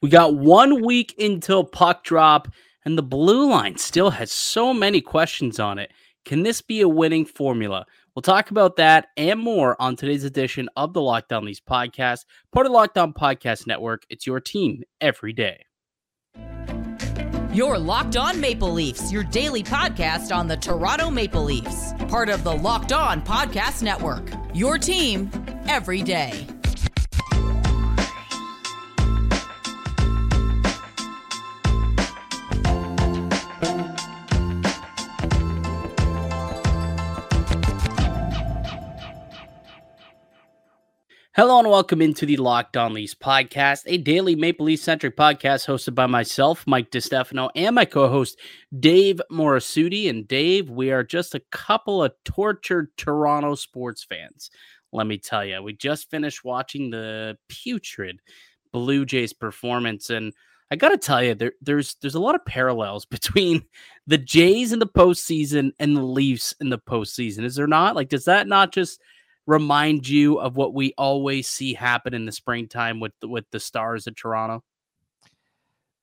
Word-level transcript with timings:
We 0.00 0.08
got 0.08 0.36
one 0.36 0.84
week 0.84 1.14
until 1.18 1.64
puck 1.64 2.04
drop, 2.04 2.48
and 2.84 2.96
the 2.96 3.02
blue 3.02 3.50
line 3.50 3.76
still 3.78 4.10
has 4.10 4.30
so 4.30 4.72
many 4.72 5.00
questions 5.00 5.58
on 5.58 5.78
it. 5.78 5.92
Can 6.24 6.44
this 6.44 6.62
be 6.62 6.82
a 6.82 6.88
winning 6.88 7.24
formula? 7.24 7.84
We'll 8.14 8.22
talk 8.22 8.50
about 8.50 8.76
that 8.76 9.08
and 9.16 9.40
more 9.40 9.80
on 9.80 9.96
today's 9.96 10.24
edition 10.24 10.68
of 10.76 10.92
the 10.92 11.00
Locked 11.00 11.32
On 11.32 11.44
Leafs 11.44 11.60
podcast, 11.60 12.26
part 12.52 12.66
of 12.66 12.72
On 12.74 13.12
Podcast 13.12 13.66
Network. 13.66 14.04
It's 14.08 14.26
your 14.26 14.40
team 14.40 14.82
every 15.00 15.32
day. 15.32 15.64
Your 17.52 17.78
Locked 17.78 18.16
On 18.16 18.40
Maple 18.40 18.72
Leafs, 18.72 19.10
your 19.10 19.24
daily 19.24 19.64
podcast 19.64 20.36
on 20.36 20.46
the 20.46 20.56
Toronto 20.56 21.10
Maple 21.10 21.42
Leafs, 21.42 21.92
part 22.08 22.28
of 22.28 22.44
the 22.44 22.54
Locked 22.54 22.92
On 22.92 23.20
Podcast 23.20 23.82
Network. 23.82 24.30
Your 24.54 24.78
team 24.78 25.30
every 25.66 26.02
day. 26.02 26.46
Hello 41.38 41.60
and 41.60 41.70
welcome 41.70 42.02
into 42.02 42.26
the 42.26 42.36
Locked 42.36 42.76
On 42.76 42.92
Leafs 42.92 43.14
podcast, 43.14 43.84
a 43.86 43.96
daily 43.96 44.34
Maple 44.34 44.66
Leaf 44.66 44.80
centric 44.80 45.16
podcast 45.16 45.68
hosted 45.68 45.94
by 45.94 46.06
myself, 46.06 46.66
Mike 46.66 46.90
DiStefano, 46.90 47.48
and 47.54 47.76
my 47.76 47.84
co-host 47.84 48.36
Dave 48.80 49.20
Morassutti. 49.30 50.10
And 50.10 50.26
Dave, 50.26 50.68
we 50.68 50.90
are 50.90 51.04
just 51.04 51.36
a 51.36 51.42
couple 51.52 52.02
of 52.02 52.12
tortured 52.24 52.88
Toronto 52.96 53.54
sports 53.54 54.02
fans. 54.02 54.50
Let 54.92 55.06
me 55.06 55.16
tell 55.16 55.44
you, 55.44 55.62
we 55.62 55.74
just 55.74 56.10
finished 56.10 56.42
watching 56.42 56.90
the 56.90 57.38
putrid 57.48 58.18
Blue 58.72 59.06
Jays 59.06 59.32
performance, 59.32 60.10
and 60.10 60.32
I 60.72 60.74
got 60.74 60.88
to 60.88 60.98
tell 60.98 61.22
you, 61.22 61.36
there, 61.36 61.52
there's 61.60 61.94
there's 62.02 62.16
a 62.16 62.20
lot 62.20 62.34
of 62.34 62.44
parallels 62.46 63.04
between 63.06 63.62
the 64.08 64.18
Jays 64.18 64.72
in 64.72 64.80
the 64.80 64.88
postseason 64.88 65.70
and 65.78 65.96
the 65.96 66.02
Leafs 66.02 66.52
in 66.60 66.68
the 66.68 66.80
postseason. 66.80 67.44
Is 67.44 67.54
there 67.54 67.68
not? 67.68 67.94
Like, 67.94 68.08
does 68.08 68.24
that 68.24 68.48
not 68.48 68.72
just 68.72 69.00
remind 69.48 70.06
you 70.06 70.38
of 70.38 70.56
what 70.56 70.74
we 70.74 70.92
always 70.98 71.48
see 71.48 71.72
happen 71.72 72.12
in 72.12 72.26
the 72.26 72.32
springtime 72.32 73.00
with 73.00 73.12
the, 73.20 73.28
with 73.28 73.46
the 73.50 73.58
Stars 73.58 74.06
of 74.06 74.14
Toronto? 74.14 74.62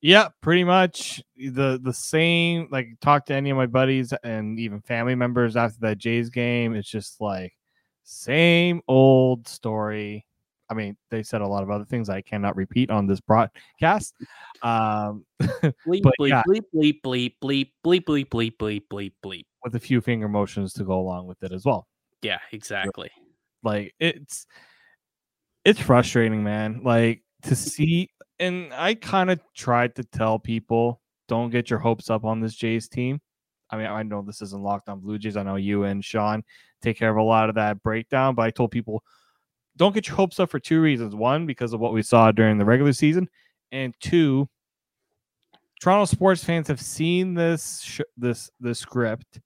Yeah, 0.02 0.28
pretty 0.42 0.64
much 0.64 1.22
the 1.36 1.80
the 1.82 1.92
same. 1.92 2.68
Like, 2.70 2.88
talk 3.00 3.26
to 3.26 3.34
any 3.34 3.50
of 3.50 3.56
my 3.56 3.66
buddies 3.66 4.12
and 4.22 4.58
even 4.58 4.80
family 4.82 5.14
members 5.14 5.56
after 5.56 5.78
that 5.80 5.98
Jays 5.98 6.28
game. 6.28 6.74
It's 6.74 6.90
just 6.90 7.20
like 7.20 7.54
same 8.02 8.82
old 8.88 9.48
story. 9.48 10.26
I 10.68 10.74
mean, 10.74 10.96
they 11.10 11.22
said 11.22 11.40
a 11.40 11.46
lot 11.46 11.62
of 11.62 11.70
other 11.70 11.84
things 11.84 12.08
I 12.08 12.20
cannot 12.20 12.56
repeat 12.56 12.90
on 12.90 13.06
this 13.06 13.20
broadcast. 13.20 14.14
Um, 14.62 15.24
bleep, 15.40 16.02
but 16.02 16.14
bleep, 16.20 16.28
yeah, 16.28 16.42
bleep, 16.46 16.62
bleep, 16.74 17.00
bleep, 17.02 17.34
bleep, 17.42 17.70
bleep, 17.84 18.02
bleep, 18.04 18.28
bleep, 18.28 18.56
bleep, 18.58 18.82
bleep, 18.90 19.12
bleep. 19.24 19.44
with 19.64 19.76
a 19.76 19.80
few 19.80 20.00
finger 20.00 20.28
motions 20.28 20.72
to 20.74 20.84
go 20.84 20.98
along 20.98 21.26
with 21.28 21.42
it 21.44 21.52
as 21.52 21.64
well. 21.64 21.86
Yeah, 22.22 22.38
exactly. 22.52 23.10
Like 23.66 23.94
it's 23.98 24.46
it's 25.64 25.80
frustrating, 25.80 26.44
man. 26.44 26.80
Like 26.84 27.22
to 27.42 27.50
mm. 27.50 27.56
see 27.56 28.10
and 28.38 28.72
I 28.72 28.94
kind 28.94 29.30
of 29.30 29.40
tried 29.54 29.96
to 29.96 30.04
tell 30.04 30.38
people 30.38 31.00
don't 31.28 31.50
get 31.50 31.68
your 31.68 31.80
hopes 31.80 32.08
up 32.08 32.24
on 32.24 32.40
this 32.40 32.54
Jays 32.54 32.88
team. 32.88 33.20
I 33.68 33.76
mean, 33.76 33.86
I 33.86 34.04
know 34.04 34.22
this 34.22 34.42
isn't 34.42 34.62
locked 34.62 34.88
on 34.88 35.00
Blue 35.00 35.18
Jays. 35.18 35.36
I 35.36 35.42
know 35.42 35.56
you 35.56 35.82
and 35.82 36.04
Sean 36.04 36.44
take 36.82 36.96
care 36.96 37.10
of 37.10 37.16
a 37.16 37.22
lot 37.22 37.48
of 37.48 37.56
that 37.56 37.82
breakdown, 37.82 38.36
but 38.36 38.42
I 38.42 38.50
told 38.50 38.70
people 38.70 39.02
don't 39.76 39.92
get 39.92 40.06
your 40.06 40.16
hopes 40.16 40.38
up 40.38 40.50
for 40.50 40.60
two 40.60 40.80
reasons. 40.80 41.16
One, 41.16 41.46
because 41.46 41.72
of 41.72 41.80
what 41.80 41.92
we 41.92 42.02
saw 42.02 42.30
during 42.30 42.58
the 42.58 42.64
regular 42.64 42.92
season, 42.92 43.28
and 43.72 43.92
two, 44.00 44.48
Toronto 45.80 46.04
sports 46.04 46.44
fans 46.44 46.68
have 46.68 46.80
seen 46.80 47.34
this 47.34 47.82
sh- 47.82 48.00
this 48.16 48.48
this 48.60 48.78
script 48.78 49.40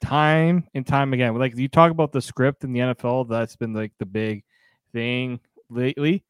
time 0.00 0.66
and 0.74 0.86
time 0.86 1.12
again. 1.12 1.34
Like 1.36 1.56
you 1.56 1.68
talk 1.68 1.90
about 1.90 2.12
the 2.12 2.20
script 2.22 2.64
in 2.64 2.72
the 2.72 2.80
NFL, 2.80 3.28
that's 3.28 3.56
been 3.56 3.72
like 3.72 3.92
the 3.98 4.06
big 4.06 4.44
thing 4.92 5.40
lately. 5.70 6.24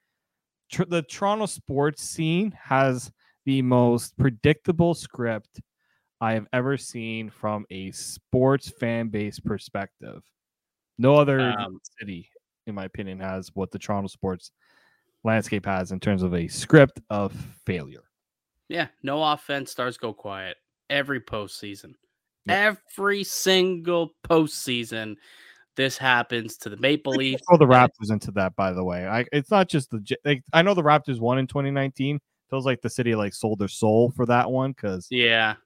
Tr- 0.70 0.84
the 0.84 1.02
Toronto 1.02 1.46
sports 1.46 2.02
scene 2.02 2.50
has 2.62 3.10
the 3.44 3.62
most 3.62 4.16
predictable 4.18 4.94
script 4.94 5.60
I 6.20 6.32
have 6.34 6.46
ever 6.52 6.76
seen 6.76 7.30
from 7.30 7.64
a 7.70 7.90
sports 7.92 8.68
fan 8.70 9.08
base 9.08 9.38
perspective. 9.38 10.22
No 10.98 11.14
other 11.14 11.40
Um, 11.40 11.78
city, 12.00 12.28
in 12.66 12.74
my 12.74 12.84
opinion, 12.84 13.20
has 13.20 13.54
what 13.54 13.70
the 13.70 13.78
Toronto 13.78 14.08
sports 14.08 14.50
landscape 15.24 15.64
has 15.64 15.92
in 15.92 16.00
terms 16.00 16.22
of 16.22 16.34
a 16.34 16.48
script 16.48 17.00
of 17.08 17.32
failure. 17.64 18.04
Yeah, 18.68 18.88
no 19.02 19.22
offense. 19.22 19.70
Stars 19.70 19.96
go 19.96 20.12
quiet 20.12 20.56
every 20.90 21.20
postseason. 21.20 21.94
Every 22.48 23.24
single 23.24 24.14
postseason, 24.28 25.16
this 25.76 25.96
happens 25.96 26.56
to 26.58 26.68
the 26.68 26.76
Maple 26.76 27.12
Leafs. 27.12 27.42
Throw 27.48 27.56
the 27.56 27.66
Raptors 27.66 28.10
into 28.10 28.30
that, 28.32 28.56
by 28.56 28.72
the 28.72 28.84
way. 28.84 29.06
I 29.06 29.24
it's 29.32 29.50
not 29.50 29.68
just 29.68 29.90
the 29.90 30.16
like 30.24 30.42
I 30.52 30.62
know 30.62 30.74
the 30.74 30.82
Raptors 30.82 31.20
won 31.20 31.38
in 31.38 31.46
2019. 31.46 32.18
Feels 32.50 32.66
like 32.66 32.80
the 32.80 32.90
city 32.90 33.14
like 33.14 33.34
sold 33.34 33.58
their 33.58 33.68
soul 33.68 34.10
for 34.16 34.26
that 34.26 34.50
one 34.50 34.72
because, 34.72 35.06
Yeah, 35.10 35.56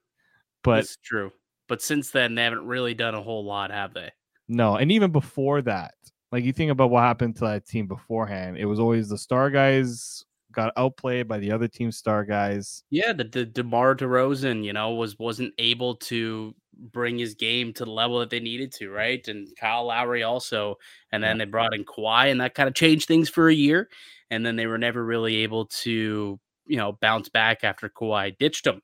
but 0.63 0.79
it's 0.79 0.97
true. 0.97 1.31
But 1.67 1.81
since 1.81 2.11
then, 2.11 2.35
they 2.35 2.43
haven't 2.43 2.67
really 2.67 2.93
done 2.93 3.15
a 3.15 3.21
whole 3.21 3.45
lot, 3.45 3.71
have 3.71 3.93
they? 3.93 4.11
no, 4.49 4.75
and 4.75 4.91
even 4.91 5.11
before 5.11 5.61
that, 5.61 5.93
like 6.31 6.43
you 6.43 6.51
think 6.51 6.71
about 6.71 6.89
what 6.89 7.01
happened 7.01 7.35
to 7.37 7.45
that 7.45 7.65
team 7.65 7.87
beforehand, 7.87 8.57
it 8.57 8.65
was 8.65 8.79
always 8.79 9.09
the 9.09 9.17
star 9.17 9.49
guys 9.49 10.25
got 10.53 10.73
outplayed 10.77 11.27
by 11.27 11.39
the 11.39 11.51
other 11.51 11.67
team's 11.67 11.97
star 11.97 12.23
guys. 12.23 12.83
Yeah, 12.89 13.13
the, 13.13 13.25
the 13.25 13.45
DeMar 13.45 13.95
DeRozan, 13.95 14.63
you 14.63 14.73
know, 14.73 14.93
was 14.93 15.17
wasn't 15.19 15.53
able 15.57 15.95
to 15.95 16.55
bring 16.91 17.17
his 17.17 17.35
game 17.35 17.73
to 17.73 17.85
the 17.85 17.91
level 17.91 18.19
that 18.19 18.29
they 18.29 18.39
needed 18.39 18.71
to, 18.73 18.89
right? 18.89 19.25
And 19.27 19.47
Kyle 19.59 19.85
Lowry 19.85 20.23
also, 20.23 20.75
and 21.11 21.23
then 21.23 21.37
they 21.37 21.45
brought 21.45 21.73
in 21.73 21.85
Kawhi, 21.85 22.31
and 22.31 22.41
that 22.41 22.55
kind 22.55 22.67
of 22.67 22.75
changed 22.75 23.07
things 23.07 23.29
for 23.29 23.49
a 23.49 23.53
year. 23.53 23.89
And 24.29 24.45
then 24.45 24.55
they 24.55 24.65
were 24.65 24.77
never 24.77 25.03
really 25.03 25.37
able 25.37 25.67
to, 25.67 26.39
you 26.65 26.77
know, 26.77 26.93
bounce 26.93 27.29
back 27.29 27.63
after 27.63 27.89
Kawhi 27.89 28.37
ditched 28.37 28.63
them 28.63 28.81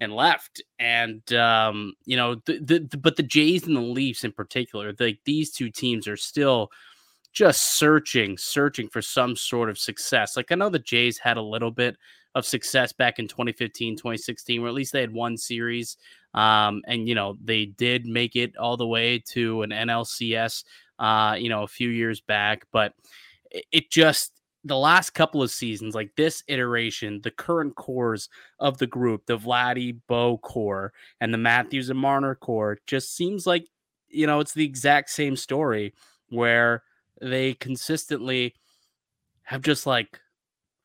and 0.00 0.14
left. 0.14 0.62
And 0.78 1.32
um, 1.32 1.94
you 2.04 2.16
know, 2.16 2.36
the, 2.46 2.58
the, 2.58 2.88
the 2.90 2.98
but 2.98 3.16
the 3.16 3.22
Jays 3.22 3.66
and 3.66 3.76
the 3.76 3.80
Leafs 3.80 4.24
in 4.24 4.32
particular, 4.32 4.94
like 4.98 5.20
these 5.24 5.52
two 5.52 5.70
teams 5.70 6.08
are 6.08 6.16
still 6.16 6.70
just 7.32 7.78
searching, 7.78 8.36
searching 8.36 8.88
for 8.88 9.02
some 9.02 9.36
sort 9.36 9.70
of 9.70 9.78
success. 9.78 10.36
Like 10.36 10.50
I 10.52 10.54
know 10.54 10.68
the 10.68 10.78
Jays 10.78 11.18
had 11.18 11.36
a 11.36 11.42
little 11.42 11.70
bit 11.70 11.96
of 12.34 12.46
success 12.46 12.92
back 12.92 13.18
in 13.18 13.28
2015, 13.28 13.96
2016, 13.96 14.60
where 14.60 14.68
at 14.68 14.74
least 14.74 14.92
they 14.92 15.00
had 15.00 15.12
one 15.12 15.36
series. 15.36 15.96
Um, 16.34 16.82
and 16.86 17.08
you 17.08 17.14
know, 17.14 17.36
they 17.42 17.66
did 17.66 18.06
make 18.06 18.36
it 18.36 18.56
all 18.56 18.76
the 18.76 18.86
way 18.86 19.18
to 19.30 19.62
an 19.62 19.70
NLCS 19.70 20.64
uh, 21.00 21.34
you 21.38 21.48
know, 21.48 21.62
a 21.62 21.68
few 21.68 21.88
years 21.88 22.20
back, 22.20 22.66
but 22.72 22.92
it, 23.72 23.90
just 23.90 24.32
the 24.64 24.76
last 24.76 25.10
couple 25.10 25.42
of 25.42 25.50
seasons, 25.50 25.94
like 25.94 26.14
this 26.14 26.44
iteration, 26.46 27.22
the 27.22 27.30
current 27.30 27.74
cores 27.74 28.28
of 28.60 28.76
the 28.76 28.86
group, 28.86 29.24
the 29.24 29.38
Vladdy 29.38 29.98
Bo 30.06 30.36
core 30.38 30.92
and 31.20 31.32
the 31.32 31.38
Matthews 31.38 31.88
and 31.88 31.98
Marner 31.98 32.34
core, 32.34 32.78
just 32.86 33.16
seems 33.16 33.46
like 33.46 33.66
you 34.08 34.26
know 34.26 34.40
it's 34.40 34.52
the 34.52 34.64
exact 34.64 35.08
same 35.08 35.36
story 35.36 35.94
where 36.28 36.82
they 37.20 37.54
consistently 37.54 38.54
have 39.42 39.62
just 39.62 39.86
like 39.86 40.20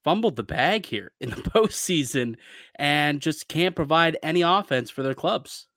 fumbled 0.03 0.35
the 0.35 0.43
bag 0.43 0.85
here 0.85 1.11
in 1.19 1.29
the 1.29 1.35
postseason 1.35 2.35
and 2.75 3.21
just 3.21 3.47
can't 3.47 3.75
provide 3.75 4.17
any 4.23 4.41
offense 4.41 4.89
for 4.89 5.03
their 5.03 5.13
clubs. 5.13 5.67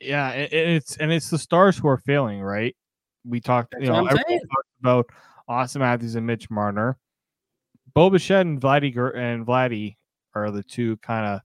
Yeah, 0.00 0.30
and 0.30 0.52
it's 0.52 0.96
and 0.96 1.12
it's 1.12 1.28
the 1.28 1.38
stars 1.38 1.76
who 1.76 1.88
are 1.88 1.98
failing, 1.98 2.40
right? 2.40 2.76
We 3.24 3.40
talked, 3.40 3.72
That's 3.72 3.82
you 3.82 3.90
know, 3.90 4.06
everyone 4.06 4.24
talked 4.24 4.68
about 4.80 5.06
Auston 5.48 5.80
Matthews 5.80 6.14
and 6.14 6.26
Mitch 6.26 6.48
Marner. 6.50 6.96
Bo 7.94 8.08
Bichette 8.08 8.46
and 8.46 8.60
Vladdy 8.60 8.96
and 9.16 9.44
Vladdy 9.44 9.96
are 10.34 10.50
the 10.50 10.62
two 10.62 10.96
kind 10.98 11.26
of 11.26 11.40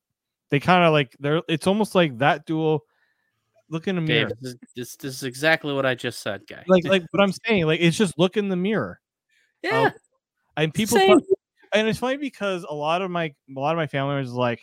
they 0.51 0.59
kind 0.59 0.83
of 0.83 0.94
like 0.94 1.15
they're 1.19 1.41
it's 1.47 1.65
almost 1.65 1.95
like 1.95 2.19
that 2.19 2.45
duo. 2.45 2.81
Look 3.69 3.88
in 3.88 3.95
the 3.95 4.01
mirror. 4.01 4.30
Dave, 4.30 4.38
this, 4.42 4.51
is- 4.54 4.60
this, 4.75 4.95
this 4.98 5.15
is 5.15 5.24
exactly 5.24 5.74
what 5.74 5.86
I 5.86 5.95
just 5.95 6.21
said, 6.21 6.42
guy. 6.48 6.63
Like 6.68 6.83
like 6.86 7.04
what 7.12 7.21
I'm 7.24 7.33
saying, 7.45 7.65
like 7.65 7.80
it's 7.81 7.98
just 7.98 8.18
look 8.19 8.38
in 8.38 8.50
the 8.50 8.56
mirror. 8.56 9.00
yeah, 9.63 9.83
um, 9.86 9.92
And 10.57 10.74
people 10.74 10.98
Same. 10.98 11.19
and 11.74 11.88
it's 11.88 12.00
funny 12.00 12.18
because 12.18 12.65
a 12.69 12.74
lot 12.75 13.01
of 13.01 13.10
my 13.10 13.33
a 13.56 13.60
lot 13.60 13.71
of 13.71 13.77
my 13.77 13.88
family 13.88 14.10
members 14.15 14.27
is 14.30 14.33
like 14.36 14.62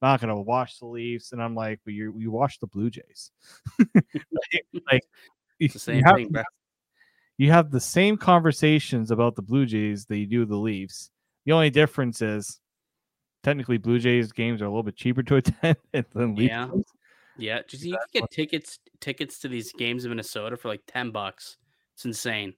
not 0.00 0.20
gonna 0.20 0.40
watch 0.40 0.78
the 0.78 0.86
Leafs, 0.86 1.32
and 1.32 1.42
I'm 1.42 1.54
like, 1.54 1.80
but 1.84 1.94
you 1.94 2.14
you 2.18 2.30
watch 2.30 2.58
the 2.60 2.66
Blue 2.66 2.90
Jays. 2.90 3.30
like, 3.94 4.64
like 4.90 5.02
you, 5.58 5.66
it's 5.66 5.74
the 5.84 5.94
you 5.94 5.98
same 5.98 6.02
have, 6.04 6.16
thing, 6.16 6.28
bro. 6.28 6.42
you 7.38 7.50
have 7.50 7.70
the 7.70 7.80
same 7.80 8.16
conversations 8.16 9.10
about 9.10 9.34
the 9.36 9.42
Blue 9.42 9.64
Jays 9.66 10.04
that 10.06 10.18
you 10.18 10.26
do 10.26 10.44
the 10.44 10.56
Leafs. 10.56 11.10
The 11.46 11.52
only 11.52 11.70
difference 11.70 12.20
is 12.22 12.60
technically 13.42 13.78
Blue 13.78 13.98
Jays 13.98 14.30
games 14.32 14.60
are 14.62 14.66
a 14.66 14.68
little 14.68 14.82
bit 14.84 14.96
cheaper 14.96 15.22
to 15.24 15.36
attend 15.62 15.76
than 16.12 16.34
Leafs. 16.36 16.50
Yeah. 16.50 16.68
games. 16.68 16.84
Yeah, 17.38 17.60
just 17.66 17.84
you 17.84 17.92
can 18.12 18.22
get 18.22 18.30
tickets 18.30 18.78
tickets 19.00 19.38
to 19.40 19.48
these 19.48 19.72
games 19.72 20.04
in 20.04 20.10
Minnesota 20.10 20.56
for 20.56 20.68
like 20.68 20.82
ten 20.86 21.10
bucks. 21.10 21.56
It's 21.94 22.04
insane, 22.04 22.54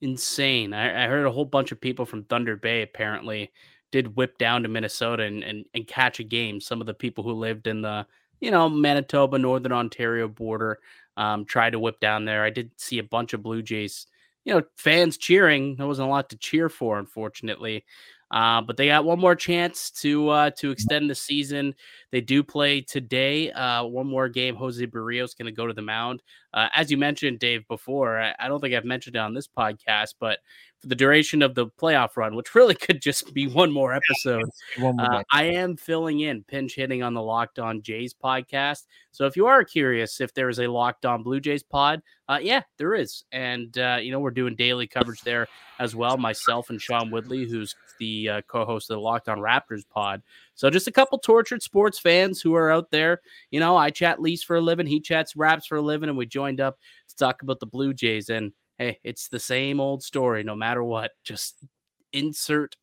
insane. 0.00 0.72
I, 0.72 1.04
I 1.04 1.08
heard 1.08 1.26
a 1.26 1.32
whole 1.32 1.44
bunch 1.44 1.72
of 1.72 1.80
people 1.80 2.06
from 2.06 2.24
Thunder 2.24 2.56
Bay 2.56 2.82
apparently 2.82 3.50
did 3.90 4.16
whip 4.16 4.36
down 4.38 4.62
to 4.62 4.68
Minnesota 4.68 5.24
and, 5.24 5.42
and, 5.42 5.64
and 5.74 5.86
catch 5.86 6.20
a 6.20 6.24
game. 6.24 6.60
Some 6.60 6.80
of 6.80 6.86
the 6.86 6.94
people 6.94 7.24
who 7.24 7.32
lived 7.32 7.66
in 7.66 7.80
the, 7.80 8.06
you 8.40 8.50
know, 8.50 8.68
Manitoba, 8.68 9.38
Northern 9.38 9.72
Ontario 9.72 10.28
border 10.28 10.78
um, 11.16 11.44
tried 11.44 11.70
to 11.70 11.78
whip 11.78 11.98
down 11.98 12.24
there. 12.24 12.44
I 12.44 12.50
did 12.50 12.70
see 12.76 12.98
a 12.98 13.02
bunch 13.02 13.32
of 13.32 13.42
Blue 13.42 13.62
Jays, 13.62 14.06
you 14.44 14.54
know, 14.54 14.62
fans 14.76 15.16
cheering. 15.16 15.76
There 15.76 15.86
wasn't 15.86 16.08
a 16.08 16.10
lot 16.10 16.28
to 16.30 16.36
cheer 16.36 16.68
for, 16.68 16.98
unfortunately. 16.98 17.84
Uh, 18.30 18.60
but 18.60 18.76
they 18.76 18.86
got 18.86 19.04
one 19.04 19.18
more 19.18 19.34
chance 19.34 19.90
to 19.90 20.28
uh, 20.28 20.50
to 20.58 20.70
extend 20.70 21.08
the 21.08 21.14
season. 21.14 21.74
They 22.12 22.20
do 22.20 22.42
play 22.42 22.82
today. 22.82 23.50
Uh, 23.52 23.84
one 23.84 24.06
more 24.06 24.28
game. 24.28 24.54
Jose 24.54 24.86
Berrios 24.86 25.36
going 25.36 25.46
to 25.46 25.52
go 25.52 25.66
to 25.66 25.72
the 25.72 25.82
mound. 25.82 26.22
Uh, 26.52 26.68
as 26.74 26.90
you 26.90 26.96
mentioned, 26.96 27.38
Dave, 27.38 27.66
before, 27.68 28.18
I, 28.18 28.34
I, 28.38 28.48
don't 28.48 28.60
think 28.60 28.74
I've 28.74 28.84
mentioned 28.84 29.16
it 29.16 29.18
on 29.20 29.34
this 29.34 29.46
podcast, 29.46 30.14
but 30.18 30.38
for 30.80 30.86
the 30.88 30.94
duration 30.94 31.42
of 31.42 31.54
the 31.54 31.66
playoff 31.66 32.16
run, 32.16 32.34
which 32.34 32.54
really 32.54 32.74
could 32.74 33.02
just 33.02 33.32
be 33.34 33.46
one 33.46 33.70
more 33.70 33.92
episode. 33.92 34.44
Yeah, 34.76 34.92
more 34.92 34.94
uh, 35.00 35.22
I 35.32 35.44
am 35.44 35.76
filling 35.76 36.20
in 36.20 36.44
pinch 36.44 36.74
hitting 36.74 37.02
on 37.02 37.14
the 37.14 37.22
Locked 37.22 37.58
On 37.58 37.82
Jays 37.82 38.14
podcast. 38.14 38.86
So 39.10 39.26
if 39.26 39.36
you 39.36 39.46
are 39.46 39.64
curious 39.64 40.20
if 40.20 40.32
there 40.34 40.48
is 40.48 40.60
a 40.60 40.66
Locked 40.66 41.06
On 41.06 41.22
Blue 41.22 41.40
Jays 41.40 41.62
pod, 41.62 42.02
uh, 42.28 42.38
yeah, 42.40 42.62
there 42.76 42.94
is. 42.94 43.24
And, 43.32 43.76
uh, 43.78 43.98
you 44.00 44.12
know, 44.12 44.20
we're 44.20 44.30
doing 44.30 44.54
daily 44.54 44.86
coverage 44.86 45.22
there 45.22 45.48
as 45.78 45.96
well. 45.96 46.16
Myself 46.16 46.70
and 46.70 46.80
Sean 46.80 47.10
Woodley, 47.10 47.46
who's 47.46 47.74
the 47.98 48.28
uh, 48.28 48.40
co 48.48 48.64
host 48.64 48.90
of 48.90 48.96
the 48.96 49.00
Locked 49.00 49.28
On 49.28 49.38
Raptors 49.38 49.88
pod. 49.88 50.22
So 50.54 50.70
just 50.70 50.88
a 50.88 50.92
couple 50.92 51.18
tortured 51.18 51.62
sports 51.62 51.98
fans 51.98 52.40
who 52.40 52.54
are 52.54 52.70
out 52.70 52.90
there. 52.90 53.20
You 53.50 53.60
know, 53.60 53.76
I 53.76 53.90
chat 53.90 54.20
Leafs 54.20 54.42
for 54.42 54.56
a 54.56 54.60
living, 54.60 54.86
he 54.86 55.00
chats 55.00 55.36
Raps 55.36 55.66
for 55.66 55.76
a 55.76 55.82
living, 55.82 56.08
and 56.08 56.18
we 56.18 56.26
joined 56.26 56.60
up 56.60 56.78
to 57.08 57.16
talk 57.16 57.42
about 57.42 57.60
the 57.60 57.66
Blue 57.66 57.94
Jays. 57.94 58.28
And 58.28 58.52
hey, 58.78 58.98
it's 59.04 59.28
the 59.28 59.40
same 59.40 59.80
old 59.80 60.02
story 60.02 60.42
no 60.42 60.54
matter 60.54 60.82
what. 60.82 61.12
Just 61.24 61.64
insert 62.12 62.76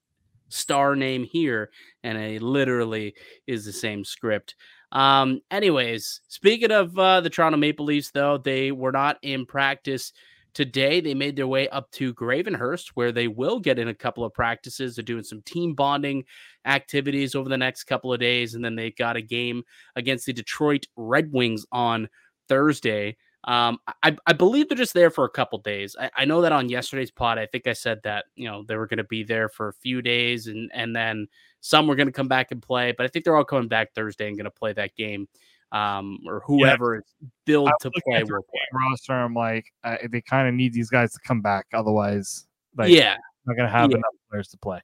star 0.50 0.96
name 0.96 1.24
here, 1.24 1.70
and 2.04 2.18
it 2.18 2.42
literally 2.42 3.16
is 3.48 3.66
the 3.66 3.74
same 3.74 4.04
script. 4.04 4.56
Um, 4.92 5.42
anyways, 5.52 6.22
speaking 6.28 6.72
of 6.72 6.98
uh, 6.98 7.22
the 7.22 7.30
Toronto 7.30 7.58
Maple 7.58 7.86
Leafs, 7.86 8.12
though, 8.12 8.38
they 8.38 8.72
were 8.72 8.92
not 8.92 9.18
in 9.22 9.46
practice 9.46 10.14
today. 10.54 11.02
They 11.02 11.14
made 11.14 11.36
their 11.36 11.48
way 11.48 11.68
up 11.70 11.92
to 11.92 12.14
Gravenhurst, 12.14 12.90
where 12.94 13.12
they 13.12 13.28
will 13.28 13.60
get 13.60 13.80
in 13.80 13.90
a 13.90 13.94
couple 13.94 14.24
of 14.24 14.34
practices. 14.34 14.96
They're 14.96 15.04
doing 15.04 15.24
some 15.24 15.42
team 15.42 15.74
bonding 15.74 16.24
activities 16.66 17.36
over 17.36 17.50
the 17.50 17.58
next 17.58 17.84
couple 17.86 18.14
of 18.14 18.20
days, 18.20 18.56
and 18.56 18.64
then 18.64 18.76
they've 18.76 18.96
got 18.96 19.18
a 19.18 19.22
game 19.22 19.64
against 19.96 20.26
the 20.26 20.34
Detroit 20.34 20.86
Red 20.96 21.32
Wings 21.32 21.66
on 21.72 22.08
Thursday. 22.48 23.18
Um, 23.46 23.78
I, 24.04 24.18
I 24.26 24.34
believe 24.34 24.68
they're 24.68 24.78
just 24.78 24.96
there 24.96 25.12
for 25.12 25.24
a 25.24 25.30
couple 25.30 25.60
days. 25.60 25.96
I, 26.00 26.10
I 26.16 26.26
know 26.26 26.42
that 26.42 26.52
on 26.52 26.68
yesterday's 26.68 27.12
pod, 27.12 27.38
I 27.38 27.46
think 27.46 27.68
I 27.68 27.74
said 27.74 28.00
that 28.04 28.26
you 28.36 28.50
know 28.50 28.64
they 28.64 28.76
were 28.76 28.88
going 28.88 28.98
to 28.98 29.04
be 29.04 29.24
there 29.24 29.50
for 29.50 29.68
a 29.68 29.74
few 29.74 30.02
days, 30.02 30.48
and 30.48 30.72
and 30.74 30.96
then 30.96 31.28
some 31.62 31.88
were 31.88 31.96
going 31.96 32.08
to 32.08 32.14
come 32.14 32.28
back 32.28 32.52
and 32.52 32.62
play. 32.62 32.92
But 32.92 33.06
I 33.06 33.10
think 33.10 33.24
they're 33.24 33.36
all 33.36 33.46
coming 33.46 33.68
back 33.68 33.94
Thursday 33.94 34.28
and 34.28 34.36
going 34.36 34.46
to 34.46 34.52
play 34.52 34.74
that 34.74 34.96
game. 34.96 35.28
Um, 35.72 36.20
or 36.26 36.42
whoever 36.46 36.94
yeah. 36.94 37.00
is 37.00 37.30
billed 37.46 37.72
to 37.82 37.92
play 37.92 38.24
will 38.24 38.44
play. 38.44 38.62
Roster, 38.72 39.14
I'm 39.14 39.34
like, 39.34 39.66
they 40.10 40.22
kind 40.22 40.48
of 40.48 40.54
need 40.54 40.74
these 40.74 40.90
guys 40.90 41.12
to 41.14 41.20
come 41.26 41.42
back, 41.42 41.66
otherwise, 41.74 42.46
like, 42.78 42.92
yeah, 42.92 43.18
not 43.46 43.58
going 43.58 43.68
to 43.68 43.76
have 43.76 43.92
yeah. 43.92 43.98
enough 43.98 44.14
players 44.30 44.48
to 44.50 44.58
play. 44.58 44.80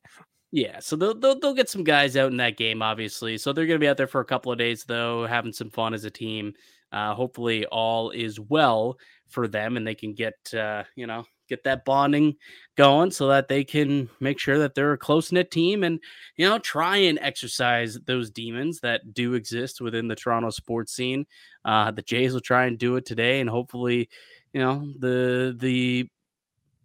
Yeah, 0.52 0.80
so 0.80 0.98
they'll, 0.98 1.14
they'll 1.14 1.40
they'll 1.40 1.54
get 1.54 1.70
some 1.70 1.86
guys 1.86 2.18
out 2.18 2.32
in 2.32 2.38
that 2.38 2.58
game, 2.58 2.82
obviously. 2.82 3.38
So 3.38 3.54
they're 3.54 3.68
going 3.68 3.80
to 3.80 3.84
be 3.84 3.88
out 3.88 3.96
there 3.96 4.08
for 4.08 4.20
a 4.20 4.26
couple 4.26 4.52
of 4.52 4.58
days, 4.58 4.84
though, 4.84 5.26
having 5.26 5.54
some 5.54 5.70
fun 5.70 5.94
as 5.94 6.04
a 6.04 6.10
team. 6.10 6.54
Uh, 6.92 7.14
hopefully, 7.14 7.66
all 7.68 8.12
is 8.12 8.40
well 8.40 8.98
for 9.30 9.48
them, 9.48 9.78
and 9.78 9.86
they 9.88 9.96
can 9.96 10.14
get 10.14 10.36
uh, 10.54 10.84
you 10.96 11.08
know 11.08 11.26
get 11.50 11.64
that 11.66 11.84
bonding 11.86 12.36
going, 12.78 13.12
so 13.12 13.28
that 13.28 13.48
they 13.48 13.64
can 13.64 14.10
make 14.20 14.40
sure 14.40 14.58
that 14.60 14.74
they're 14.76 14.94
a 14.94 14.98
close 14.98 15.32
knit 15.32 15.52
team, 15.52 15.84
and 15.84 16.00
you 16.38 16.48
know 16.48 16.60
try 16.60 16.98
and 16.98 17.20
exercise 17.22 17.98
those 18.06 18.30
demons 18.30 18.80
that 18.82 19.14
do 19.14 19.34
exist 19.34 19.82
within 19.82 20.08
the 20.08 20.16
Toronto 20.16 20.50
sports 20.50 20.94
scene. 20.94 21.26
Uh, 21.66 21.92
the 21.92 22.02
Jays 22.02 22.34
will 22.34 22.42
try 22.42 22.66
and 22.66 22.78
do 22.78 22.96
it 22.96 23.06
today, 23.06 23.40
and 23.40 23.50
hopefully, 23.50 24.10
you 24.54 24.62
know 24.62 24.92
the 25.00 25.56
the 25.58 26.08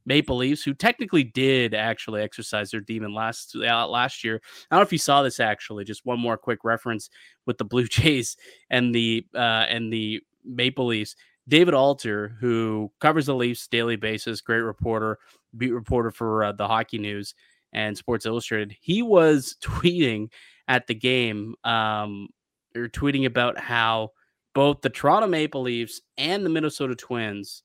Maple 0.07 0.37
Leafs, 0.37 0.63
who 0.63 0.73
technically 0.73 1.25
did 1.25 1.75
actually 1.75 2.23
exercise 2.23 2.71
their 2.71 2.81
demon 2.81 3.13
last 3.13 3.55
uh, 3.57 3.87
last 3.89 4.25
year. 4.25 4.41
I 4.71 4.77
don't 4.77 4.81
know 4.81 4.87
if 4.87 4.93
you 4.93 4.99
saw 4.99 5.23
this 5.23 5.41
actually. 5.41 5.85
Just 5.85 6.07
one 6.07 6.21
more 6.21 6.39
quick 6.39 6.61
reference 6.65 7.11
with 7.45 7.59
the 7.59 7.65
Blue 7.65 7.87
Jays 7.89 8.37
and 8.71 8.95
the 8.95 9.27
uh, 9.35 9.67
and 9.69 9.93
the 9.93 10.23
Maple 10.45 10.87
Leafs. 10.87 11.17
David 11.49 11.75
Alter, 11.75 12.37
who 12.41 12.91
covers 13.01 13.27
the 13.27 13.35
Leafs 13.35 13.69
daily 13.69 13.97
basis, 13.97 14.41
great 14.41 14.61
reporter, 14.61 15.19
beat 15.57 15.73
reporter 15.73 16.11
for 16.11 16.45
uh, 16.45 16.53
the 16.53 16.67
Hockey 16.67 16.99
News 16.99 17.35
and 17.73 17.97
Sports 17.97 18.27
Illustrated. 18.27 18.77
He 18.81 19.03
was 19.03 19.57
tweeting 19.63 20.29
at 20.69 20.87
the 20.87 20.95
game, 20.95 21.55
um, 21.65 22.29
or 22.75 22.89
tweeting 22.89 23.27
about 23.27 23.59
how 23.59 24.11
both 24.55 24.81
the 24.81 24.91
Toronto 24.91 25.29
Maple 25.29 25.63
Leafs 25.63 26.01
and 26.17 26.45
the 26.45 26.51
Minnesota 26.51 26.97
Twins 26.97 27.63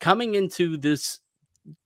coming 0.00 0.34
into 0.34 0.76
this 0.76 1.20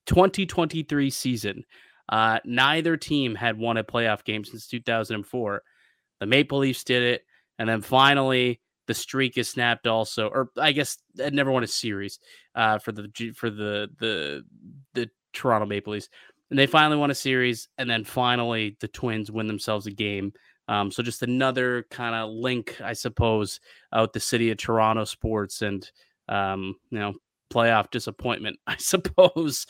2023 0.07 1.11
season, 1.11 1.65
uh, 2.09 2.39
neither 2.45 2.97
team 2.97 3.35
had 3.35 3.59
won 3.59 3.77
a 3.77 3.85
playoff 3.85 4.25
game 4.25 4.45
since 4.45 4.67
2004. 4.67 5.63
The 6.21 6.27
Maple 6.27 6.59
Leafs 6.59 6.85
did 6.85 7.03
it, 7.03 7.23
and 7.59 7.69
then 7.69 7.81
finally 7.81 8.61
the 8.87 8.95
streak 8.95 9.39
is 9.39 9.49
snapped. 9.49 9.87
Also, 9.87 10.29
or 10.29 10.51
I 10.59 10.73
guess 10.73 10.99
had 11.19 11.35
never 11.35 11.51
won 11.51 11.65
a 11.65 11.69
series 11.69 12.19
uh, 12.55 12.79
for 12.79 12.93
the 12.93 13.09
for 13.37 13.51
the 13.51 13.89
the 13.99 14.45
the 14.95 15.11
Toronto 15.33 15.67
Maple 15.67 15.95
Leafs, 15.95 16.09
and 16.51 16.59
they 16.59 16.67
finally 16.67 16.99
won 16.99 17.11
a 17.11 17.15
series, 17.15 17.69
and 17.79 17.89
then 17.89 18.05
finally 18.05 18.77
the 18.81 18.89
Twins 18.89 19.31
win 19.31 19.47
themselves 19.47 19.87
a 19.87 19.91
game. 19.91 20.33
Um, 20.69 20.91
so 20.91 21.03
just 21.03 21.23
another 21.23 21.85
kind 21.91 22.15
of 22.15 22.31
link, 22.31 22.81
I 22.83 22.95
suppose, 22.95 23.61
out 23.93 24.13
the 24.13 24.21
city 24.21 24.51
of 24.51 24.57
Toronto 24.57 25.05
sports 25.05 25.61
and 25.63 25.91
um, 26.29 26.77
you 26.91 26.99
know 26.99 27.15
playoff 27.55 27.91
disappointment, 27.91 28.59
I 28.67 28.77
suppose. 28.77 29.67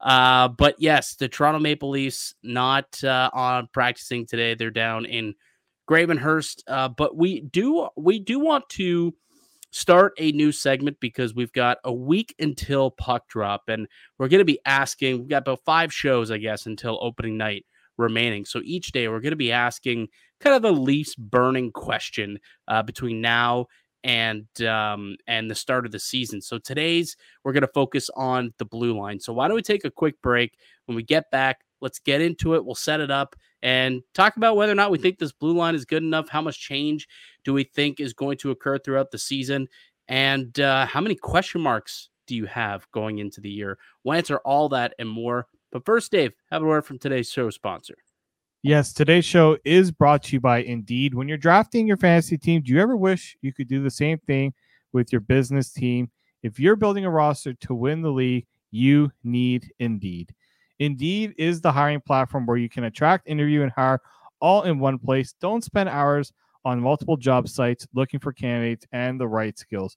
Uh, 0.00 0.48
but 0.48 0.74
yes, 0.78 1.14
the 1.14 1.28
Toronto 1.28 1.60
Maple 1.60 1.90
Leafs 1.90 2.34
not 2.42 3.02
uh, 3.04 3.30
on 3.32 3.68
practicing 3.72 4.26
today. 4.26 4.54
They're 4.54 4.70
down 4.70 5.06
in 5.06 5.34
Gravenhurst. 5.88 6.62
Uh, 6.66 6.88
but 6.88 7.16
we 7.16 7.40
do 7.40 7.88
we 7.96 8.18
do 8.18 8.40
want 8.40 8.68
to 8.70 9.14
start 9.70 10.12
a 10.18 10.32
new 10.32 10.52
segment 10.52 10.98
because 11.00 11.34
we've 11.34 11.52
got 11.52 11.78
a 11.84 11.92
week 11.92 12.34
until 12.38 12.90
puck 12.90 13.28
drop, 13.28 13.62
and 13.68 13.86
we're 14.18 14.28
going 14.28 14.40
to 14.40 14.44
be 14.44 14.60
asking. 14.66 15.18
We've 15.18 15.28
got 15.28 15.42
about 15.42 15.64
five 15.64 15.92
shows, 15.92 16.30
I 16.30 16.38
guess, 16.38 16.66
until 16.66 16.98
opening 17.00 17.36
night 17.36 17.64
remaining. 17.96 18.44
So 18.44 18.60
each 18.64 18.92
day 18.92 19.08
we're 19.08 19.20
going 19.20 19.30
to 19.30 19.36
be 19.36 19.52
asking 19.52 20.08
kind 20.40 20.56
of 20.56 20.62
the 20.62 20.72
Leafs 20.72 21.14
burning 21.14 21.70
question 21.70 22.38
uh, 22.66 22.82
between 22.82 23.20
now 23.20 23.66
and 24.04 24.46
um, 24.62 25.16
and 25.26 25.50
the 25.50 25.54
start 25.54 25.86
of 25.86 25.92
the 25.92 25.98
season. 25.98 26.40
So 26.40 26.58
today's 26.58 27.16
we're 27.44 27.52
going 27.52 27.62
to 27.62 27.68
focus 27.68 28.10
on 28.16 28.52
the 28.58 28.64
blue 28.64 28.98
line. 28.98 29.20
So 29.20 29.32
why 29.32 29.48
don't 29.48 29.54
we 29.54 29.62
take 29.62 29.84
a 29.84 29.90
quick 29.90 30.20
break? 30.22 30.58
When 30.86 30.96
we 30.96 31.02
get 31.02 31.30
back, 31.30 31.60
let's 31.80 31.98
get 31.98 32.20
into 32.20 32.54
it. 32.54 32.64
We'll 32.64 32.74
set 32.74 33.00
it 33.00 33.10
up 33.10 33.36
and 33.62 34.02
talk 34.14 34.36
about 34.36 34.56
whether 34.56 34.72
or 34.72 34.76
not 34.76 34.90
we 34.90 34.98
think 34.98 35.18
this 35.18 35.32
blue 35.32 35.54
line 35.56 35.74
is 35.74 35.84
good 35.84 36.02
enough. 36.02 36.28
How 36.28 36.40
much 36.42 36.60
change 36.60 37.06
do 37.44 37.52
we 37.52 37.64
think 37.64 38.00
is 38.00 38.12
going 38.12 38.38
to 38.38 38.50
occur 38.50 38.78
throughout 38.78 39.10
the 39.10 39.18
season? 39.18 39.68
And 40.08 40.58
uh, 40.58 40.86
how 40.86 41.00
many 41.00 41.14
question 41.14 41.60
marks 41.60 42.08
do 42.26 42.34
you 42.34 42.46
have 42.46 42.90
going 42.92 43.18
into 43.18 43.40
the 43.40 43.50
year? 43.50 43.78
We'll 44.02 44.14
answer 44.14 44.38
all 44.38 44.68
that 44.70 44.94
and 44.98 45.08
more. 45.08 45.46
But 45.70 45.84
first, 45.86 46.10
Dave, 46.10 46.34
have 46.50 46.62
a 46.62 46.66
word 46.66 46.84
from 46.84 46.98
today's 46.98 47.30
show 47.30 47.50
sponsor. 47.50 47.96
Yes, 48.64 48.92
today's 48.92 49.24
show 49.24 49.58
is 49.64 49.90
brought 49.90 50.22
to 50.22 50.34
you 50.34 50.40
by 50.40 50.58
Indeed. 50.58 51.14
When 51.14 51.26
you're 51.26 51.36
drafting 51.36 51.84
your 51.84 51.96
fantasy 51.96 52.38
team, 52.38 52.62
do 52.62 52.70
you 52.70 52.80
ever 52.80 52.96
wish 52.96 53.36
you 53.42 53.52
could 53.52 53.66
do 53.66 53.82
the 53.82 53.90
same 53.90 54.18
thing 54.18 54.54
with 54.92 55.10
your 55.10 55.20
business 55.20 55.72
team? 55.72 56.12
If 56.44 56.60
you're 56.60 56.76
building 56.76 57.04
a 57.04 57.10
roster 57.10 57.54
to 57.54 57.74
win 57.74 58.02
the 58.02 58.12
league, 58.12 58.46
you 58.70 59.10
need 59.24 59.72
Indeed. 59.80 60.32
Indeed 60.78 61.34
is 61.38 61.60
the 61.60 61.72
hiring 61.72 62.02
platform 62.02 62.46
where 62.46 62.56
you 62.56 62.68
can 62.68 62.84
attract, 62.84 63.28
interview, 63.28 63.62
and 63.62 63.72
hire 63.72 64.00
all 64.40 64.62
in 64.62 64.78
one 64.78 64.96
place. 65.00 65.34
Don't 65.40 65.64
spend 65.64 65.88
hours 65.88 66.32
on 66.64 66.78
multiple 66.78 67.16
job 67.16 67.48
sites 67.48 67.88
looking 67.94 68.20
for 68.20 68.32
candidates 68.32 68.86
and 68.92 69.20
the 69.20 69.26
right 69.26 69.58
skills 69.58 69.96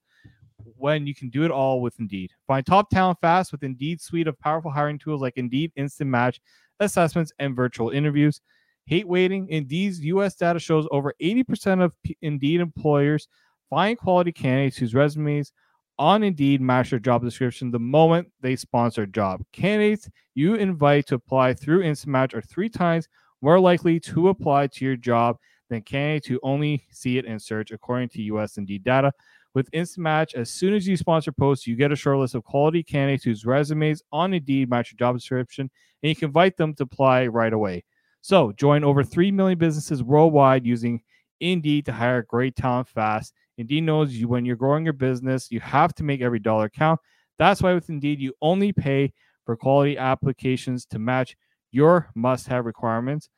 when 0.78 1.06
you 1.06 1.14
can 1.14 1.30
do 1.30 1.44
it 1.44 1.52
all 1.52 1.82
with 1.82 2.00
Indeed. 2.00 2.32
Find 2.48 2.66
top 2.66 2.90
talent 2.90 3.20
fast 3.22 3.52
with 3.52 3.62
Indeed 3.62 4.02
suite 4.02 4.28
of 4.28 4.40
powerful 4.40 4.72
hiring 4.72 4.98
tools 4.98 5.22
like 5.22 5.34
Indeed 5.38 5.72
Instant 5.76 6.10
Match 6.10 6.42
assessments, 6.80 7.32
and 7.40 7.56
virtual 7.56 7.90
interviews. 7.90 8.42
Hate 8.86 9.08
waiting. 9.08 9.48
Indeed's 9.50 10.00
U.S. 10.06 10.36
data 10.36 10.60
shows 10.60 10.88
over 10.92 11.14
80% 11.22 11.84
of 11.84 11.94
Indeed 12.22 12.62
employers 12.62 13.28
find 13.70 13.98
quality 13.98 14.32
candidates 14.32 14.78
whose 14.78 14.94
resumes 14.94 15.52
on 15.98 16.24
Indeed 16.24 16.62
match 16.62 16.90
their 16.90 17.00
job 17.00 17.24
description 17.24 17.72
the 17.72 17.80
moment 17.80 18.28
they 18.42 18.56
sponsor 18.56 19.04
a 19.04 19.08
job. 19.08 19.42
Candidates 19.52 20.10
you 20.36 20.56
invite 20.56 21.08
to 21.08 21.16
apply 21.16 21.54
through 21.54 21.82
Instant 21.82 22.12
Match 22.12 22.34
are 22.34 22.42
three 22.42 22.70
times 22.70 23.08
more 23.42 23.60
likely 23.60 24.00
to 24.02 24.30
apply 24.30 24.68
to 24.68 24.86
your 24.86 24.98
job 24.98 25.38
than 25.70 25.82
candidates 25.82 26.28
who 26.28 26.40
only 26.44 26.86
see 26.92 27.18
it 27.18 27.26
in 27.26 27.40
search, 27.40 27.72
according 27.72 28.10
to 28.10 28.22
U.S. 28.24 28.58
Indeed 28.58 28.84
data. 28.84 29.12
With 29.54 29.70
Instant 29.72 30.04
Match, 30.04 30.36
as 30.36 30.52
soon 30.52 30.74
as 30.74 30.86
you 30.86 30.98
sponsor 30.98 31.32
posts, 31.32 31.66
you 31.66 31.76
get 31.76 31.92
a 31.92 31.96
short 31.96 32.18
list 32.18 32.36
of 32.36 32.44
quality 32.44 32.84
candidates 32.84 33.24
whose 33.24 33.46
resumes 33.46 34.04
on 34.12 34.34
Indeed 34.34 34.70
match 34.70 34.92
your 34.92 34.98
job 34.98 35.16
description, 35.16 35.72
and 36.04 36.10
you 36.10 36.16
can 36.16 36.28
invite 36.28 36.58
them 36.58 36.74
to 36.76 36.84
apply 36.84 37.28
right 37.28 37.54
away. 37.54 37.84
So 38.26 38.52
join 38.54 38.84
over 38.84 39.04
3 39.04 39.30
million 39.30 39.60
businesses 39.60 40.02
worldwide 40.02 40.66
using 40.66 41.00
Indeed 41.42 41.86
to 41.86 41.92
hire 41.92 42.24
great 42.24 42.56
talent 42.56 42.88
fast. 42.88 43.36
Indeed 43.60 43.82
knows 43.82 44.16
you 44.16 44.28
when 44.28 44.46
you're 44.46 44.56
growing 44.56 44.84
your 44.84 44.94
business, 44.94 45.52
you 45.52 45.60
have 45.60 45.94
to 45.94 46.04
make 46.04 46.22
every 46.22 46.40
dollar 46.40 46.68
count. 46.68 47.00
That's 47.38 47.62
why 47.62 47.76
with 47.76 47.88
Indeed, 47.88 48.20
you 48.20 48.34
only 48.42 48.74
pay 48.74 49.14
for 49.46 49.56
quality 49.56 49.96
applications 50.00 50.88
to 50.88 50.98
match 50.98 51.38
your 51.70 52.10
must-have 52.16 52.66
requirements. 52.66 53.30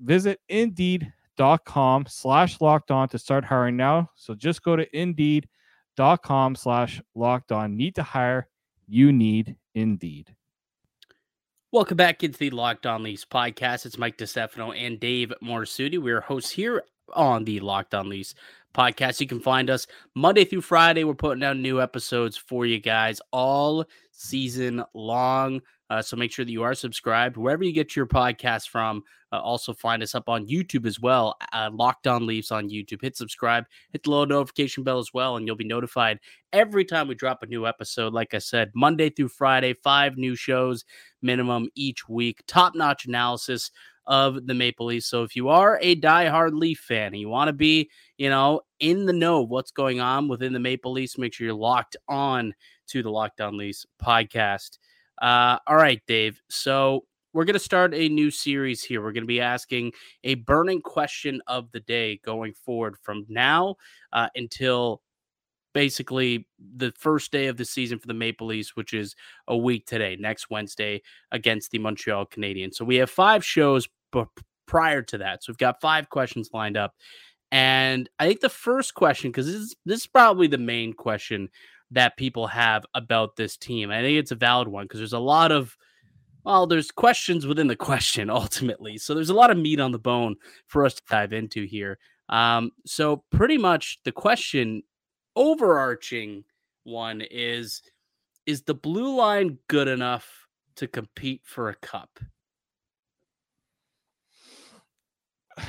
Visit 0.00 0.40
Indeed.com 0.48 2.06
slash 2.08 2.60
locked 2.60 2.90
on 2.90 3.08
to 3.10 3.20
start 3.20 3.44
hiring 3.44 3.76
now. 3.76 4.10
So 4.16 4.34
just 4.34 4.64
go 4.64 4.74
to 4.74 4.98
Indeed.com 4.98 6.56
slash 6.56 7.00
locked 7.14 7.52
on. 7.52 7.76
Need 7.76 7.94
to 7.94 8.02
hire. 8.02 8.48
You 8.88 9.12
need 9.12 9.54
Indeed. 9.76 10.34
Welcome 11.72 11.96
back 11.96 12.22
into 12.22 12.38
the 12.38 12.50
Locked 12.50 12.86
On 12.86 13.02
Leafs 13.02 13.24
podcast. 13.24 13.86
It's 13.86 13.98
Mike 13.98 14.16
DiStefano 14.16 14.72
and 14.78 15.00
Dave 15.00 15.32
Morassutti. 15.42 15.98
We 15.98 16.12
are 16.12 16.20
hosts 16.20 16.52
here 16.52 16.84
on 17.12 17.42
the 17.42 17.58
Locked 17.58 17.92
On 17.92 18.08
Leafs 18.08 18.36
podcast. 18.72 19.20
You 19.20 19.26
can 19.26 19.40
find 19.40 19.68
us 19.68 19.88
Monday 20.14 20.44
through 20.44 20.60
Friday. 20.60 21.02
We're 21.02 21.14
putting 21.14 21.42
out 21.42 21.56
new 21.56 21.82
episodes 21.82 22.36
for 22.36 22.66
you 22.66 22.78
guys 22.78 23.20
all 23.32 23.84
season 24.12 24.84
long. 24.94 25.60
Uh, 25.88 26.02
so 26.02 26.16
make 26.16 26.32
sure 26.32 26.44
that 26.44 26.52
you 26.52 26.62
are 26.62 26.74
subscribed 26.74 27.36
wherever 27.36 27.62
you 27.64 27.72
get 27.72 27.94
your 27.94 28.06
podcast 28.06 28.68
from. 28.68 29.02
Uh, 29.32 29.40
also 29.40 29.72
find 29.72 30.02
us 30.02 30.14
up 30.14 30.28
on 30.28 30.46
YouTube 30.46 30.86
as 30.86 31.00
well. 31.00 31.36
Uh, 31.52 31.70
Locked 31.72 32.06
On 32.06 32.26
Leafs 32.26 32.50
on 32.50 32.68
YouTube. 32.68 33.02
Hit 33.02 33.16
subscribe. 33.16 33.64
Hit 33.92 34.02
the 34.02 34.10
little 34.10 34.26
notification 34.26 34.82
bell 34.82 34.98
as 34.98 35.12
well, 35.12 35.36
and 35.36 35.46
you'll 35.46 35.56
be 35.56 35.64
notified 35.64 36.18
every 36.52 36.84
time 36.84 37.08
we 37.08 37.14
drop 37.14 37.42
a 37.42 37.46
new 37.46 37.66
episode. 37.66 38.12
Like 38.12 38.34
I 38.34 38.38
said, 38.38 38.70
Monday 38.74 39.10
through 39.10 39.28
Friday, 39.28 39.74
five 39.74 40.16
new 40.16 40.36
shows 40.36 40.84
minimum 41.22 41.68
each 41.74 42.08
week. 42.08 42.42
Top 42.46 42.74
notch 42.74 43.06
analysis 43.06 43.70
of 44.06 44.46
the 44.46 44.54
Maple 44.54 44.86
Leafs. 44.86 45.06
So 45.06 45.24
if 45.24 45.34
you 45.34 45.48
are 45.48 45.78
a 45.82 45.96
diehard 45.96 46.52
Leaf 46.52 46.78
fan 46.78 47.08
and 47.08 47.16
you 47.16 47.28
want 47.28 47.48
to 47.48 47.52
be, 47.52 47.90
you 48.18 48.30
know, 48.30 48.60
in 48.78 49.06
the 49.06 49.12
know 49.12 49.42
of 49.42 49.48
what's 49.48 49.72
going 49.72 50.00
on 50.00 50.28
within 50.28 50.52
the 50.52 50.60
Maple 50.60 50.92
Leafs, 50.92 51.18
make 51.18 51.34
sure 51.34 51.46
you're 51.46 51.54
locked 51.54 51.96
on 52.08 52.54
to 52.88 53.02
the 53.02 53.10
Locked 53.10 53.40
On 53.40 53.56
Leafs 53.56 53.84
podcast. 54.02 54.78
Uh, 55.20 55.58
all 55.66 55.76
right, 55.76 56.02
Dave. 56.06 56.40
So 56.48 57.04
we're 57.32 57.44
going 57.44 57.54
to 57.54 57.58
start 57.58 57.94
a 57.94 58.08
new 58.08 58.30
series 58.30 58.82
here. 58.82 59.02
We're 59.02 59.12
going 59.12 59.24
to 59.24 59.28
be 59.28 59.40
asking 59.40 59.92
a 60.24 60.36
burning 60.36 60.80
question 60.80 61.42
of 61.46 61.70
the 61.72 61.80
day 61.80 62.18
going 62.24 62.54
forward 62.54 62.96
from 63.02 63.26
now 63.28 63.76
uh, 64.12 64.28
until 64.34 65.02
basically 65.74 66.48
the 66.76 66.92
first 66.98 67.30
day 67.32 67.48
of 67.48 67.58
the 67.58 67.64
season 67.64 67.98
for 67.98 68.06
the 68.06 68.14
Maple 68.14 68.46
Leafs, 68.46 68.74
which 68.76 68.94
is 68.94 69.14
a 69.48 69.56
week 69.56 69.86
today, 69.86 70.16
next 70.18 70.48
Wednesday 70.48 71.02
against 71.30 71.70
the 71.70 71.78
Montreal 71.78 72.24
Canadiens. 72.24 72.76
So 72.76 72.86
we 72.86 72.96
have 72.96 73.10
five 73.10 73.44
shows 73.44 73.86
b- 74.10 74.24
prior 74.66 75.02
to 75.02 75.18
that. 75.18 75.44
So 75.44 75.52
we've 75.52 75.58
got 75.58 75.82
five 75.82 76.08
questions 76.08 76.48
lined 76.54 76.78
up. 76.78 76.94
And 77.52 78.08
I 78.18 78.26
think 78.26 78.40
the 78.40 78.48
first 78.48 78.94
question, 78.94 79.30
because 79.30 79.46
this 79.46 79.74
this 79.84 80.00
is 80.00 80.06
probably 80.06 80.46
the 80.46 80.58
main 80.58 80.94
question 80.94 81.50
that 81.90 82.16
people 82.16 82.46
have 82.48 82.84
about 82.94 83.36
this 83.36 83.56
team. 83.56 83.90
I 83.90 84.02
think 84.02 84.18
it's 84.18 84.32
a 84.32 84.36
valid 84.36 84.68
one 84.68 84.84
because 84.84 85.00
there's 85.00 85.12
a 85.12 85.18
lot 85.18 85.52
of 85.52 85.76
well, 86.44 86.68
there's 86.68 86.92
questions 86.92 87.44
within 87.44 87.66
the 87.66 87.76
question 87.90 88.30
ultimately. 88.30 88.98
So 88.98 89.14
there's 89.14 89.30
a 89.30 89.34
lot 89.34 89.50
of 89.50 89.58
meat 89.58 89.80
on 89.80 89.92
the 89.92 89.98
bone 89.98 90.36
for 90.66 90.84
us 90.84 90.94
to 90.94 91.02
dive 91.08 91.32
into 91.32 91.64
here. 91.64 91.98
Um, 92.28 92.70
so 92.84 93.24
pretty 93.30 93.58
much 93.58 93.98
the 94.04 94.12
question, 94.12 94.82
overarching 95.34 96.44
one 96.84 97.22
is 97.30 97.82
is 98.46 98.62
the 98.62 98.74
blue 98.74 99.16
line 99.16 99.58
good 99.68 99.88
enough 99.88 100.46
to 100.76 100.86
compete 100.86 101.42
for 101.44 101.68
a 101.68 101.74
cup? 101.76 102.10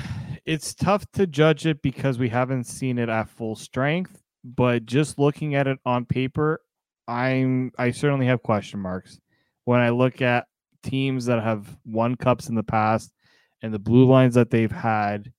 It's 0.46 0.74
tough 0.74 1.04
to 1.12 1.26
judge 1.26 1.66
it 1.66 1.82
because 1.82 2.18
we 2.18 2.30
haven't 2.30 2.64
seen 2.64 2.96
it 2.96 3.10
at 3.10 3.28
full 3.28 3.54
strength 3.54 4.22
but 4.44 4.86
just 4.86 5.18
looking 5.18 5.54
at 5.54 5.66
it 5.66 5.78
on 5.84 6.04
paper, 6.04 6.60
I'm 7.06 7.72
I 7.78 7.90
certainly 7.90 8.26
have 8.26 8.42
question 8.42 8.80
marks 8.80 9.18
when 9.64 9.80
I 9.80 9.90
look 9.90 10.22
at 10.22 10.46
teams 10.82 11.26
that 11.26 11.42
have 11.42 11.76
won 11.84 12.16
cups 12.16 12.48
in 12.48 12.54
the 12.54 12.62
past 12.62 13.12
and 13.62 13.72
the 13.72 13.78
blue 13.78 14.06
lines 14.06 14.34
that 14.34 14.50
they've 14.50 14.70
had. 14.70 15.32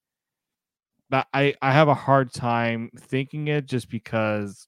That 1.11 1.27
I 1.33 1.55
I 1.61 1.71
have 1.71 1.87
a 1.87 1.93
hard 1.93 2.33
time 2.33 2.89
thinking 2.97 3.47
it 3.47 3.65
just 3.65 3.89
because. 3.89 4.67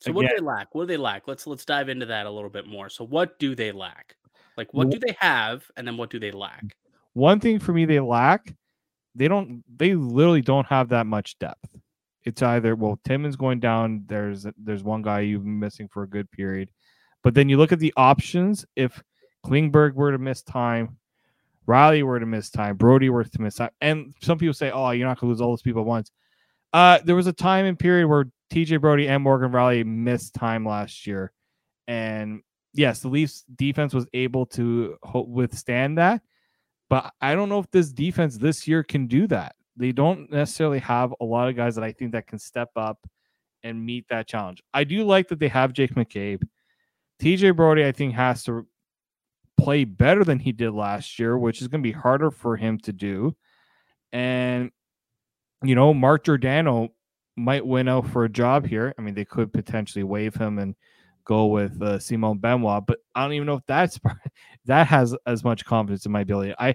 So 0.00 0.10
again, 0.10 0.14
what 0.14 0.22
do 0.28 0.36
they 0.36 0.44
lack? 0.44 0.74
What 0.74 0.82
do 0.82 0.86
they 0.86 0.96
lack? 0.96 1.26
Let's 1.26 1.46
let's 1.46 1.64
dive 1.64 1.88
into 1.88 2.06
that 2.06 2.26
a 2.26 2.30
little 2.30 2.50
bit 2.50 2.66
more. 2.66 2.88
So 2.88 3.04
what 3.04 3.38
do 3.38 3.54
they 3.54 3.72
lack? 3.72 4.16
Like 4.56 4.74
what 4.74 4.90
do 4.90 4.98
they 4.98 5.16
have, 5.20 5.64
and 5.76 5.86
then 5.86 5.96
what 5.96 6.10
do 6.10 6.18
they 6.18 6.32
lack? 6.32 6.76
One 7.12 7.38
thing 7.40 7.60
for 7.60 7.72
me 7.72 7.84
they 7.84 8.00
lack, 8.00 8.54
they 9.14 9.28
don't. 9.28 9.64
They 9.76 9.94
literally 9.94 10.42
don't 10.42 10.66
have 10.66 10.88
that 10.90 11.06
much 11.06 11.38
depth 11.38 11.78
it's 12.28 12.42
either 12.42 12.76
well 12.76 13.00
Timmins 13.04 13.36
going 13.36 13.58
down. 13.58 14.04
There's 14.06 14.46
there's 14.58 14.84
one 14.84 15.00
guy 15.00 15.20
you've 15.20 15.44
been 15.44 15.58
missing 15.58 15.88
for 15.88 16.02
a 16.02 16.08
good 16.08 16.30
period, 16.30 16.68
but 17.24 17.32
then 17.32 17.48
you 17.48 17.56
look 17.56 17.72
at 17.72 17.78
the 17.78 17.94
options. 17.96 18.66
If 18.76 19.02
Klingberg 19.46 19.94
were 19.94 20.12
to 20.12 20.18
miss 20.18 20.42
time, 20.42 20.98
Rielly 21.66 22.02
were 22.02 22.20
to 22.20 22.26
miss 22.26 22.50
time, 22.50 22.76
Brodie 22.76 23.08
were 23.08 23.24
to 23.24 23.40
miss 23.40 23.54
time, 23.54 23.70
and 23.80 24.14
some 24.20 24.36
people 24.36 24.52
say, 24.52 24.70
"Oh, 24.70 24.90
you're 24.90 25.08
not 25.08 25.18
going 25.18 25.28
to 25.28 25.32
lose 25.32 25.40
all 25.40 25.52
those 25.52 25.62
people 25.62 25.80
at 25.80 25.86
once." 25.86 26.12
Uh, 26.74 26.98
there 27.02 27.16
was 27.16 27.26
a 27.26 27.32
time 27.32 27.64
and 27.64 27.78
period 27.78 28.06
where 28.08 28.26
TJ 28.50 28.78
Brodie 28.78 29.08
and 29.08 29.22
Morgan 29.22 29.50
Rielly 29.50 29.86
missed 29.86 30.34
time 30.34 30.66
last 30.66 31.06
year, 31.06 31.32
and 31.86 32.42
yes, 32.74 33.00
the 33.00 33.08
Leafs 33.08 33.42
defense 33.56 33.94
was 33.94 34.06
able 34.12 34.44
to 34.44 34.98
withstand 35.14 35.96
that, 35.96 36.20
but 36.90 37.10
I 37.22 37.34
don't 37.34 37.48
know 37.48 37.58
if 37.58 37.70
this 37.70 37.90
defense 37.90 38.36
this 38.36 38.68
year 38.68 38.82
can 38.82 39.06
do 39.06 39.26
that 39.28 39.56
they 39.78 39.92
don't 39.92 40.30
necessarily 40.30 40.80
have 40.80 41.14
a 41.20 41.24
lot 41.24 41.48
of 41.48 41.56
guys 41.56 41.76
that 41.76 41.84
I 41.84 41.92
think 41.92 42.12
that 42.12 42.26
can 42.26 42.38
step 42.38 42.70
up 42.76 42.98
and 43.62 43.84
meet 43.84 44.06
that 44.08 44.26
challenge. 44.26 44.62
I 44.74 44.84
do 44.84 45.04
like 45.04 45.28
that 45.28 45.38
they 45.38 45.48
have 45.48 45.72
Jake 45.72 45.94
McCabe. 45.94 46.42
TJ 47.22 47.56
Brodie, 47.56 47.86
I 47.86 47.92
think, 47.92 48.14
has 48.14 48.42
to 48.44 48.66
play 49.56 49.84
better 49.84 50.24
than 50.24 50.38
he 50.38 50.52
did 50.52 50.72
last 50.72 51.18
year, 51.18 51.38
which 51.38 51.62
is 51.62 51.68
going 51.68 51.82
to 51.82 51.88
be 51.88 51.92
harder 51.92 52.30
for 52.30 52.56
him 52.56 52.78
to 52.78 52.92
do. 52.92 53.36
And, 54.12 54.70
you 55.62 55.74
know, 55.74 55.94
Mark 55.94 56.24
Giordano 56.24 56.90
might 57.36 57.66
win 57.66 57.88
out 57.88 58.08
for 58.08 58.24
a 58.24 58.28
job 58.28 58.66
here. 58.66 58.94
I 58.98 59.02
mean, 59.02 59.14
they 59.14 59.24
could 59.24 59.52
potentially 59.52 60.04
waive 60.04 60.34
him 60.34 60.58
and 60.58 60.74
go 61.24 61.46
with 61.46 61.80
uh, 61.82 61.98
Simon 61.98 62.38
Benoit, 62.38 62.84
but 62.86 62.98
I 63.14 63.22
don't 63.22 63.34
even 63.34 63.46
know 63.46 63.54
if 63.54 63.66
that's 63.66 64.00
that 64.64 64.86
has 64.88 65.14
as 65.26 65.44
much 65.44 65.64
confidence 65.64 66.06
in 66.06 66.12
my 66.12 66.22
ability. 66.22 66.54
I 66.58 66.74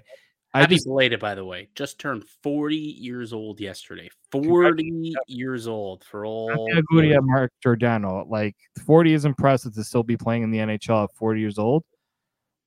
I 0.54 0.60
Happy 0.60 0.76
just, 0.76 0.86
belated, 0.86 1.18
by 1.18 1.34
the 1.34 1.44
way. 1.44 1.68
Just 1.74 1.98
turned 1.98 2.24
40 2.44 2.76
years 2.76 3.32
old 3.32 3.60
yesterday. 3.60 4.08
40 4.30 5.12
years 5.26 5.66
old 5.66 6.04
for 6.04 6.24
all. 6.24 6.68
Good 6.92 7.10
at 7.10 7.24
Mark 7.24 7.52
Giordano. 7.60 8.24
Like 8.28 8.54
40 8.86 9.14
is 9.14 9.24
impressive 9.24 9.74
to 9.74 9.82
still 9.82 10.04
be 10.04 10.16
playing 10.16 10.44
in 10.44 10.52
the 10.52 10.58
NHL 10.58 11.04
at 11.04 11.14
40 11.16 11.40
years 11.40 11.58
old. 11.58 11.82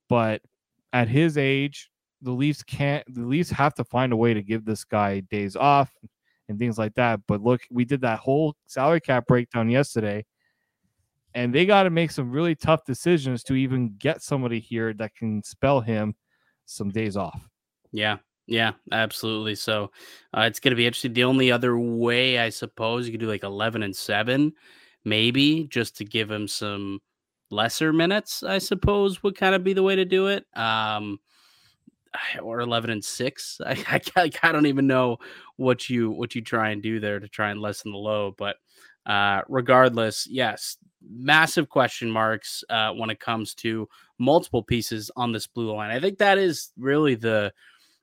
But 0.10 0.42
at 0.92 1.08
his 1.08 1.38
age, 1.38 1.90
the 2.22 2.32
Leafs 2.32 2.62
can't. 2.62 3.06
The 3.14 3.26
Leafs 3.26 3.50
have 3.52 3.74
to 3.76 3.86
find 3.86 4.12
a 4.12 4.18
way 4.18 4.34
to 4.34 4.44
give 4.44 4.66
this 4.66 4.84
guy 4.84 5.22
days 5.22 5.56
off 5.56 5.90
and 6.50 6.60
things 6.60 6.78
like 6.78 6.94
that. 6.96 7.22
But 7.26 7.42
look, 7.42 7.62
we 7.72 7.86
did 7.86 8.02
that 8.02 8.20
whole 8.20 8.56
salary 8.66 9.00
cap 9.00 9.28
breakdown 9.28 9.70
yesterday, 9.70 10.26
and 11.34 11.56
they 11.56 11.66
got 11.66 11.84
to 11.84 11.90
make 11.90 12.12
some 12.12 12.32
really 12.32 12.56
tough 12.56 12.84
decisions 12.84 13.44
to 13.44 13.54
even 13.54 13.96
get 13.98 14.22
somebody 14.22 14.60
here 14.60 14.94
that 14.96 15.16
can 15.16 15.42
spell 15.44 15.80
him 15.80 16.16
some 16.66 16.90
days 16.90 17.16
off. 17.16 17.48
Yeah. 17.98 18.18
Yeah, 18.50 18.74
absolutely. 18.94 19.56
So 19.56 19.92
uh, 20.34 20.42
it's 20.42 20.60
going 20.62 20.72
to 20.72 20.76
be 20.78 20.86
interesting. 20.86 21.12
The 21.14 21.24
only 21.26 21.52
other 21.52 21.78
way, 21.78 22.40
I 22.40 22.48
suppose, 22.50 23.06
you 23.06 23.12
could 23.12 23.20
do 23.20 23.28
like 23.28 23.44
11 23.44 23.84
and 23.84 23.94
7, 23.96 24.54
maybe 25.04 25.66
just 25.66 25.98
to 25.98 26.06
give 26.06 26.32
him 26.32 26.48
some 26.48 27.00
lesser 27.50 27.92
minutes, 27.92 28.44
I 28.44 28.60
suppose, 28.60 29.22
would 29.24 29.36
kind 29.36 29.54
of 29.54 29.64
be 29.66 29.74
the 29.74 29.84
way 29.84 29.98
to 29.98 30.06
do 30.06 30.28
it. 30.28 30.46
Um, 30.56 31.20
or 32.42 32.60
11 32.62 32.90
and 32.90 33.04
6. 33.04 33.62
I, 33.66 34.02
I, 34.16 34.32
I 34.44 34.52
don't 34.52 34.66
even 34.68 34.88
know 34.88 35.18
what 35.58 35.90
you 35.90 36.12
what 36.12 36.36
you 36.36 36.42
try 36.42 36.70
and 36.70 36.82
do 36.84 37.00
there 37.00 37.20
to 37.20 37.28
try 37.28 37.52
and 37.52 37.62
lessen 37.62 37.92
the 37.92 37.98
low, 37.98 38.34
but 38.38 38.58
uh, 39.06 39.42
regardless, 39.48 40.28
yes, 40.30 40.78
massive 41.10 41.70
question 41.70 42.12
marks 42.12 42.64
uh, 42.70 42.92
when 42.94 43.10
it 43.10 43.20
comes 43.20 43.54
to 43.56 43.88
multiple 44.20 44.64
pieces 44.64 45.10
on 45.16 45.32
this 45.32 45.48
blue 45.48 45.74
line. 45.74 45.92
I 45.92 46.00
think 46.00 46.18
that 46.20 46.38
is 46.38 46.72
really 46.78 47.16
the 47.16 47.54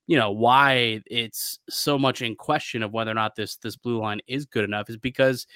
you 0.07 0.19
know 0.19 0.31
why 0.31 1.03
it's 1.07 1.59
so 1.69 1.99
much 1.99 2.23
in 2.23 2.35
question 2.37 2.83
of 2.83 2.93
whether 2.93 3.11
or 3.11 3.15
not 3.15 3.37
this 3.37 3.57
this 3.57 3.77
blue 3.77 4.01
line 4.01 4.21
is 4.27 4.45
good 4.45 4.65
enough 4.65 4.91
is 4.91 4.97
because 4.97 5.47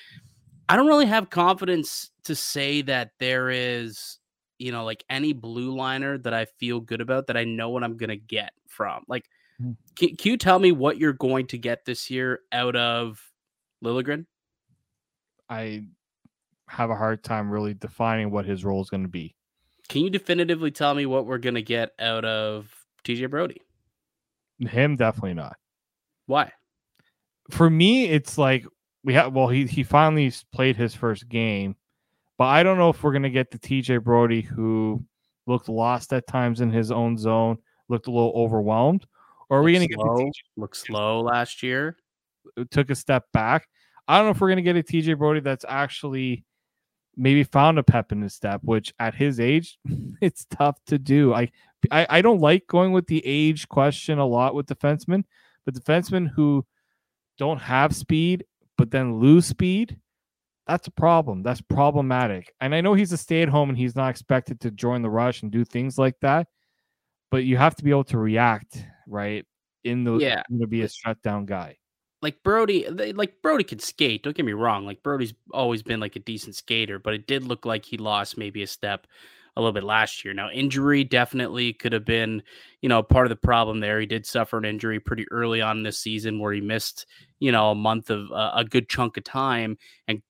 I 0.68 0.76
don't 0.76 0.86
really 0.86 1.06
have 1.06 1.30
confidence 1.30 2.10
to 2.24 2.34
say 2.34 2.82
that 2.82 3.12
there 3.18 3.50
is 3.50 4.18
you 4.58 4.72
know 4.72 4.84
like 4.84 5.04
any 5.10 5.32
blue 5.32 5.76
liner 5.76 6.18
that 6.18 6.34
I 6.34 6.46
feel 6.58 6.80
good 6.80 7.00
about 7.00 7.26
that 7.26 7.36
I 7.36 7.44
know 7.44 7.70
what 7.70 7.84
I'm 7.84 7.96
gonna 7.96 8.16
get 8.16 8.52
from. 8.78 9.04
Like, 9.08 9.28
mm. 9.62 9.76
can, 9.96 10.16
can 10.16 10.30
you 10.30 10.36
tell 10.38 10.58
me 10.58 10.72
what 10.72 10.98
you're 10.98 11.12
going 11.12 11.46
to 11.48 11.58
get 11.58 11.84
this 11.84 12.08
year 12.08 12.40
out 12.52 12.76
of 12.76 13.20
Liljegren? 13.84 14.24
I 15.50 15.84
have 16.68 16.90
a 16.90 16.94
hard 16.94 17.24
time 17.24 17.50
really 17.50 17.74
defining 17.74 18.30
what 18.30 18.46
his 18.46 18.64
role 18.64 18.80
is 18.80 18.90
going 18.90 19.02
to 19.02 19.08
be. 19.08 19.34
Can 19.88 20.02
you 20.02 20.10
definitively 20.10 20.70
tell 20.70 20.94
me 20.94 21.06
what 21.06 21.26
we're 21.26 21.38
going 21.38 21.54
to 21.54 21.62
get 21.62 21.90
out 21.98 22.24
of 22.24 22.70
TJ 23.04 23.30
Brodie? 23.30 23.62
Him, 24.60 24.96
definitely 24.96 25.34
not. 25.34 25.56
Why? 26.26 26.52
For 27.50 27.70
me, 27.70 28.06
it's 28.06 28.36
like 28.36 28.66
we 29.04 29.14
have. 29.14 29.32
Well, 29.32 29.48
he 29.48 29.66
he 29.66 29.82
finally 29.82 30.32
played 30.52 30.76
his 30.76 30.94
first 30.94 31.28
game, 31.28 31.76
but 32.36 32.44
I 32.44 32.62
don't 32.62 32.78
know 32.78 32.90
if 32.90 33.02
we're 33.02 33.12
gonna 33.12 33.30
get 33.30 33.50
the 33.50 33.58
TJ 33.58 34.02
Brodie 34.02 34.42
who 34.42 35.02
looked 35.46 35.68
lost 35.68 36.12
at 36.12 36.26
times 36.26 36.60
in 36.60 36.70
his 36.70 36.90
own 36.90 37.16
zone, 37.16 37.58
looked 37.88 38.06
a 38.06 38.10
little 38.10 38.32
overwhelmed, 38.34 39.06
or 39.48 39.60
are 39.60 39.62
we 39.62 39.72
gonna 39.72 39.86
slow, 39.92 40.16
get 40.16 40.16
the 40.16 40.24
TJ 40.24 40.32
look 40.56 40.74
slow 40.74 41.20
last 41.20 41.62
year? 41.62 41.96
Uh, 42.58 42.64
took 42.70 42.90
a 42.90 42.94
step 42.94 43.24
back? 43.32 43.68
I 44.06 44.16
don't 44.16 44.26
know 44.26 44.32
if 44.32 44.40
we're 44.40 44.50
gonna 44.50 44.62
get 44.62 44.76
a 44.76 44.82
TJ 44.82 45.16
Brodie 45.16 45.40
that's 45.40 45.64
actually 45.68 46.44
maybe 47.16 47.42
found 47.44 47.78
a 47.78 47.82
pep 47.82 48.12
in 48.12 48.22
his 48.22 48.34
step, 48.34 48.60
which 48.62 48.94
at 48.98 49.14
his 49.14 49.40
age, 49.40 49.78
it's 50.20 50.46
tough 50.50 50.78
to 50.86 50.98
do. 50.98 51.34
I, 51.34 51.50
I 51.90 52.06
I 52.08 52.22
don't 52.22 52.40
like 52.40 52.66
going 52.66 52.92
with 52.92 53.06
the 53.06 53.22
age 53.24 53.68
question 53.68 54.18
a 54.18 54.26
lot 54.26 54.54
with 54.54 54.66
defensemen, 54.66 55.24
but 55.64 55.74
defensemen 55.74 56.28
who 56.28 56.64
don't 57.38 57.58
have 57.60 57.94
speed 57.94 58.44
but 58.76 58.90
then 58.92 59.18
lose 59.18 59.44
speed, 59.44 59.98
that's 60.66 60.86
a 60.86 60.92
problem. 60.92 61.42
That's 61.42 61.60
problematic. 61.60 62.54
And 62.60 62.74
I 62.74 62.80
know 62.80 62.94
he's 62.94 63.12
a 63.12 63.16
stay 63.16 63.42
at 63.42 63.48
home 63.48 63.68
and 63.70 63.76
he's 63.76 63.96
not 63.96 64.08
expected 64.10 64.60
to 64.60 64.70
join 64.70 65.02
the 65.02 65.10
rush 65.10 65.42
and 65.42 65.50
do 65.50 65.64
things 65.64 65.98
like 65.98 66.14
that, 66.20 66.46
but 67.30 67.38
you 67.44 67.56
have 67.56 67.74
to 67.76 67.84
be 67.84 67.90
able 67.90 68.04
to 68.04 68.18
react, 68.18 68.84
right? 69.08 69.44
In 69.84 70.04
the 70.04 70.14
Yeah. 70.18 70.42
to 70.60 70.66
be 70.68 70.82
a 70.82 70.88
shutdown 70.88 71.44
guy. 71.44 71.76
like 72.22 72.42
Brodie, 72.42 72.84
they, 72.90 73.12
like 73.12 73.40
Brodie 73.42 73.64
could 73.64 73.80
skate. 73.82 74.22
Don't 74.24 74.36
get 74.36 74.44
me 74.44 74.52
wrong. 74.52 74.84
Like 74.86 75.02
Brodie's 75.02 75.34
always 75.52 75.82
been 75.82 76.00
like 76.00 76.16
a 76.16 76.20
decent 76.20 76.54
skater, 76.56 76.98
but 76.98 77.14
it 77.14 77.26
did 77.28 77.44
look 77.44 77.64
like 77.66 77.84
he 77.84 77.96
lost 77.96 78.36
maybe 78.36 78.62
a 78.62 78.66
step 78.66 79.06
a 79.58 79.60
little 79.60 79.72
bit 79.72 79.82
last 79.82 80.24
year. 80.24 80.32
Now, 80.32 80.50
injury 80.50 81.02
definitely 81.02 81.72
could 81.72 81.92
have 81.92 82.04
been, 82.04 82.42
you 82.80 82.88
know, 82.88 83.02
part 83.02 83.26
of 83.26 83.30
the 83.30 83.36
problem 83.36 83.80
there. 83.80 83.98
He 83.98 84.06
did 84.06 84.24
suffer 84.24 84.56
an 84.56 84.64
injury 84.64 85.00
pretty 85.00 85.26
early 85.32 85.60
on 85.60 85.82
this 85.82 85.98
season 85.98 86.38
where 86.38 86.52
he 86.52 86.60
missed, 86.60 87.06
you 87.40 87.50
know, 87.50 87.72
a 87.72 87.74
month 87.74 88.08
of 88.08 88.30
uh, 88.30 88.52
a 88.54 88.64
good 88.64 88.88
chunk 88.88 89.16
of 89.16 89.24
time 89.24 89.76
and 90.06 90.22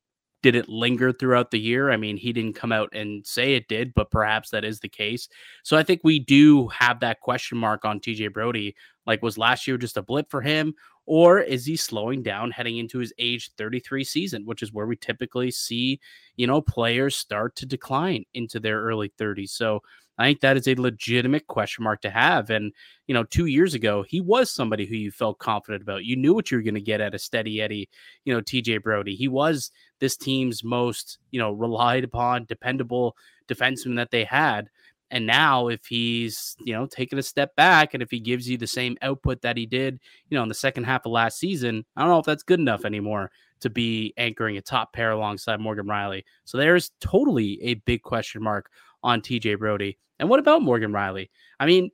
did 0.42 0.54
it 0.54 0.68
linger 0.68 1.12
throughout 1.12 1.50
the 1.50 1.60
year? 1.60 1.90
I 1.90 1.96
mean, 1.98 2.16
he 2.16 2.32
didn't 2.32 2.54
come 2.54 2.72
out 2.72 2.88
and 2.92 3.26
say 3.26 3.54
it 3.54 3.68
did, 3.68 3.92
but 3.92 4.10
perhaps 4.10 4.50
that 4.50 4.64
is 4.64 4.80
the 4.80 4.88
case. 4.88 5.28
So 5.62 5.76
I 5.76 5.82
think 5.82 6.00
we 6.04 6.20
do 6.20 6.68
have 6.68 7.00
that 7.00 7.20
question 7.20 7.58
mark 7.58 7.84
on 7.84 8.00
TJ 8.00 8.32
Brodie. 8.32 8.76
Like, 9.04 9.22
was 9.22 9.36
last 9.36 9.66
year 9.66 9.76
just 9.76 9.96
a 9.96 10.02
blip 10.02 10.30
for 10.30 10.40
him? 10.40 10.74
Or 11.10 11.40
is 11.40 11.64
he 11.64 11.74
slowing 11.74 12.22
down 12.22 12.50
heading 12.50 12.76
into 12.76 12.98
his 12.98 13.14
age 13.18 13.50
33 13.56 14.04
season, 14.04 14.44
which 14.44 14.62
is 14.62 14.74
where 14.74 14.86
we 14.86 14.94
typically 14.94 15.50
see, 15.50 16.00
you 16.36 16.46
know, 16.46 16.60
players 16.60 17.16
start 17.16 17.56
to 17.56 17.66
decline 17.66 18.26
into 18.34 18.60
their 18.60 18.82
early 18.82 19.10
30s. 19.18 19.48
So 19.48 19.80
I 20.18 20.26
think 20.26 20.40
that 20.40 20.58
is 20.58 20.68
a 20.68 20.74
legitimate 20.74 21.46
question 21.46 21.84
mark 21.84 22.02
to 22.02 22.10
have. 22.10 22.50
And, 22.50 22.74
you 23.06 23.14
know, 23.14 23.24
two 23.24 23.46
years 23.46 23.72
ago, 23.72 24.04
he 24.06 24.20
was 24.20 24.50
somebody 24.50 24.84
who 24.84 24.96
you 24.96 25.10
felt 25.10 25.38
confident 25.38 25.80
about. 25.82 26.04
You 26.04 26.14
knew 26.14 26.34
what 26.34 26.50
you 26.50 26.58
were 26.58 26.62
going 26.62 26.74
to 26.74 26.80
get 26.82 27.00
at 27.00 27.14
a 27.14 27.18
steady 27.18 27.62
Eddie, 27.62 27.88
you 28.26 28.34
know, 28.34 28.42
TJ 28.42 28.82
Brodie. 28.82 29.16
He 29.16 29.28
was 29.28 29.70
this 30.00 30.14
team's 30.14 30.62
most, 30.62 31.16
you 31.30 31.40
know, 31.40 31.52
relied 31.52 32.04
upon, 32.04 32.44
dependable 32.44 33.16
defenseman 33.48 33.96
that 33.96 34.10
they 34.10 34.24
had. 34.24 34.68
And 35.10 35.26
now, 35.26 35.68
if 35.68 35.86
he's, 35.86 36.56
you 36.60 36.74
know, 36.74 36.86
taking 36.86 37.18
a 37.18 37.22
step 37.22 37.56
back 37.56 37.94
and 37.94 38.02
if 38.02 38.10
he 38.10 38.20
gives 38.20 38.48
you 38.48 38.58
the 38.58 38.66
same 38.66 38.96
output 39.00 39.40
that 39.42 39.56
he 39.56 39.64
did, 39.64 40.00
you 40.28 40.36
know, 40.36 40.42
in 40.42 40.48
the 40.48 40.54
second 40.54 40.84
half 40.84 41.06
of 41.06 41.12
last 41.12 41.38
season, 41.38 41.84
I 41.96 42.02
don't 42.02 42.10
know 42.10 42.18
if 42.18 42.26
that's 42.26 42.42
good 42.42 42.60
enough 42.60 42.84
anymore 42.84 43.30
to 43.60 43.70
be 43.70 44.12
anchoring 44.16 44.56
a 44.56 44.62
top 44.62 44.92
pair 44.92 45.10
alongside 45.10 45.60
Morgan 45.60 45.86
Rielly. 45.86 46.24
So 46.44 46.58
there's 46.58 46.90
totally 47.00 47.58
a 47.62 47.74
big 47.74 48.02
question 48.02 48.42
mark 48.42 48.70
on 49.02 49.20
TJ 49.20 49.58
Brodie. 49.58 49.98
And 50.18 50.28
what 50.28 50.40
about 50.40 50.62
Morgan 50.62 50.92
Rielly? 50.92 51.30
I 51.58 51.66
mean, 51.66 51.90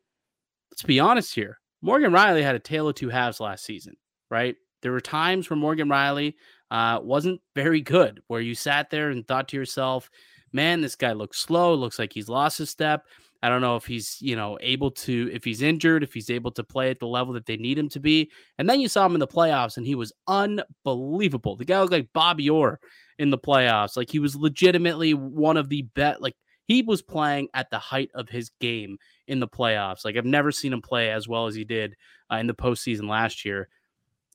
let's 0.70 0.82
be 0.82 1.00
honest 1.00 1.34
here. 1.34 1.58
Morgan 1.82 2.12
Rielly 2.12 2.42
had 2.42 2.54
a 2.54 2.60
tale 2.60 2.88
of 2.88 2.94
two 2.94 3.10
halves 3.10 3.40
last 3.40 3.64
season, 3.64 3.94
right? 4.30 4.56
There 4.82 4.92
were 4.92 5.00
times 5.00 5.48
where 5.48 5.56
Morgan 5.56 5.88
Rielly 5.88 6.34
uh, 6.70 7.00
wasn't 7.02 7.40
very 7.54 7.80
good, 7.80 8.20
where 8.26 8.40
you 8.40 8.54
sat 8.54 8.90
there 8.90 9.10
and 9.10 9.26
thought 9.26 9.48
to 9.48 9.56
yourself, 9.56 10.10
man, 10.54 10.80
this 10.80 10.94
guy 10.94 11.12
looks 11.12 11.38
slow, 11.38 11.74
looks 11.74 11.98
like 11.98 12.12
he's 12.12 12.28
lost 12.28 12.60
a 12.60 12.66
step. 12.66 13.04
I 13.42 13.50
don't 13.50 13.60
know 13.60 13.76
if 13.76 13.84
he's, 13.84 14.16
you 14.22 14.36
know, 14.36 14.56
able 14.62 14.90
to, 14.92 15.30
if 15.30 15.44
he's 15.44 15.60
injured, 15.60 16.02
if 16.02 16.14
he's 16.14 16.30
able 16.30 16.50
to 16.52 16.64
play 16.64 16.88
at 16.88 16.98
the 16.98 17.06
level 17.06 17.34
that 17.34 17.44
they 17.44 17.58
need 17.58 17.78
him 17.78 17.90
to 17.90 18.00
be. 18.00 18.30
And 18.56 18.70
then 18.70 18.80
you 18.80 18.88
saw 18.88 19.04
him 19.04 19.12
in 19.12 19.20
the 19.20 19.26
playoffs 19.26 19.76
and 19.76 19.86
he 19.86 19.94
was 19.94 20.14
unbelievable. 20.26 21.56
The 21.56 21.66
guy 21.66 21.78
looked 21.80 21.92
like 21.92 22.08
Bobby 22.14 22.48
Orr 22.48 22.80
in 23.18 23.28
the 23.28 23.36
playoffs. 23.36 23.98
Like 23.98 24.10
he 24.10 24.18
was 24.18 24.34
legitimately 24.34 25.12
one 25.12 25.58
of 25.58 25.68
the 25.68 25.82
bet, 25.82 26.22
like 26.22 26.36
he 26.66 26.80
was 26.80 27.02
playing 27.02 27.48
at 27.52 27.68
the 27.68 27.78
height 27.78 28.10
of 28.14 28.30
his 28.30 28.50
game 28.60 28.96
in 29.26 29.40
the 29.40 29.48
playoffs. 29.48 30.06
Like 30.06 30.16
I've 30.16 30.24
never 30.24 30.50
seen 30.50 30.72
him 30.72 30.80
play 30.80 31.10
as 31.10 31.28
well 31.28 31.46
as 31.46 31.54
he 31.54 31.64
did 31.64 31.96
uh, 32.32 32.36
in 32.36 32.46
the 32.46 32.54
postseason 32.54 33.10
last 33.10 33.44
year. 33.44 33.68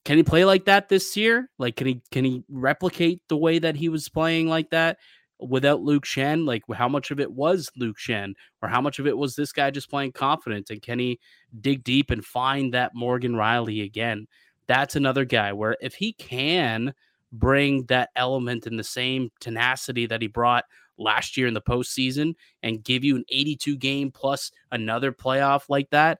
Can 0.05 0.17
he 0.17 0.23
play 0.23 0.45
like 0.45 0.65
that 0.65 0.87
this 0.87 1.17
year? 1.17 1.49
Like, 1.57 1.75
can 1.75 1.87
he 1.87 2.01
can 2.11 2.25
he 2.25 2.43
replicate 2.47 3.21
the 3.27 3.37
way 3.37 3.59
that 3.59 3.75
he 3.75 3.89
was 3.89 4.07
playing 4.07 4.47
like 4.47 4.69
that 4.69 4.97
without 5.39 5.81
Luke 5.81 6.05
Schenn? 6.05 6.45
Like, 6.45 6.63
how 6.73 6.87
much 6.89 7.11
of 7.11 7.19
it 7.19 7.31
was 7.31 7.71
Luke 7.77 7.97
Schenn, 7.97 8.33
or 8.61 8.69
how 8.69 8.81
much 8.81 8.99
of 8.99 9.07
it 9.07 9.17
was 9.17 9.35
this 9.35 9.51
guy 9.51 9.71
just 9.71 9.89
playing 9.89 10.11
confident? 10.11 10.69
And 10.69 10.81
can 10.81 10.99
he 10.99 11.19
dig 11.61 11.83
deep 11.83 12.11
and 12.11 12.23
find 12.23 12.73
that 12.73 12.95
Morgan 12.95 13.33
Rielly 13.33 13.83
again? 13.83 14.27
That's 14.67 14.95
another 14.95 15.25
guy 15.25 15.53
where 15.53 15.77
if 15.81 15.95
he 15.95 16.13
can 16.13 16.93
bring 17.31 17.85
that 17.85 18.09
element 18.15 18.65
and 18.65 18.77
the 18.77 18.83
same 18.83 19.31
tenacity 19.39 20.05
that 20.07 20.21
he 20.21 20.27
brought 20.27 20.65
last 20.97 21.37
year 21.37 21.47
in 21.47 21.53
the 21.53 21.61
postseason 21.61 22.35
and 22.61 22.83
give 22.83 23.03
you 23.03 23.15
an 23.15 23.23
82 23.29 23.77
game 23.77 24.11
plus 24.11 24.51
another 24.71 25.11
playoff 25.11 25.63
like 25.69 25.89
that, 25.91 26.19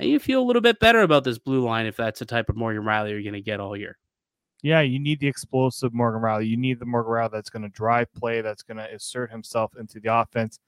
you 0.00 0.18
feel 0.18 0.42
a 0.42 0.44
little 0.44 0.62
bit 0.62 0.80
better 0.80 1.00
about 1.00 1.24
this 1.24 1.38
blue 1.38 1.64
line 1.64 1.86
if 1.86 1.96
that's 1.96 2.18
the 2.18 2.24
type 2.24 2.48
of 2.48 2.56
Morgan 2.56 2.82
Rielly 2.82 3.10
you're 3.10 3.22
going 3.22 3.34
to 3.34 3.40
get 3.40 3.60
all 3.60 3.76
year. 3.76 3.98
Yeah, 4.64 4.80
you 4.80 4.98
need 4.98 5.20
the 5.20 5.28
explosive 5.28 5.92
Morgan 5.92 6.22
Rielly. 6.22 6.48
You 6.48 6.56
need 6.56 6.78
the 6.78 6.86
Morgan 6.86 7.12
Rielly 7.12 7.30
that's 7.30 7.50
going 7.50 7.64
to 7.64 7.68
drive 7.68 8.10
play, 8.14 8.40
that's 8.40 8.62
going 8.62 8.78
to 8.78 8.94
assert 8.94 9.30
himself 9.30 9.72
into 9.78 10.00
the 10.00 10.08
offense. 10.08 10.58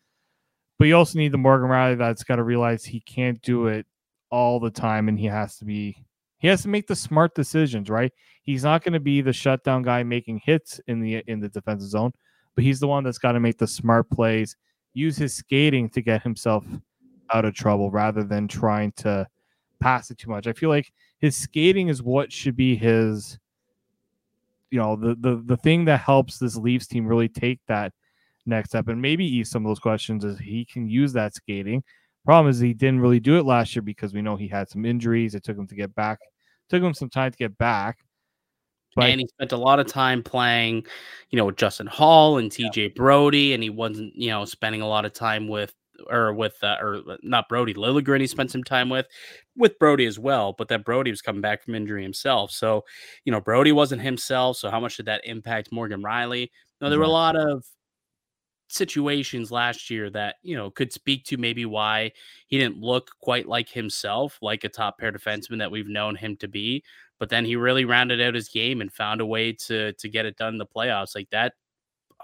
But 0.79 0.89
you 0.89 0.95
also 0.95 1.19
need 1.19 1.33
the 1.33 1.39
Morgan 1.39 1.71
Rielly 1.71 1.97
that's 1.97 2.23
got 2.23 2.37
to 2.37 2.43
realize 2.43 2.85
he 2.85 3.01
can't 3.01 3.41
do 3.41 3.69
it 3.69 3.87
all 4.31 4.61
the 4.61 4.71
time 4.71 5.09
and 5.09 5.19
he 5.19 5.25
has 5.25 5.57
to 5.59 5.65
be 5.65 5.97
he 6.39 6.49
has 6.49 6.61
to 6.61 6.69
make 6.69 6.87
the 6.87 6.95
smart 6.95 7.35
decisions, 7.35 7.89
right? 7.89 8.13
He's 8.43 8.65
not 8.65 8.85
going 8.85 8.93
to 8.93 9.01
be 9.01 9.23
the 9.23 9.33
shutdown 9.33 9.81
guy 9.81 10.03
making 10.03 10.43
hits 10.45 10.79
in 10.87 11.01
the 11.01 11.25
in 11.27 11.41
the 11.41 11.49
defensive 11.49 11.89
zone, 11.89 12.13
but 12.55 12.65
he's 12.65 12.81
the 12.81 12.89
one 12.89 13.03
that's 13.03 13.17
got 13.17 13.33
to 13.33 13.41
make 13.41 13.57
the 13.57 13.67
smart 13.67 14.11
plays, 14.11 14.57
use 14.93 15.17
his 15.17 15.33
skating 15.33 15.89
to 15.89 16.03
get 16.03 16.23
himself 16.23 16.67
out 17.33 17.47
of 17.47 17.55
trouble 17.55 17.91
rather 17.91 18.23
than 18.25 18.47
trying 18.47 18.93
to 18.93 19.27
pass 19.81 20.11
it 20.11 20.19
too 20.19 20.29
much. 20.29 20.47
I 20.47 20.53
feel 20.53 20.69
like 20.69 20.93
his 21.19 21.35
skating 21.35 21.89
is 21.89 22.03
what 22.03 22.31
should 22.31 22.57
be 22.57 22.77
his 22.77 23.39
you 24.71 24.79
know 24.79 24.97
the 24.97 25.15
the 25.21 25.43
the 25.45 25.57
thing 25.57 25.85
that 25.87 26.01
helps 26.01 26.39
this 26.39 26.57
Leafs 26.57 26.87
team 26.87 27.07
really 27.07 27.29
take 27.29 27.61
that 27.69 27.93
next 28.47 28.71
step 28.71 28.89
and 28.89 29.03
maybe 29.03 29.25
ease 29.25 29.51
some 29.51 29.65
of 29.65 29.71
those 29.71 29.79
questions 29.79 30.25
is 30.25 30.39
he 30.39 30.65
can 30.65 30.89
use 30.89 31.13
that 31.13 31.35
skating. 31.35 31.83
Problem 32.25 32.51
is 32.51 32.59
he 32.59 32.75
didn't 32.75 33.01
really 33.01 33.21
do 33.21 33.39
it 33.39 33.45
last 33.45 33.75
year 33.77 33.83
because 33.83 34.13
we 34.13 34.23
know 34.23 34.37
he 34.37 34.49
had 34.49 34.69
some 34.69 34.85
injuries. 34.85 35.35
It 35.35 35.45
took 35.45 35.57
him 35.57 35.67
to 35.69 35.75
get 35.75 35.95
back. 35.95 36.19
took 36.69 36.83
him 36.83 36.95
some 36.95 37.11
time 37.11 37.31
to 37.31 37.37
get 37.37 37.57
back. 37.57 37.99
But 38.97 39.11
and 39.11 39.21
he 39.21 39.29
spent 39.29 39.53
a 39.53 39.57
lot 39.57 39.79
of 39.79 39.87
time 39.87 40.23
playing, 40.23 40.87
you 41.31 41.37
know, 41.37 41.45
with 41.45 41.57
Justin 41.57 41.87
Holl 41.87 42.39
and 42.39 42.51
TJ 42.51 42.77
yeah. 42.77 42.89
Brodie, 42.97 43.53
and 43.53 43.63
he 43.63 43.69
wasn't, 43.69 44.17
you 44.17 44.31
know, 44.31 44.45
spending 44.47 44.81
a 44.81 44.89
lot 44.89 45.05
of 45.05 45.13
time 45.13 45.49
with 45.49 45.73
or 46.09 46.33
with 46.33 46.57
uh, 46.63 46.77
or 46.81 47.03
not 47.23 47.49
Brodie 47.49 47.75
Liljegren. 47.75 48.21
He 48.21 48.27
spent 48.27 48.51
some 48.51 48.65
time 48.65 48.89
with 48.89 49.07
with 49.57 49.79
Brodie 49.79 50.07
as 50.07 50.19
well, 50.19 50.55
but 50.57 50.69
that 50.69 50.85
Brodie 50.85 51.11
was 51.11 51.23
coming 51.23 51.41
back 51.41 51.63
from 51.63 51.75
injury 51.75 52.03
himself. 52.03 52.51
So, 52.51 52.85
you 53.25 53.33
know, 53.33 53.41
Brodie 53.41 53.73
wasn't 53.73 54.03
himself. 54.03 54.57
So, 54.57 54.71
how 54.71 54.81
much 54.81 54.97
did 54.97 55.07
that 55.07 55.25
impact 55.25 55.73
Morgan 55.73 56.03
Rielly? 56.03 56.51
No, 56.81 56.91
there 56.91 56.99
were 56.99 57.05
a 57.05 57.09
lot 57.09 57.37
of 57.37 57.65
situations 58.69 59.53
last 59.53 59.91
year 59.91 60.11
that 60.11 60.37
you 60.43 60.57
know 60.57 60.71
could 60.71 60.93
speak 60.93 61.25
to 61.25 61.37
maybe 61.37 61.65
why 61.65 62.11
he 62.49 62.59
didn't 62.59 62.81
look 62.81 63.11
quite 63.21 63.47
like 63.47 63.69
himself, 63.69 64.39
like 64.43 64.65
a 64.65 64.69
top 64.69 64.99
pair 64.99 65.13
defenseman 65.13 65.59
that 65.59 65.71
we've 65.71 65.89
known 65.89 66.17
him 66.17 66.37
to 66.37 66.49
be. 66.49 66.83
But 67.19 67.31
then 67.31 67.45
he 67.45 67.57
really 67.57 67.85
rounded 67.85 68.21
out 68.21 68.35
his 68.35 68.49
game 68.49 68.81
and 68.81 68.93
found 68.93 69.21
a 69.21 69.27
way 69.27 69.53
to 69.53 69.93
to 69.93 70.09
get 70.09 70.27
it 70.27 70.37
done 70.37 70.55
in 70.55 70.59
the 70.59 70.67
playoffs. 70.67 71.15
Like 71.15 71.31
that, 71.31 71.55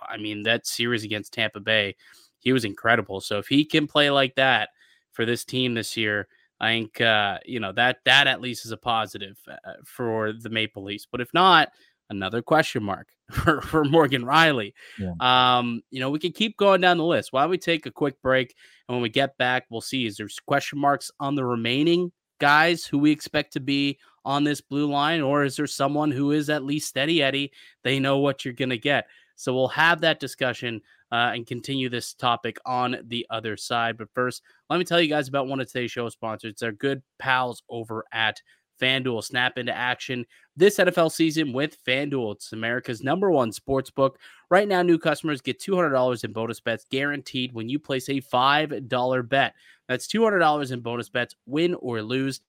I 0.08 0.16
mean, 0.16 0.42
that 0.42 0.66
series 0.66 1.04
against 1.04 1.32
Tampa 1.32 1.60
Bay 1.60 1.96
he 2.42 2.52
was 2.52 2.64
incredible. 2.64 3.20
So 3.20 3.38
if 3.38 3.46
he 3.46 3.64
can 3.64 3.86
play 3.86 4.10
like 4.10 4.34
that 4.34 4.70
for 5.12 5.24
this 5.24 5.44
team 5.44 5.74
this 5.74 5.96
year, 5.96 6.28
I 6.60 6.68
think 6.68 7.00
uh, 7.00 7.38
you 7.44 7.58
know 7.58 7.72
that 7.72 7.98
that 8.04 8.26
at 8.26 8.40
least 8.40 8.66
is 8.66 8.72
a 8.72 8.76
positive 8.76 9.38
uh, 9.48 9.72
for 9.84 10.32
the 10.32 10.50
Maple 10.50 10.84
Leafs. 10.84 11.08
But 11.10 11.20
if 11.20 11.32
not, 11.34 11.70
another 12.10 12.42
question 12.42 12.82
mark 12.82 13.08
for, 13.30 13.60
for 13.62 13.84
Morgan 13.84 14.24
Rielly. 14.24 14.74
Yeah. 14.98 15.14
Um, 15.20 15.82
you 15.90 16.00
know, 16.00 16.10
we 16.10 16.18
can 16.18 16.32
keep 16.32 16.56
going 16.56 16.80
down 16.80 16.98
the 16.98 17.04
list. 17.04 17.32
Why 17.32 17.42
don't 17.42 17.50
we 17.50 17.58
take 17.58 17.86
a 17.86 17.90
quick 17.90 18.20
break? 18.22 18.54
And 18.88 18.94
when 18.94 19.02
we 19.02 19.08
get 19.08 19.36
back, 19.38 19.66
we'll 19.70 19.80
see 19.80 20.06
is 20.06 20.16
there's 20.16 20.38
question 20.38 20.78
marks 20.78 21.10
on 21.18 21.34
the 21.34 21.44
remaining 21.44 22.12
guys 22.38 22.84
who 22.84 22.98
we 22.98 23.10
expect 23.10 23.52
to 23.54 23.60
be 23.60 23.98
on 24.24 24.44
this 24.44 24.60
blue 24.60 24.88
line, 24.88 25.20
or 25.20 25.44
is 25.44 25.56
there 25.56 25.66
someone 25.66 26.12
who 26.12 26.30
is 26.30 26.48
at 26.48 26.64
least 26.64 26.88
steady 26.88 27.22
Eddie? 27.22 27.52
They 27.82 27.98
know 27.98 28.18
what 28.18 28.44
you're 28.44 28.54
gonna 28.54 28.76
get. 28.76 29.06
So 29.34 29.52
we'll 29.52 29.68
have 29.68 30.00
that 30.02 30.20
discussion 30.20 30.80
uh, 31.12 31.32
and 31.34 31.46
continue 31.46 31.90
this 31.90 32.14
topic 32.14 32.56
on 32.64 32.96
the 33.06 33.26
other 33.30 33.56
side. 33.56 33.98
But 33.98 34.08
first, 34.14 34.42
let 34.70 34.78
me 34.78 34.84
tell 34.84 35.00
you 35.00 35.08
guys 35.08 35.28
about 35.28 35.46
one 35.46 35.60
of 35.60 35.68
today's 35.68 35.92
show 35.92 36.08
sponsors. 36.08 36.54
They're 36.58 36.72
good 36.72 37.02
pals 37.18 37.62
over 37.68 38.04
at 38.12 38.40
FanDuel. 38.80 39.22
Snap 39.22 39.58
into 39.58 39.76
action 39.76 40.24
this 40.56 40.78
NFL 40.78 41.12
season 41.12 41.52
with 41.52 41.76
FanDuel. 41.84 42.36
It's 42.36 42.52
America's 42.52 43.02
number 43.02 43.30
one 43.30 43.52
sports 43.52 43.90
book. 43.90 44.18
Right 44.50 44.66
now, 44.66 44.82
new 44.82 44.98
customers 44.98 45.42
get 45.42 45.60
$200 45.60 46.24
in 46.24 46.32
bonus 46.32 46.60
bets 46.60 46.86
guaranteed 46.90 47.52
when 47.52 47.68
you 47.68 47.78
place 47.78 48.08
a 48.08 48.20
$5 48.20 49.28
bet. 49.28 49.54
That's 49.88 50.06
$200 50.06 50.72
in 50.72 50.80
bonus 50.80 51.10
bets, 51.10 51.36
win 51.46 51.74
or 51.74 52.02
lose. 52.02 52.40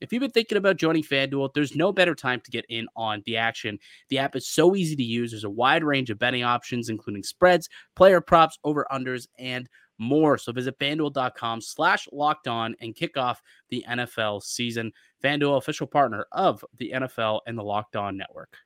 If 0.00 0.12
you've 0.12 0.20
been 0.20 0.30
thinking 0.30 0.58
about 0.58 0.76
joining 0.76 1.02
FanDuel, 1.02 1.54
there's 1.54 1.74
no 1.74 1.92
better 1.92 2.14
time 2.14 2.40
to 2.40 2.50
get 2.50 2.64
in 2.68 2.86
on 2.96 3.22
the 3.26 3.36
action. 3.36 3.78
The 4.08 4.18
app 4.18 4.36
is 4.36 4.48
so 4.48 4.76
easy 4.76 4.96
to 4.96 5.02
use. 5.02 5.32
There's 5.32 5.44
a 5.44 5.50
wide 5.50 5.84
range 5.84 6.10
of 6.10 6.18
betting 6.18 6.44
options, 6.44 6.88
including 6.88 7.22
spreads, 7.22 7.68
player 7.96 8.20
props, 8.20 8.58
over 8.64 8.86
unders, 8.92 9.26
and 9.38 9.68
more. 9.98 10.38
So 10.38 10.52
visit 10.52 10.78
fanduel.com 10.78 11.60
slash 11.60 12.06
locked 12.12 12.46
on 12.46 12.76
and 12.80 12.94
kick 12.94 13.16
off 13.16 13.42
the 13.70 13.84
NFL 13.88 14.42
season. 14.42 14.92
FanDuel, 15.22 15.58
official 15.58 15.86
partner 15.86 16.26
of 16.32 16.64
the 16.76 16.92
NFL 16.94 17.40
and 17.46 17.58
the 17.58 17.64
Locked 17.64 17.96
On 17.96 18.16
Network. 18.16 18.56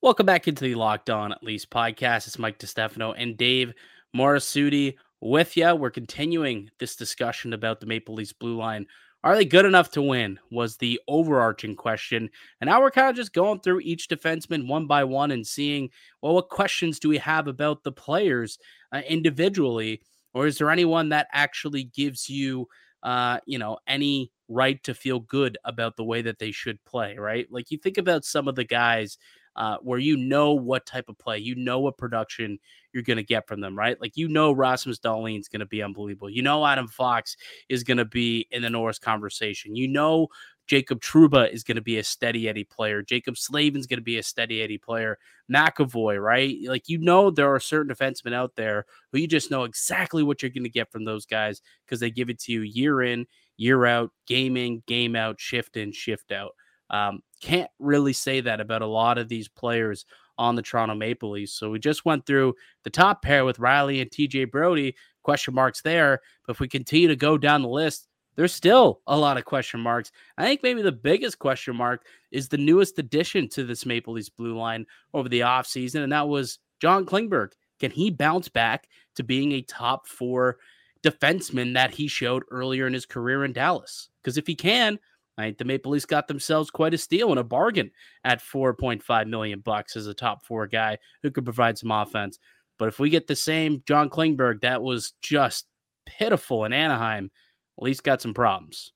Welcome 0.00 0.26
back 0.26 0.48
into 0.48 0.64
the 0.64 0.74
Locked 0.74 1.10
On 1.10 1.32
at 1.32 1.42
Least 1.42 1.70
podcast. 1.70 2.26
It's 2.26 2.38
Mike 2.38 2.58
DiStefano 2.58 3.14
and 3.16 3.36
Dave 3.36 3.74
Morassutti 4.16 4.94
with 5.20 5.56
you. 5.56 5.74
We're 5.74 5.90
continuing 5.90 6.70
this 6.78 6.96
discussion 6.96 7.52
about 7.52 7.80
the 7.80 7.86
Maple 7.86 8.14
Leafs 8.14 8.32
blue 8.32 8.56
line 8.56 8.86
are 9.28 9.36
they 9.36 9.44
good 9.44 9.66
enough 9.66 9.90
to 9.90 10.00
win? 10.00 10.38
Was 10.50 10.78
the 10.78 10.98
overarching 11.06 11.76
question. 11.76 12.30
And 12.60 12.68
now 12.68 12.80
we're 12.80 12.90
kind 12.90 13.10
of 13.10 13.16
just 13.16 13.34
going 13.34 13.60
through 13.60 13.80
each 13.80 14.08
defenseman 14.08 14.66
one 14.66 14.86
by 14.86 15.04
one 15.04 15.32
and 15.32 15.46
seeing, 15.46 15.90
well, 16.22 16.34
what 16.34 16.48
questions 16.48 16.98
do 16.98 17.10
we 17.10 17.18
have 17.18 17.46
about 17.46 17.84
the 17.84 17.92
players 17.92 18.58
uh, 18.90 19.02
individually? 19.06 20.00
Or 20.32 20.46
is 20.46 20.56
there 20.56 20.70
anyone 20.70 21.10
that 21.10 21.28
actually 21.32 21.84
gives 21.84 22.30
you, 22.30 22.68
uh, 23.02 23.38
you 23.44 23.58
know, 23.58 23.76
any 23.86 24.32
right 24.48 24.82
to 24.84 24.94
feel 24.94 25.20
good 25.20 25.58
about 25.64 25.96
the 25.96 26.04
way 26.04 26.22
that 26.22 26.38
they 26.38 26.50
should 26.50 26.82
play, 26.86 27.16
right? 27.18 27.46
Like 27.50 27.70
you 27.70 27.76
think 27.76 27.98
about 27.98 28.24
some 28.24 28.48
of 28.48 28.54
the 28.54 28.64
guys 28.64 29.18
uh, 29.58 29.76
where 29.82 29.98
you 29.98 30.16
know 30.16 30.52
what 30.52 30.86
type 30.86 31.08
of 31.08 31.18
play, 31.18 31.36
you 31.36 31.56
know 31.56 31.80
what 31.80 31.98
production 31.98 32.60
you're 32.92 33.02
going 33.02 33.16
to 33.16 33.24
get 33.24 33.48
from 33.48 33.60
them, 33.60 33.76
right? 33.76 34.00
Like 34.00 34.16
you 34.16 34.28
know 34.28 34.52
Rasmus 34.52 35.00
Dahlin 35.00 35.40
is 35.40 35.48
going 35.48 35.60
to 35.60 35.66
be 35.66 35.82
unbelievable. 35.82 36.30
You 36.30 36.42
know 36.42 36.64
Adam 36.64 36.86
Fox 36.86 37.36
is 37.68 37.82
going 37.82 37.96
to 37.98 38.04
be 38.04 38.46
in 38.52 38.62
the 38.62 38.70
Norris 38.70 39.00
conversation. 39.00 39.74
You 39.74 39.88
know 39.88 40.28
Jacob 40.68 41.00
Trouba 41.00 41.52
is 41.52 41.64
going 41.64 41.74
to 41.74 41.82
be 41.82 41.98
a 41.98 42.04
steady 42.04 42.48
Eddie 42.48 42.62
player. 42.62 43.02
Jaccob 43.02 43.36
Slavin's 43.36 43.88
going 43.88 43.98
to 43.98 44.04
be 44.04 44.18
a 44.18 44.22
steady 44.22 44.62
Eddie 44.62 44.78
player. 44.78 45.18
McAvoy, 45.52 46.22
right? 46.22 46.56
Like 46.64 46.88
you 46.88 46.98
know 46.98 47.32
there 47.32 47.52
are 47.52 47.58
certain 47.58 47.92
defensemen 47.92 48.34
out 48.34 48.54
there 48.54 48.86
who 49.10 49.18
you 49.18 49.26
just 49.26 49.50
know 49.50 49.64
exactly 49.64 50.22
what 50.22 50.40
you're 50.40 50.52
going 50.52 50.62
to 50.62 50.70
get 50.70 50.92
from 50.92 51.04
those 51.04 51.26
guys 51.26 51.62
because 51.84 51.98
they 51.98 52.12
give 52.12 52.30
it 52.30 52.38
to 52.42 52.52
you 52.52 52.60
year 52.60 53.02
in, 53.02 53.26
year 53.56 53.86
out, 53.86 54.12
game 54.28 54.56
in, 54.56 54.84
game 54.86 55.16
out, 55.16 55.40
shift 55.40 55.76
in, 55.76 55.90
shift 55.90 56.30
out. 56.30 56.52
Um, 56.90 57.22
can't 57.40 57.70
really 57.78 58.12
say 58.12 58.40
that 58.40 58.60
about 58.60 58.82
a 58.82 58.86
lot 58.86 59.18
of 59.18 59.28
these 59.28 59.48
players 59.48 60.04
on 60.38 60.54
the 60.54 60.62
Toronto 60.62 60.94
Maple 60.94 61.30
Leafs. 61.30 61.52
So 61.52 61.70
we 61.70 61.78
just 61.78 62.04
went 62.04 62.24
through 62.24 62.54
the 62.84 62.90
top 62.90 63.22
pair 63.22 63.44
with 63.44 63.58
Rielly 63.58 64.00
and 64.00 64.10
TJ 64.10 64.50
Brodie, 64.50 64.94
question 65.22 65.54
marks 65.54 65.82
there. 65.82 66.20
But 66.46 66.54
if 66.54 66.60
we 66.60 66.68
continue 66.68 67.08
to 67.08 67.16
go 67.16 67.36
down 67.36 67.62
the 67.62 67.68
list, 67.68 68.08
there's 68.36 68.54
still 68.54 69.00
a 69.08 69.18
lot 69.18 69.36
of 69.36 69.44
question 69.44 69.80
marks. 69.80 70.12
I 70.36 70.44
think 70.44 70.62
maybe 70.62 70.80
the 70.80 70.92
biggest 70.92 71.40
question 71.40 71.74
mark 71.74 72.06
is 72.30 72.48
the 72.48 72.56
newest 72.56 72.98
addition 73.00 73.48
to 73.48 73.64
this 73.64 73.84
Maple 73.84 74.14
Leafs 74.14 74.28
blue 74.28 74.56
line 74.56 74.86
over 75.12 75.28
the 75.28 75.40
offseason, 75.40 76.04
and 76.04 76.12
that 76.12 76.28
was 76.28 76.60
John 76.80 77.04
Klingberg. 77.04 77.50
Can 77.80 77.90
he 77.90 78.10
bounce 78.10 78.48
back 78.48 78.88
to 79.16 79.24
being 79.24 79.52
a 79.52 79.62
top 79.62 80.06
four 80.06 80.58
defenseman 81.02 81.74
that 81.74 81.90
he 81.90 82.06
showed 82.06 82.44
earlier 82.50 82.86
in 82.86 82.92
his 82.92 83.06
career 83.06 83.44
in 83.44 83.52
Dallas? 83.52 84.08
Because 84.22 84.38
if 84.38 84.46
he 84.46 84.54
can, 84.54 85.00
Right, 85.38 85.56
the 85.56 85.64
Maple 85.64 85.92
Leafs 85.92 86.04
got 86.04 86.26
themselves 86.26 86.68
quite 86.68 86.94
a 86.94 86.98
steal 86.98 87.30
and 87.30 87.38
a 87.38 87.44
bargain 87.44 87.92
at 88.24 88.42
4.5 88.42 89.28
million 89.28 89.60
bucks 89.60 89.96
as 89.96 90.08
a 90.08 90.14
top 90.14 90.44
four 90.44 90.66
guy 90.66 90.98
who 91.22 91.30
could 91.30 91.44
provide 91.44 91.78
some 91.78 91.92
offense. 91.92 92.40
But 92.76 92.88
if 92.88 92.98
we 92.98 93.08
get 93.08 93.28
the 93.28 93.36
same 93.36 93.82
John 93.86 94.10
Klingberg, 94.10 94.62
that 94.62 94.82
was 94.82 95.12
just 95.22 95.66
pitiful 96.06 96.64
in 96.64 96.72
Anaheim, 96.72 97.30
at 97.78 97.84
least 97.84 98.02
got 98.02 98.20
some 98.20 98.34
problems. 98.34 98.92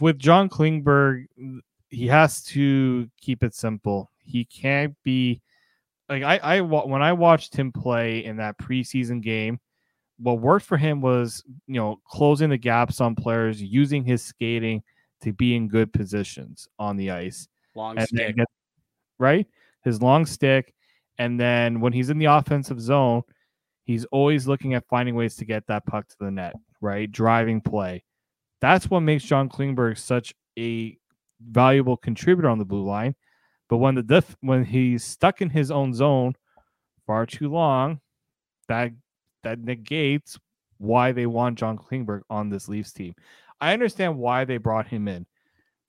With 0.00 0.18
John 0.18 0.50
Klingberg, 0.50 1.24
he 1.88 2.06
has 2.08 2.42
to 2.44 3.08
keep 3.18 3.42
it 3.42 3.54
simple. 3.54 4.10
He 4.18 4.44
can't 4.44 4.94
be 5.02 5.40
like 6.10 6.22
I, 6.22 6.36
I 6.36 6.60
when 6.60 7.02
I 7.02 7.14
watched 7.14 7.54
him 7.54 7.72
play 7.72 8.24
in 8.24 8.36
that 8.36 8.58
preseason 8.58 9.22
game 9.22 9.58
what 10.22 10.40
worked 10.40 10.64
for 10.64 10.76
him 10.76 11.00
was 11.00 11.42
you 11.66 11.74
know 11.74 12.00
closing 12.06 12.50
the 12.50 12.56
gaps 12.56 13.00
on 13.00 13.14
players, 13.14 13.60
using 13.60 14.04
his 14.04 14.22
skating 14.22 14.82
to 15.22 15.32
be 15.32 15.54
in 15.54 15.68
good 15.68 15.92
positions 15.92 16.68
on 16.78 16.96
the 16.96 17.10
ice. 17.10 17.48
Long 17.74 18.00
stick, 18.00 18.36
get, 18.36 18.46
right? 19.18 19.46
His 19.84 20.00
long 20.00 20.26
stick, 20.26 20.72
and 21.18 21.38
then 21.38 21.80
when 21.80 21.92
he's 21.92 22.10
in 22.10 22.18
the 22.18 22.26
offensive 22.26 22.80
zone, 22.80 23.22
he's 23.84 24.04
always 24.06 24.46
looking 24.46 24.74
at 24.74 24.86
finding 24.88 25.14
ways 25.14 25.36
to 25.36 25.44
get 25.44 25.66
that 25.66 25.86
puck 25.86 26.08
to 26.08 26.16
the 26.20 26.30
net. 26.30 26.54
Right, 26.80 27.10
driving 27.10 27.60
play. 27.60 28.04
That's 28.60 28.90
what 28.90 29.00
makes 29.00 29.24
John 29.24 29.48
Klingberg 29.48 29.98
such 29.98 30.34
a 30.58 30.96
valuable 31.40 31.96
contributor 31.96 32.48
on 32.48 32.58
the 32.58 32.64
blue 32.64 32.84
line. 32.84 33.14
But 33.68 33.78
when 33.78 33.94
the 33.94 34.02
diff, 34.02 34.36
when 34.40 34.64
he's 34.64 35.02
stuck 35.02 35.40
in 35.40 35.50
his 35.50 35.70
own 35.70 35.94
zone 35.94 36.34
far 37.06 37.26
too 37.26 37.48
long, 37.48 38.00
that 38.68 38.92
that 39.42 39.60
negates 39.60 40.38
why 40.78 41.12
they 41.12 41.26
want 41.26 41.58
John 41.58 41.78
Klingberg 41.78 42.22
on 42.28 42.48
this 42.48 42.68
Leafs 42.68 42.92
team. 42.92 43.14
I 43.60 43.72
understand 43.72 44.18
why 44.18 44.44
they 44.44 44.56
brought 44.56 44.88
him 44.88 45.06
in. 45.06 45.26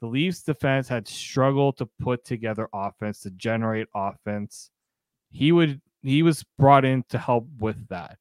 The 0.02 0.08
Leafs 0.08 0.44
defense 0.44 0.88
had 0.88 1.08
struggled 1.08 1.78
to 1.78 1.90
put 2.00 2.26
together 2.26 2.70
offense 2.74 3.22
to 3.22 3.32
generate 3.32 3.88
offense. 3.96 4.70
He 5.32 5.52
would 5.52 5.82
he 6.04 6.22
was 6.22 6.44
brought 6.60 6.86
in 6.86 7.04
to 7.10 7.18
help 7.18 7.48
with 7.60 7.88
that. 7.88 8.18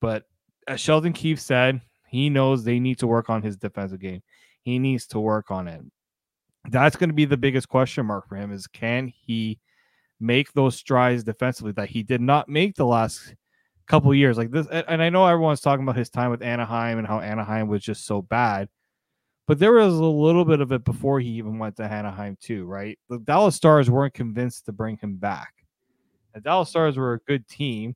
But 0.00 0.24
as 0.68 0.80
Sheldon 0.80 1.12
Keefe 1.12 1.40
said, 1.40 1.80
he 2.08 2.30
knows 2.30 2.62
they 2.62 2.78
need 2.78 2.98
to 3.00 3.06
work 3.06 3.28
on 3.28 3.42
his 3.42 3.56
defensive 3.56 4.00
game. 4.00 4.22
He 4.62 4.78
needs 4.78 5.06
to 5.08 5.20
work 5.20 5.50
on 5.50 5.68
it. 5.68 5.82
That's 6.70 6.96
going 6.96 7.10
to 7.10 7.14
be 7.14 7.24
the 7.24 7.36
biggest 7.36 7.68
question 7.68 8.06
mark 8.06 8.28
for 8.28 8.36
him 8.36 8.52
is 8.52 8.66
can 8.66 9.08
he 9.08 9.58
make 10.20 10.52
those 10.52 10.76
strides 10.76 11.24
defensively 11.24 11.72
that 11.72 11.90
he 11.90 12.02
did 12.02 12.20
not 12.20 12.48
make 12.48 12.76
the 12.76 12.86
last 12.86 13.34
couple 13.86 14.14
years 14.14 14.38
like 14.38 14.50
this 14.50 14.66
and 14.70 15.02
i 15.02 15.10
know 15.10 15.26
everyone's 15.26 15.60
talking 15.60 15.82
about 15.82 15.96
his 15.96 16.08
time 16.08 16.30
with 16.30 16.42
anaheim 16.42 16.98
and 16.98 17.06
how 17.06 17.20
anaheim 17.20 17.68
was 17.68 17.82
just 17.82 18.06
so 18.06 18.22
bad 18.22 18.68
but 19.46 19.58
there 19.58 19.72
was 19.72 19.94
a 19.94 20.04
little 20.04 20.44
bit 20.44 20.60
of 20.60 20.72
it 20.72 20.84
before 20.84 21.20
he 21.20 21.28
even 21.28 21.58
went 21.58 21.76
to 21.76 21.84
anaheim 21.84 22.36
too 22.40 22.64
right? 22.64 22.98
The 23.08 23.18
dallas 23.18 23.56
stars 23.56 23.90
weren't 23.90 24.14
convinced 24.14 24.66
to 24.66 24.72
bring 24.72 24.96
him 24.96 25.16
back. 25.16 25.52
The 26.34 26.40
dallas 26.40 26.70
stars 26.70 26.96
were 26.96 27.14
a 27.14 27.18
good 27.20 27.46
team 27.46 27.94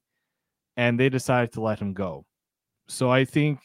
and 0.77 0.99
they 1.01 1.09
decided 1.09 1.53
to 1.53 1.61
let 1.61 1.79
him 1.81 1.95
go. 1.95 2.25
So 2.89 3.11
i 3.11 3.25
think 3.25 3.61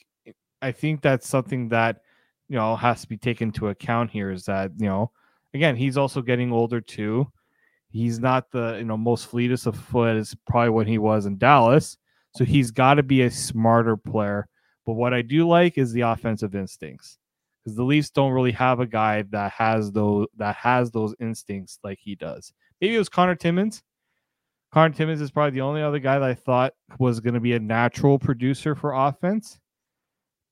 i 0.61 0.71
think 0.71 1.01
that's 1.01 1.27
something 1.27 1.69
that 1.69 2.01
you 2.47 2.55
know 2.55 2.75
has 2.75 3.01
to 3.01 3.07
be 3.07 3.17
taken 3.17 3.49
into 3.49 3.67
account 3.67 4.11
here 4.11 4.31
is 4.31 4.45
that 4.45 4.71
you 4.77 4.87
know 4.87 5.11
again 5.53 5.75
he's 5.75 5.97
also 5.97 6.21
getting 6.21 6.51
older 6.51 6.81
too. 6.81 7.29
He's 7.89 8.19
not 8.19 8.49
the 8.49 8.77
you 8.77 8.85
know 8.85 8.97
most 8.97 9.27
fleetest 9.27 9.67
of 9.67 9.75
foot 9.75 10.15
is 10.15 10.35
probably 10.47 10.69
what 10.69 10.87
he 10.87 10.97
was 10.97 11.25
in 11.25 11.37
dallas 11.37 11.97
so 12.35 12.43
he's 12.43 12.71
got 12.71 12.95
to 12.95 13.03
be 13.03 13.21
a 13.21 13.31
smarter 13.31 13.95
player. 13.97 14.47
But 14.85 14.93
what 14.93 15.13
I 15.13 15.21
do 15.21 15.47
like 15.47 15.77
is 15.77 15.93
the 15.93 16.01
offensive 16.01 16.55
instincts 16.55 17.17
because 17.63 17.75
the 17.75 17.83
Leafs 17.83 18.09
don't 18.09 18.33
really 18.33 18.51
have 18.51 18.79
a 18.79 18.85
guy 18.85 19.23
that 19.31 19.51
has 19.53 19.91
those 19.91 20.27
that 20.37 20.55
has 20.55 20.91
those 20.91 21.15
instincts 21.19 21.79
like 21.83 21.99
he 22.01 22.15
does. 22.15 22.53
Maybe 22.81 22.95
it 22.95 22.99
was 22.99 23.09
Connor 23.09 23.35
Timmins. 23.35 23.81
Connor 24.73 24.93
Timmins 24.93 25.21
is 25.21 25.31
probably 25.31 25.51
the 25.51 25.61
only 25.61 25.81
other 25.81 25.99
guy 25.99 26.19
that 26.19 26.29
I 26.29 26.33
thought 26.33 26.73
was 26.99 27.19
going 27.19 27.35
to 27.35 27.39
be 27.39 27.53
a 27.53 27.59
natural 27.59 28.17
producer 28.17 28.75
for 28.75 28.93
offense, 28.93 29.59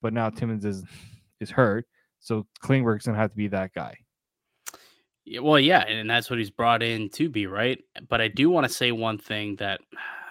but 0.01 0.13
now 0.13 0.29
Timmins 0.29 0.63
is 0.63 0.83
is 1.39 1.49
hurt, 1.49 1.85
so 2.19 2.45
Klingberg's 2.63 3.05
going 3.05 3.15
to 3.15 3.21
have 3.21 3.31
to 3.31 3.37
be 3.37 3.47
that 3.47 3.73
guy. 3.73 3.97
Yeah, 5.25 5.41
well, 5.41 5.59
yeah, 5.59 5.81
and 5.81 6.09
that's 6.09 6.29
what 6.29 6.39
he's 6.39 6.49
brought 6.49 6.81
in 6.81 7.09
to 7.09 7.29
be, 7.29 7.47
right? 7.47 7.79
But 8.07 8.21
I 8.21 8.27
do 8.27 8.49
want 8.49 8.67
to 8.67 8.73
say 8.73 8.91
one 8.91 9.17
thing 9.17 9.55
that 9.57 9.81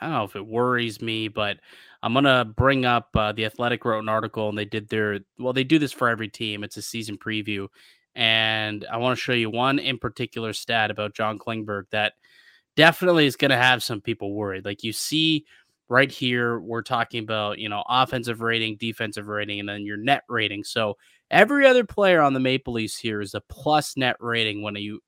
I 0.00 0.06
don't 0.06 0.14
know 0.14 0.24
if 0.24 0.36
it 0.36 0.46
worries 0.46 1.00
me, 1.00 1.28
but 1.28 1.58
I'm 2.02 2.14
gonna 2.14 2.44
bring 2.44 2.84
up 2.84 3.10
uh, 3.14 3.32
the 3.32 3.44
Athletic 3.44 3.84
wrote 3.84 4.00
an 4.00 4.08
article, 4.08 4.48
and 4.48 4.56
they 4.56 4.64
did 4.64 4.88
their 4.88 5.20
well, 5.38 5.52
they 5.52 5.64
do 5.64 5.78
this 5.78 5.92
for 5.92 6.08
every 6.08 6.28
team. 6.28 6.64
It's 6.64 6.76
a 6.76 6.82
season 6.82 7.18
preview, 7.18 7.68
and 8.14 8.86
I 8.90 8.96
want 8.96 9.18
to 9.18 9.22
show 9.22 9.32
you 9.32 9.50
one 9.50 9.78
in 9.78 9.98
particular 9.98 10.52
stat 10.52 10.90
about 10.90 11.14
John 11.14 11.38
Klingberg 11.38 11.84
that 11.90 12.14
definitely 12.76 13.26
is 13.26 13.36
to 13.50 13.56
have 13.56 13.82
some 13.82 14.00
people 14.00 14.34
worried. 14.34 14.64
Like 14.64 14.82
you 14.82 14.92
see 14.92 15.44
right 15.88 16.10
here, 16.10 16.60
we're 16.60 16.82
talking 16.82 17.22
about 17.22 17.58
you 17.58 17.68
know 17.68 17.84
offensive 17.88 18.40
rating, 18.40 18.76
defensive 18.76 19.28
rating, 19.28 19.60
and 19.60 19.68
then 19.68 19.84
your 19.84 19.98
net 19.98 20.22
rating. 20.28 20.64
So 20.64 20.96
Every 21.30 21.64
other 21.64 21.84
player 21.84 22.20
on 22.20 22.34
the 22.34 22.40
Maple 22.40 22.72
Leafs 22.72 22.96
here 22.96 23.20
is 23.20 23.34
a 23.34 23.40
plus 23.40 23.96
net 23.96 24.16
rating 24.18 24.62
when 24.62 24.74
you 24.74 25.00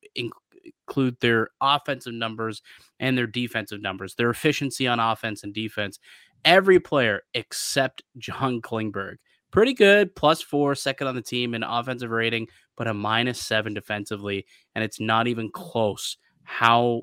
include 0.64 1.18
their 1.20 1.48
offensive 1.60 2.14
numbers 2.14 2.62
and 3.00 3.16
their 3.16 3.26
defensive 3.26 3.80
numbers, 3.80 4.14
their 4.14 4.30
efficiency 4.30 4.86
on 4.86 5.00
offense 5.00 5.42
and 5.42 5.54
defense. 5.54 5.98
Every 6.44 6.80
player 6.80 7.22
except 7.34 8.02
John 8.18 8.60
Klingberg, 8.60 9.16
pretty 9.50 9.74
good, 9.74 10.14
plus 10.16 10.42
four, 10.42 10.74
second 10.74 11.06
on 11.06 11.14
the 11.14 11.22
team 11.22 11.54
in 11.54 11.62
offensive 11.62 12.10
rating, 12.10 12.48
but 12.76 12.88
a 12.88 12.94
minus 12.94 13.40
seven 13.40 13.74
defensively, 13.74 14.46
and 14.74 14.82
it's 14.82 15.00
not 15.00 15.28
even 15.28 15.50
close. 15.50 16.16
How 16.42 17.02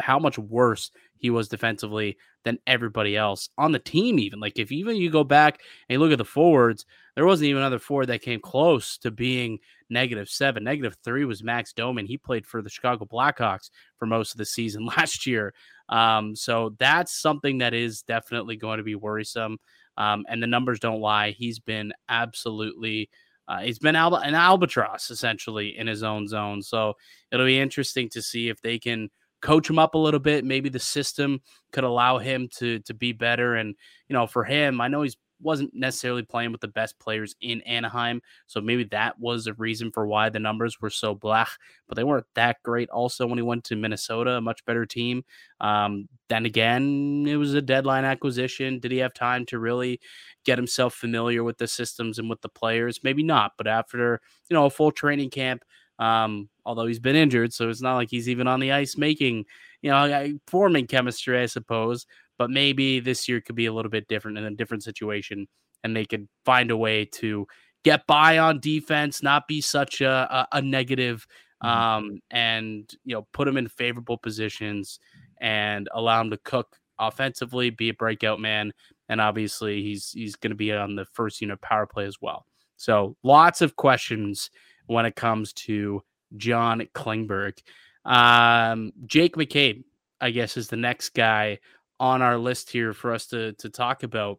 how 0.00 0.18
much 0.18 0.38
worse 0.38 0.90
he 1.18 1.30
was 1.30 1.48
defensively 1.48 2.16
than 2.44 2.58
everybody 2.66 3.16
else 3.16 3.48
on 3.58 3.72
the 3.72 3.78
team. 3.78 4.18
Even 4.18 4.40
like 4.40 4.58
if 4.58 4.72
even 4.72 4.96
you 4.96 5.10
go 5.10 5.24
back 5.24 5.60
and 5.88 6.00
look 6.00 6.12
at 6.12 6.18
the 6.18 6.24
forwards, 6.24 6.84
there 7.14 7.26
wasn't 7.26 7.48
even 7.48 7.62
another 7.62 7.78
forward 7.78 8.06
that 8.06 8.22
came 8.22 8.40
close 8.40 8.96
to 8.98 9.10
being 9.10 9.58
negative 9.90 10.28
seven. 10.28 10.64
Negative 10.64 10.96
three 11.04 11.24
was 11.24 11.42
Max 11.42 11.72
Domi. 11.72 12.06
He 12.06 12.16
played 12.16 12.46
for 12.46 12.62
the 12.62 12.70
Chicago 12.70 13.04
Blackhawks 13.04 13.70
for 13.98 14.06
most 14.06 14.32
of 14.32 14.38
the 14.38 14.46
season 14.46 14.86
last 14.96 15.26
year. 15.26 15.54
Um, 15.88 16.34
so 16.34 16.74
that's 16.78 17.20
something 17.20 17.58
that 17.58 17.74
is 17.74 18.02
definitely 18.02 18.56
going 18.56 18.78
to 18.78 18.84
be 18.84 18.94
worrisome. 18.94 19.58
Um, 19.98 20.24
and 20.28 20.42
the 20.42 20.46
numbers 20.46 20.80
don't 20.80 21.00
lie. 21.00 21.32
He's 21.32 21.58
been 21.58 21.92
absolutely. 22.08 23.10
Uh, 23.48 23.58
he's 23.58 23.80
been 23.80 23.96
an 23.96 24.34
albatross 24.34 25.10
essentially 25.10 25.76
in 25.76 25.86
his 25.86 26.02
own 26.02 26.28
zone. 26.28 26.62
So 26.62 26.94
it'll 27.30 27.44
be 27.44 27.58
interesting 27.58 28.08
to 28.10 28.22
see 28.22 28.48
if 28.48 28.62
they 28.62 28.78
can 28.78 29.10
coach 29.42 29.68
him 29.68 29.78
up 29.78 29.94
a 29.94 29.98
little 29.98 30.20
bit. 30.20 30.44
Maybe 30.44 30.68
the 30.68 30.78
system 30.78 31.40
could 31.72 31.84
allow 31.84 32.18
him 32.18 32.48
to 32.58 32.78
to 32.80 32.94
be 32.94 33.12
better. 33.12 33.56
And 33.56 33.74
you 34.08 34.14
know, 34.14 34.26
for 34.26 34.44
him, 34.44 34.80
I 34.80 34.88
know 34.88 35.02
he's 35.02 35.16
wasn't 35.42 35.74
necessarily 35.74 36.22
playing 36.22 36.52
with 36.52 36.60
the 36.60 36.68
best 36.68 36.98
players 36.98 37.34
in 37.40 37.60
Anaheim. 37.62 38.22
So 38.46 38.60
maybe 38.60 38.84
that 38.84 39.18
was 39.18 39.46
a 39.46 39.54
reason 39.54 39.90
for 39.92 40.06
why 40.06 40.28
the 40.28 40.38
numbers 40.38 40.80
were 40.80 40.90
so 40.90 41.14
black, 41.14 41.48
but 41.88 41.96
they 41.96 42.04
weren't 42.04 42.26
that 42.34 42.58
great 42.62 42.88
also 42.90 43.26
when 43.26 43.38
he 43.38 43.42
went 43.42 43.64
to 43.64 43.76
Minnesota, 43.76 44.36
a 44.36 44.40
much 44.40 44.64
better 44.64 44.86
team. 44.86 45.24
Um, 45.60 46.08
then 46.28 46.46
again, 46.46 47.24
it 47.28 47.36
was 47.36 47.54
a 47.54 47.62
deadline 47.62 48.04
acquisition. 48.04 48.78
Did 48.78 48.92
he 48.92 48.98
have 48.98 49.14
time 49.14 49.44
to 49.46 49.58
really 49.58 50.00
get 50.44 50.58
himself 50.58 50.94
familiar 50.94 51.44
with 51.44 51.58
the 51.58 51.68
systems 51.68 52.18
and 52.18 52.30
with 52.30 52.40
the 52.40 52.48
players? 52.48 53.00
Maybe 53.02 53.22
not, 53.22 53.52
but 53.58 53.66
after, 53.66 54.20
you 54.48 54.54
know, 54.54 54.66
a 54.66 54.70
full 54.70 54.92
training 54.92 55.30
camp, 55.30 55.64
um, 55.98 56.48
although 56.64 56.86
he's 56.86 56.98
been 56.98 57.16
injured, 57.16 57.52
so 57.52 57.68
it's 57.68 57.82
not 57.82 57.96
like 57.96 58.10
he's 58.10 58.28
even 58.28 58.46
on 58.46 58.60
the 58.60 58.72
ice 58.72 58.96
making, 58.96 59.44
you 59.82 59.90
know, 59.90 60.38
forming 60.46 60.86
chemistry, 60.86 61.40
I 61.40 61.46
suppose. 61.46 62.06
But 62.38 62.50
maybe 62.50 63.00
this 63.00 63.28
year 63.28 63.40
could 63.40 63.54
be 63.54 63.66
a 63.66 63.72
little 63.72 63.90
bit 63.90 64.08
different 64.08 64.38
in 64.38 64.44
a 64.44 64.50
different 64.50 64.82
situation, 64.82 65.46
and 65.84 65.94
they 65.94 66.04
could 66.04 66.28
find 66.44 66.70
a 66.70 66.76
way 66.76 67.04
to 67.04 67.46
get 67.84 68.06
by 68.06 68.38
on 68.38 68.60
defense, 68.60 69.22
not 69.22 69.46
be 69.48 69.60
such 69.60 70.00
a, 70.00 70.08
a, 70.52 70.58
a 70.58 70.62
negative, 70.62 71.26
mm-hmm. 71.62 71.78
um, 71.78 72.20
and 72.30 72.90
you 73.04 73.14
know, 73.14 73.26
put 73.32 73.48
him 73.48 73.56
in 73.56 73.68
favorable 73.68 74.18
positions 74.18 74.98
and 75.40 75.88
allow 75.92 76.20
him 76.20 76.30
to 76.30 76.38
cook 76.38 76.76
offensively, 76.98 77.70
be 77.70 77.90
a 77.90 77.94
breakout 77.94 78.40
man, 78.40 78.72
and 79.08 79.20
obviously 79.20 79.82
he's 79.82 80.10
he's 80.10 80.36
going 80.36 80.52
to 80.52 80.56
be 80.56 80.72
on 80.72 80.96
the 80.96 81.06
first 81.12 81.40
unit 81.40 81.60
power 81.60 81.86
play 81.86 82.06
as 82.06 82.16
well. 82.20 82.46
So 82.76 83.16
lots 83.22 83.60
of 83.60 83.76
questions 83.76 84.50
when 84.86 85.06
it 85.06 85.16
comes 85.16 85.52
to 85.52 86.02
John 86.36 86.86
Klingberg. 86.94 87.58
Um, 88.04 88.92
Jake 89.06 89.36
McCabe, 89.36 89.84
I 90.20 90.30
guess, 90.30 90.56
is 90.56 90.68
the 90.68 90.76
next 90.76 91.10
guy 91.10 91.58
on 92.00 92.22
our 92.22 92.36
list 92.36 92.70
here 92.70 92.92
for 92.92 93.12
us 93.12 93.26
to 93.28 93.52
to 93.54 93.70
talk 93.70 94.02
about. 94.02 94.38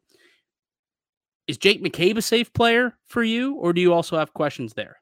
Is 1.48 1.58
Jake 1.58 1.84
McCabe 1.84 2.18
a 2.18 2.22
safe 2.22 2.52
player 2.54 2.98
for 3.06 3.24
you, 3.24 3.56
or 3.56 3.74
do 3.74 3.82
you 3.82 3.94
also 3.94 4.18
have 4.18 4.34
questions 4.34 4.74
there? 4.74 4.98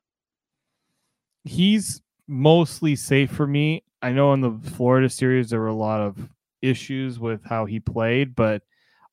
He's 1.44 2.02
mostly 2.28 2.96
safe 2.96 3.32
for 3.32 3.46
me. 3.46 3.84
I 4.02 4.12
know 4.12 4.34
in 4.34 4.42
the 4.42 4.60
Florida 4.72 5.10
series 5.10 5.50
there 5.50 5.60
were 5.60 5.68
a 5.68 5.74
lot 5.74 6.02
of 6.02 6.30
issues 6.62 7.20
with 7.20 7.42
how 7.46 7.66
he 7.66 7.80
played, 7.80 8.36
but 8.36 8.64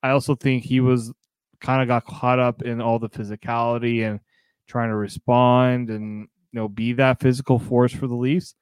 I 0.03 0.11
also 0.11 0.35
think 0.35 0.65
he 0.65 0.81
was 0.81 1.13
kind 1.61 1.83
of 1.83 1.89
got 1.89 2.05
caught 2.05 2.39
up 2.39 2.63
in 2.63 2.81
all 2.81 2.99
the 2.99 3.11
physicality 3.11 4.09
and 4.09 4.21
trying 4.69 4.91
to 4.91 4.97
respond 4.97 5.91
and 5.91 6.29
you 6.53 6.61
know 6.61 6.69
be 6.69 6.93
that 6.93 7.21
physical 7.21 7.59
force 7.59 7.93
for 7.93 8.07
the 8.07 8.15
Leafs. 8.15 8.55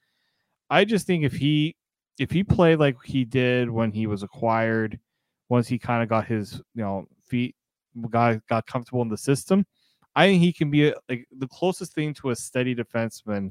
I 0.70 0.84
just 0.84 1.06
think 1.06 1.24
if 1.24 1.34
he 1.34 1.76
if 2.18 2.30
he 2.30 2.42
played 2.42 2.78
like 2.78 2.96
he 3.04 3.24
did 3.24 3.68
when 3.68 3.92
he 3.92 4.06
was 4.06 4.22
acquired, 4.22 4.98
once 5.48 5.68
he 5.68 5.78
kind 5.78 6.02
of 6.02 6.08
got 6.08 6.26
his 6.26 6.54
you 6.74 6.82
know 6.82 7.06
feet 7.26 7.54
got 8.10 8.46
got 8.48 8.66
comfortable 8.66 9.02
in 9.02 9.08
the 9.08 9.18
system, 9.18 9.66
I 10.14 10.26
think 10.26 10.42
he 10.42 10.52
can 10.52 10.70
be 10.70 10.88
a, 10.88 10.94
like 11.08 11.26
the 11.36 11.48
closest 11.48 11.92
thing 11.94 12.14
to 12.14 12.30
a 12.30 12.36
steady 12.36 12.74
defenseman 12.74 13.50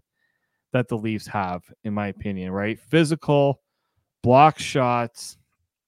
that 0.73 0.87
the 0.87 0.97
Leafs 0.97 1.27
have, 1.27 1.63
in 1.83 1.93
my 1.93 2.07
opinion. 2.07 2.51
Right, 2.51 2.79
physical, 2.79 3.61
block 4.23 4.59
shots. 4.59 5.37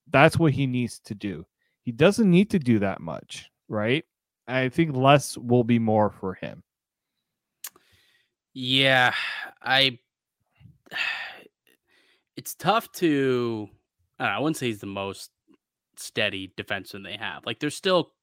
That's 0.09 0.37
what 0.37 0.53
he 0.53 0.67
needs 0.67 0.99
to 1.01 1.15
do. 1.15 1.45
He 1.81 1.91
doesn't 1.91 2.29
need 2.29 2.49
to 2.51 2.59
do 2.59 2.79
that 2.79 3.01
much, 3.01 3.49
right? 3.67 4.05
I 4.47 4.69
think 4.69 4.95
less 4.95 5.37
will 5.37 5.63
be 5.63 5.79
more 5.79 6.09
for 6.09 6.33
him. 6.33 6.63
Yeah, 8.53 9.13
I. 9.61 9.99
It's 12.35 12.55
tough 12.55 12.91
to. 12.93 13.69
I, 14.19 14.25
know, 14.25 14.29
I 14.29 14.39
wouldn't 14.39 14.57
say 14.57 14.67
he's 14.67 14.79
the 14.79 14.87
most 14.87 15.31
steady 15.97 16.53
defenseman 16.57 17.03
they 17.03 17.17
have. 17.17 17.45
Like, 17.45 17.59
there 17.59 17.69
still 17.69 18.13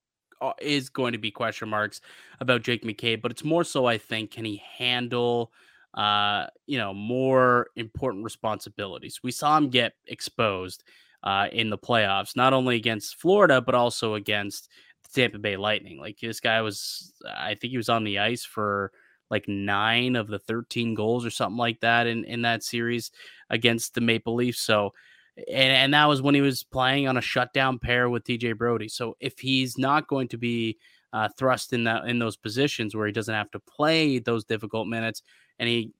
uh, 0.41 0.53
is 0.61 0.89
going 0.89 1.13
to 1.13 1.19
be 1.19 1.31
question 1.31 1.69
marks 1.69 2.01
about 2.41 2.63
Jake 2.63 2.85
McCabe, 2.85 3.23
but 3.23 3.31
it's 3.31 3.45
more 3.45 3.65
so. 3.65 3.87
I 3.87 3.99
think 3.99 4.33
can 4.33 4.45
he 4.45 4.63
handle, 4.77 5.53
uh, 5.95 6.47
you 6.67 6.79
know, 6.79 6.95
more 6.95 7.69
important 7.77 8.25
responsibilities? 8.25 9.21
We 9.23 9.31
saw 9.31 9.57
him 9.57 9.69
get 9.69 9.93
exposed 10.07 10.83
uh, 11.23 11.49
in 11.53 11.71
the 11.71 11.79
playoffs, 11.79 12.37
not 12.37 12.53
only 12.53 12.77
against 12.77 13.21
Florida 13.21 13.61
but 13.61 13.75
also 13.75 14.15
against 14.15 14.69
Tampa 15.15 15.39
Bay 15.39 15.57
Lightning. 15.57 15.99
Like 15.99 16.19
this 16.21 16.41
guy 16.41 16.61
was, 16.61 17.13
I 17.27 17.55
think 17.55 17.71
he 17.71 17.77
was 17.77 17.89
on 17.89 18.05
the 18.05 18.19
ice 18.19 18.45
for 18.45 18.93
like 19.31 19.49
nine 19.49 20.17
of 20.17 20.29
the 20.29 20.39
13 20.39 20.95
goals 20.95 21.25
or 21.25 21.31
something 21.31 21.57
like 21.57 21.81
that 21.81 22.07
in, 22.07 22.25
in 22.25 22.43
that 22.43 22.63
series 22.63 23.11
against 23.51 23.95
the 23.95 24.01
Maple 24.01 24.35
Leafs. 24.35 24.61
So, 24.61 24.93
and, 25.37 25.73
and 25.73 25.95
that 25.95 26.07
was 26.07 26.23
when 26.23 26.35
he 26.35 26.41
was 26.41 26.63
playing 26.63 27.09
on 27.09 27.17
a 27.17 27.23
shutdown 27.23 27.79
pair 27.79 28.09
with 28.09 28.25
TJ 28.25 28.57
Brodie. 28.57 28.89
So 28.89 29.17
if 29.21 29.39
he's 29.39 29.79
not 29.79 30.07
going 30.07 30.29
to 30.29 30.39
be 30.39 30.79
uh, 31.13 31.29
thrust 31.39 31.73
in 31.73 31.85
that 31.85 32.07
in 32.07 32.19
those 32.19 32.37
positions 32.37 32.95
where 32.95 33.07
he 33.07 33.13
doesn't 33.13 33.35
have 33.35 33.51
to 33.53 33.61
play 33.61 34.19
those 34.19 34.45
difficult 34.45 34.89
minutes 34.89 35.23
and 35.59 35.69
he 35.69 35.93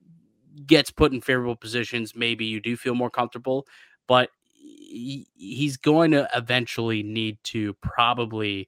gets 0.65 0.91
put 0.91 1.13
in 1.13 1.21
favorable 1.21 1.55
positions, 1.55 2.15
maybe 2.15 2.45
you 2.45 2.59
do 2.59 2.77
feel 2.77 2.95
more 2.95 3.09
comfortable. 3.09 3.65
But 4.07 4.29
he, 4.95 5.27
he's 5.35 5.77
going 5.77 6.11
to 6.11 6.29
eventually 6.35 7.03
need 7.03 7.37
to 7.45 7.73
probably, 7.75 8.67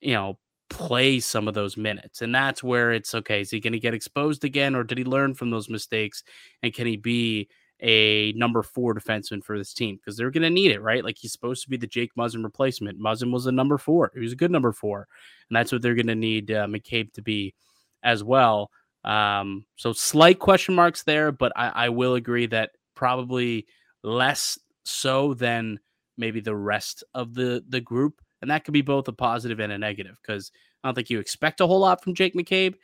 you 0.00 0.14
know, 0.14 0.38
play 0.70 1.20
some 1.20 1.48
of 1.48 1.54
those 1.54 1.76
minutes. 1.76 2.22
And 2.22 2.34
that's 2.34 2.62
where 2.62 2.92
it's 2.92 3.14
okay. 3.14 3.40
Is 3.40 3.50
he 3.50 3.60
going 3.60 3.72
to 3.72 3.78
get 3.78 3.94
exposed 3.94 4.44
again, 4.44 4.74
or 4.74 4.84
did 4.84 4.98
he 4.98 5.04
learn 5.04 5.34
from 5.34 5.50
those 5.50 5.68
mistakes? 5.68 6.22
And 6.62 6.74
can 6.74 6.86
he 6.86 6.96
be 6.96 7.48
a 7.80 8.32
number 8.32 8.62
four 8.62 8.94
defenseman 8.94 9.42
for 9.42 9.56
this 9.56 9.72
team? 9.72 9.96
Because 9.96 10.16
they're 10.16 10.30
going 10.30 10.42
to 10.42 10.50
need 10.50 10.72
it, 10.72 10.82
right? 10.82 11.04
Like 11.04 11.16
he's 11.18 11.32
supposed 11.32 11.62
to 11.64 11.70
be 11.70 11.76
the 11.76 11.86
Jake 11.86 12.10
Muzzin 12.16 12.44
replacement. 12.44 13.00
Muzzin 13.00 13.32
was 13.32 13.46
a 13.46 13.52
number 13.52 13.78
four, 13.78 14.10
he 14.14 14.20
was 14.20 14.32
a 14.32 14.36
good 14.36 14.50
number 14.50 14.72
four. 14.72 15.06
And 15.48 15.56
that's 15.56 15.72
what 15.72 15.82
they're 15.82 15.94
going 15.94 16.08
to 16.08 16.14
need 16.14 16.50
uh, 16.50 16.66
McCabe 16.66 17.12
to 17.14 17.22
be 17.22 17.54
as 18.02 18.22
well. 18.22 18.70
Um, 19.04 19.64
so 19.76 19.92
slight 19.92 20.38
question 20.38 20.74
marks 20.74 21.04
there, 21.04 21.32
but 21.32 21.52
I, 21.56 21.68
I 21.68 21.88
will 21.88 22.14
agree 22.14 22.46
that 22.46 22.70
probably 22.94 23.66
less 24.02 24.58
so 24.84 25.34
than 25.34 25.78
maybe 26.16 26.40
the 26.40 26.56
rest 26.56 27.04
of 27.14 27.32
the 27.34 27.64
the 27.68 27.80
group 27.80 28.20
and 28.42 28.50
that 28.50 28.64
could 28.64 28.74
be 28.74 28.82
both 28.82 29.08
a 29.08 29.12
positive 29.12 29.60
and 29.60 29.72
a 29.72 29.78
negative 29.78 30.18
because 30.22 30.50
I 30.82 30.88
don't 30.88 30.94
think 30.94 31.10
you 31.10 31.18
expect 31.18 31.60
a 31.60 31.66
whole 31.66 31.80
lot 31.80 32.02
from 32.02 32.14
Jake 32.14 32.34
McCabe, 32.34 32.74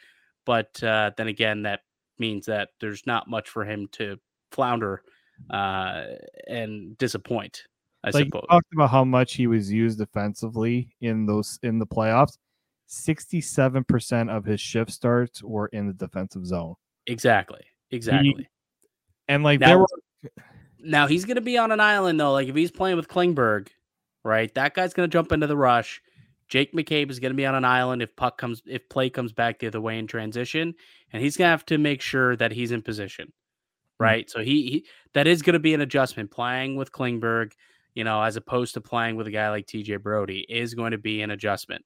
but 0.44 0.82
uh, 0.82 1.12
then 1.16 1.28
again, 1.28 1.62
that 1.62 1.80
means 2.18 2.46
that 2.46 2.70
there's 2.80 3.06
not 3.06 3.28
much 3.28 3.48
for 3.48 3.64
him 3.64 3.88
to 3.92 4.18
flounder 4.50 5.02
uh, 5.50 6.04
and 6.48 6.96
disappoint. 6.98 7.62
I 8.02 8.10
like 8.10 8.26
suppose. 8.26 8.44
talked 8.50 8.72
about 8.74 8.90
how 8.90 9.04
much 9.04 9.34
he 9.34 9.46
was 9.46 9.72
used 9.72 9.98
defensively 9.98 10.94
in 11.00 11.26
those 11.26 11.58
in 11.62 11.78
the 11.78 11.86
playoffs. 11.86 12.36
Sixty-seven 12.86 13.84
percent 13.84 14.28
of 14.28 14.44
his 14.44 14.60
shift 14.60 14.90
starts 14.90 15.42
were 15.42 15.68
in 15.68 15.86
the 15.86 15.94
defensive 15.94 16.44
zone. 16.44 16.74
Exactly. 17.06 17.62
Exactly. 17.90 18.34
He, 18.36 18.46
and 19.28 19.42
like 19.42 19.60
now, 19.60 19.66
there 19.66 19.78
were. 19.78 19.86
Now 20.80 21.06
he's 21.06 21.24
going 21.24 21.36
to 21.36 21.40
be 21.40 21.56
on 21.56 21.72
an 21.72 21.80
island 21.80 22.20
though. 22.20 22.32
Like 22.32 22.48
if 22.48 22.54
he's 22.54 22.70
playing 22.70 22.96
with 22.96 23.08
Klingberg, 23.08 23.68
right? 24.24 24.52
That 24.54 24.74
guy's 24.74 24.94
going 24.94 25.08
to 25.08 25.12
jump 25.12 25.32
into 25.32 25.46
the 25.46 25.56
rush. 25.56 26.00
Jake 26.48 26.72
McCabe 26.72 27.10
is 27.10 27.20
going 27.20 27.32
to 27.32 27.36
be 27.36 27.46
on 27.46 27.54
an 27.54 27.64
island 27.64 28.02
if 28.02 28.14
puck 28.16 28.38
comes 28.38 28.62
if 28.66 28.88
play 28.88 29.08
comes 29.10 29.32
back 29.32 29.58
the 29.58 29.66
other 29.66 29.80
way 29.80 29.98
in 29.98 30.06
transition, 30.06 30.74
and 31.12 31.22
he's 31.22 31.36
going 31.36 31.46
to 31.46 31.50
have 31.50 31.66
to 31.66 31.78
make 31.78 32.00
sure 32.00 32.36
that 32.36 32.52
he's 32.52 32.72
in 32.72 32.82
position, 32.82 33.32
hmm. 33.98 34.04
right? 34.04 34.26
Mm-hmm. 34.26 34.38
So 34.38 34.44
he, 34.44 34.62
he 34.62 34.86
that 35.14 35.26
is 35.26 35.42
going 35.42 35.54
to 35.54 35.60
be 35.60 35.74
an 35.74 35.80
adjustment. 35.80 36.30
Playing 36.30 36.76
with 36.76 36.92
Klingberg, 36.92 37.52
you 37.94 38.04
know, 38.04 38.22
as 38.22 38.36
opposed 38.36 38.74
to 38.74 38.80
playing 38.80 39.16
with 39.16 39.26
a 39.26 39.30
guy 39.30 39.50
like 39.50 39.66
TJ 39.66 40.02
Brodie 40.02 40.46
is 40.48 40.74
going 40.74 40.92
to 40.92 40.98
be 40.98 41.22
an 41.22 41.30
adjustment. 41.30 41.84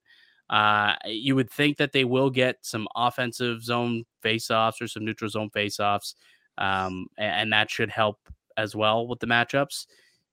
Uh, 0.51 0.95
you 1.05 1.35
would 1.35 1.51
think 1.51 1.77
that 1.77 1.93
they 1.93 2.05
will 2.05 2.31
get 2.31 2.57
some 2.63 2.89
offensive 2.97 3.63
zone 3.63 4.05
faceoffs 4.25 4.81
or 4.81 4.89
some 4.89 5.05
neutral 5.05 5.29
zone 5.29 5.51
faceoffs 5.55 6.15
um, 6.59 7.07
and, 7.17 7.33
and, 7.33 7.53
that 7.53 7.71
should 7.71 7.91
help 7.91 8.19
as 8.57 8.75
well 8.75 9.07
with 9.07 9.21
the 9.21 9.27
matchups. 9.27 9.87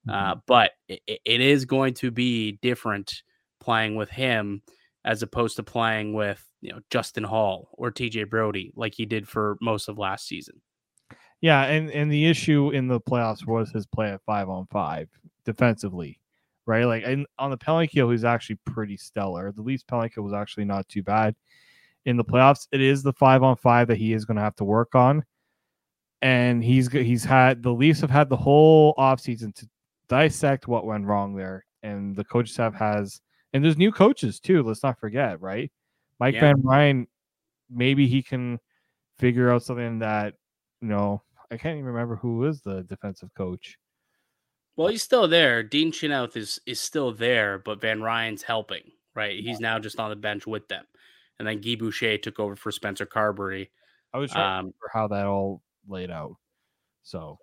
Uh, 0.07 0.13
mm-hmm. 0.13 0.31
Uh, 0.31 0.35
but 0.47 0.71
it, 0.87 1.01
it 1.07 1.41
is 1.41 1.65
going 1.65 1.93
to 1.95 2.11
be 2.11 2.53
different 2.61 3.23
playing 3.59 3.95
with 3.95 4.09
him 4.09 4.61
as 5.03 5.21
opposed 5.21 5.55
to 5.55 5.63
playing 5.63 6.13
with 6.13 6.43
you 6.61 6.71
know 6.71 6.79
Justin 6.89 7.23
Holl 7.23 7.69
or 7.73 7.91
TJ 7.91 8.29
Brodie 8.29 8.71
like 8.75 8.93
he 8.95 9.05
did 9.05 9.27
for 9.27 9.57
most 9.61 9.87
of 9.87 9.97
last 9.97 10.27
season. 10.27 10.61
Yeah, 11.41 11.63
and 11.65 11.91
and 11.91 12.11
the 12.11 12.25
issue 12.25 12.71
in 12.71 12.87
the 12.87 12.99
playoffs 12.99 13.45
was 13.45 13.69
his 13.71 13.85
play 13.85 14.11
at 14.11 14.21
five 14.25 14.49
on 14.49 14.65
five 14.71 15.07
defensively, 15.45 16.19
right? 16.65 16.85
Like 16.85 17.03
and 17.05 17.27
on 17.37 17.51
the 17.51 17.57
penalty 17.57 17.87
kill, 17.87 18.09
he's 18.09 18.23
actually 18.23 18.57
pretty 18.65 18.97
stellar. 18.97 19.51
The 19.51 19.61
Leafs 19.61 19.83
penalty 19.83 20.09
kill 20.15 20.23
was 20.23 20.33
actually 20.33 20.65
not 20.65 20.87
too 20.89 21.03
bad 21.03 21.35
in 22.05 22.17
the 22.17 22.23
playoffs. 22.23 22.67
It 22.71 22.81
is 22.81 23.03
the 23.03 23.13
five 23.13 23.43
on 23.43 23.57
five 23.57 23.87
that 23.89 23.97
he 23.97 24.13
is 24.13 24.25
going 24.25 24.37
to 24.37 24.43
have 24.43 24.55
to 24.55 24.63
work 24.63 24.95
on, 24.95 25.23
and 26.21 26.63
he's 26.63 26.91
he's 26.91 27.23
had 27.23 27.61
the 27.61 27.73
Leafs 27.73 28.01
have 28.01 28.09
had 28.09 28.29
the 28.29 28.37
whole 28.37 28.95
offseason 28.95 29.53
to 29.55 29.69
dissect 30.07 30.67
what 30.67 30.85
went 30.85 31.05
wrong 31.05 31.35
there, 31.35 31.65
and 31.83 32.15
the 32.15 32.23
coach 32.23 32.49
staff 32.49 32.73
has, 32.75 33.21
and 33.53 33.63
there's 33.63 33.77
new 33.77 33.91
coaches 33.91 34.39
too. 34.39 34.63
Let's 34.63 34.83
not 34.83 34.99
forget, 34.99 35.41
right? 35.41 35.71
Mike 36.19 36.35
yeah. 36.35 36.41
Van 36.41 36.61
Ryn, 36.63 37.07
maybe 37.69 38.07
he 38.07 38.21
can 38.23 38.59
figure 39.17 39.51
out 39.51 39.63
something 39.63 39.99
that 39.99 40.33
you 40.81 40.87
know 40.87 41.21
I 41.51 41.57
can't 41.57 41.77
even 41.77 41.85
remember 41.85 42.15
who 42.15 42.45
is 42.45 42.61
the 42.61 42.83
defensive 42.83 43.29
coach. 43.35 43.77
Well, 44.75 44.89
he's 44.89 45.03
still 45.03 45.27
there. 45.27 45.63
Dean 45.63 45.91
Chenoweth 45.91 46.35
is 46.35 46.59
is 46.65 46.79
still 46.79 47.11
there, 47.13 47.59
but 47.59 47.81
Van 47.81 48.01
Ryn's 48.01 48.43
helping. 48.43 48.83
Right, 49.13 49.39
he's 49.39 49.61
now 49.61 49.79
just 49.79 49.97
on 49.97 50.09
the 50.09 50.15
bench 50.17 50.45
with 50.45 50.67
them, 50.67 50.83
and 51.39 51.47
then 51.47 51.61
Guy 51.61 51.75
Boucher 51.75 52.17
took 52.17 52.37
over 52.37 52.57
for 52.57 52.69
Spencer 52.71 53.05
Carbery. 53.05 53.69
I 54.13 54.17
was 54.17 54.31
trying 54.31 54.65
um, 54.65 54.73
for 54.77 54.89
how 54.91 55.07
that 55.07 55.25
all 55.25 55.61
laid 55.87 56.11
out. 56.11 56.35
So, 57.03 57.37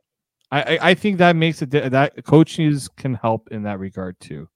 I 0.52 0.78
I, 0.82 0.94
think 0.94 1.18
that 1.18 1.34
makes 1.34 1.62
it 1.62 1.70
that 1.70 2.24
coaches 2.24 2.88
can 2.88 3.14
help 3.14 3.48
in 3.50 3.62
that 3.62 3.78
regard 3.78 4.20
too. 4.20 4.48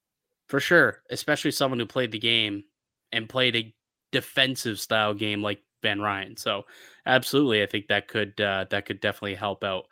For 0.48 0.60
sure, 0.60 1.02
especially 1.10 1.50
someone 1.50 1.80
who 1.80 1.86
played 1.86 2.12
the 2.12 2.18
game 2.18 2.64
and 3.12 3.28
played 3.28 3.56
a 3.56 3.74
defensive 4.12 4.78
style 4.78 5.14
game 5.14 5.42
like 5.42 5.60
Van 5.82 6.00
Ryn. 6.00 6.36
So 6.36 6.64
absolutely, 7.06 7.62
I 7.62 7.66
think 7.66 7.88
that 7.88 8.08
could 8.08 8.40
uh, 8.40 8.66
that 8.70 8.86
could 8.86 9.00
definitely 9.00 9.34
help 9.34 9.64
out. 9.64 9.86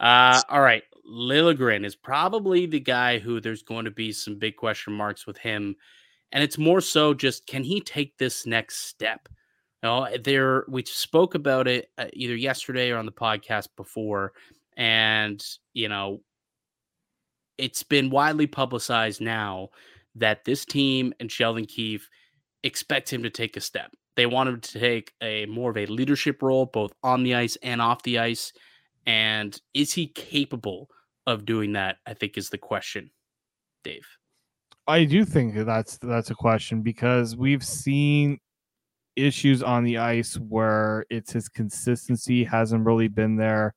Uh, 0.00 0.40
all 0.48 0.62
right, 0.62 0.82
Liljegren 1.06 1.84
is 1.84 1.94
probably 1.94 2.66
the 2.66 2.80
guy 2.80 3.18
who 3.18 3.40
there's 3.40 3.62
going 3.62 3.84
to 3.84 3.90
be 3.90 4.12
some 4.12 4.38
big 4.38 4.56
question 4.56 4.94
marks 4.94 5.26
with 5.26 5.36
him, 5.36 5.76
and 6.32 6.42
it's 6.42 6.58
more 6.58 6.80
so 6.80 7.12
just 7.12 7.46
can 7.46 7.62
he 7.62 7.80
take 7.80 8.16
this 8.16 8.46
next 8.46 8.86
step? 8.86 9.28
You 9.82 9.88
know, 9.88 10.08
there 10.24 10.64
we 10.68 10.84
spoke 10.84 11.34
about 11.34 11.68
it 11.68 11.90
uh, 11.98 12.06
either 12.14 12.34
yesterday 12.34 12.90
or 12.90 12.98
on 12.98 13.06
the 13.06 13.12
podcast 13.12 13.68
before, 13.76 14.32
and 14.80 15.44
you 15.74 15.88
know, 15.88 16.22
it's 17.58 17.84
been 17.84 18.10
widely 18.10 18.46
publicized 18.46 19.20
now 19.20 19.68
that 20.16 20.44
this 20.44 20.64
team 20.64 21.12
and 21.20 21.30
Sheldon 21.30 21.66
Keefe 21.66 22.08
expect 22.64 23.12
him 23.12 23.22
to 23.22 23.30
take 23.30 23.56
a 23.56 23.60
step. 23.60 23.92
They 24.16 24.26
want 24.26 24.48
him 24.48 24.60
to 24.60 24.78
take 24.80 25.12
a 25.22 25.46
more 25.46 25.70
of 25.70 25.76
a 25.76 25.86
leadership 25.86 26.42
role, 26.42 26.66
both 26.66 26.92
on 27.02 27.22
the 27.22 27.34
ice 27.34 27.56
and 27.62 27.80
off 27.80 28.02
the 28.02 28.18
ice. 28.18 28.52
And 29.06 29.58
is 29.74 29.92
he 29.92 30.08
capable 30.08 30.88
of 31.26 31.44
doing 31.44 31.74
that? 31.74 31.98
I 32.06 32.14
think 32.14 32.36
is 32.36 32.48
the 32.48 32.58
question, 32.58 33.10
Dave. 33.84 34.06
I 34.86 35.04
do 35.04 35.24
think 35.24 35.54
that's 35.54 35.98
that's 35.98 36.30
a 36.30 36.34
question 36.34 36.80
because 36.80 37.36
we've 37.36 37.64
seen 37.64 38.38
issues 39.14 39.62
on 39.62 39.84
the 39.84 39.98
ice 39.98 40.34
where 40.34 41.04
it's 41.10 41.32
his 41.32 41.48
consistency 41.50 42.44
hasn't 42.44 42.86
really 42.86 43.08
been 43.08 43.36
there. 43.36 43.74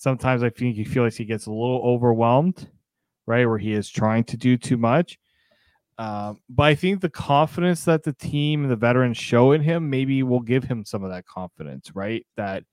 Sometimes 0.00 0.42
I 0.42 0.48
think 0.48 0.76
he 0.76 0.84
feels 0.84 1.12
like 1.12 1.18
he 1.18 1.26
gets 1.26 1.44
a 1.44 1.50
little 1.50 1.82
overwhelmed, 1.84 2.70
right? 3.26 3.44
Where 3.44 3.58
he 3.58 3.74
is 3.74 3.90
trying 3.90 4.24
to 4.24 4.38
do 4.38 4.56
too 4.56 4.78
much. 4.78 5.18
Um, 5.98 6.40
but 6.48 6.62
I 6.62 6.74
think 6.74 7.02
the 7.02 7.10
confidence 7.10 7.84
that 7.84 8.02
the 8.02 8.14
team 8.14 8.62
and 8.62 8.70
the 8.70 8.76
veterans 8.76 9.18
show 9.18 9.52
in 9.52 9.60
him 9.60 9.90
maybe 9.90 10.22
will 10.22 10.40
give 10.40 10.64
him 10.64 10.86
some 10.86 11.04
of 11.04 11.10
that 11.10 11.26
confidence, 11.26 11.94
right? 11.94 12.26
That 12.38 12.64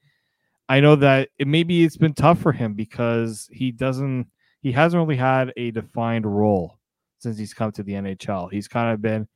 I 0.69 0.79
know 0.79 0.95
that 0.95 1.27
it 1.37 1.49
maybe 1.49 1.83
it's 1.83 1.97
been 1.97 2.13
tough 2.13 2.39
for 2.39 2.53
him 2.53 2.75
because 2.75 3.49
he 3.51 3.73
doesn't 3.73 4.27
he 4.61 4.71
hasn't 4.71 5.01
really 5.01 5.17
had 5.17 5.51
a 5.57 5.71
defined 5.71 6.25
role 6.25 6.79
since 7.19 7.37
he's 7.37 7.53
come 7.53 7.73
to 7.73 7.83
the 7.83 7.91
NHL. 7.91 8.49
He's 8.49 8.69
kind 8.69 8.93
of 8.93 9.01
been 9.01 9.27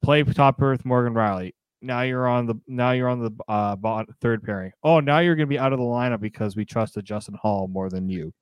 play 0.00 0.22
top 0.22 0.62
earth 0.62 0.84
Morgan 0.84 1.14
Rielly. 1.14 1.54
Now 1.82 2.02
you're 2.02 2.28
on 2.28 2.46
the 2.46 2.54
now 2.66 2.92
you're 2.92 3.08
on 3.08 3.20
the 3.20 3.32
uh, 3.48 4.04
third 4.20 4.42
pairing. 4.42 4.72
Oh, 4.82 5.00
now 5.00 5.20
you're 5.20 5.36
going 5.36 5.46
to 5.46 5.50
be 5.50 5.58
out 5.58 5.72
of 5.72 5.78
the 5.78 5.84
lineup 5.84 6.20
because 6.20 6.56
we 6.56 6.64
trusted 6.64 7.04
Justin 7.04 7.36
Holl 7.40 7.68
more 7.68 7.88
than 7.88 8.08
you. 8.08 8.32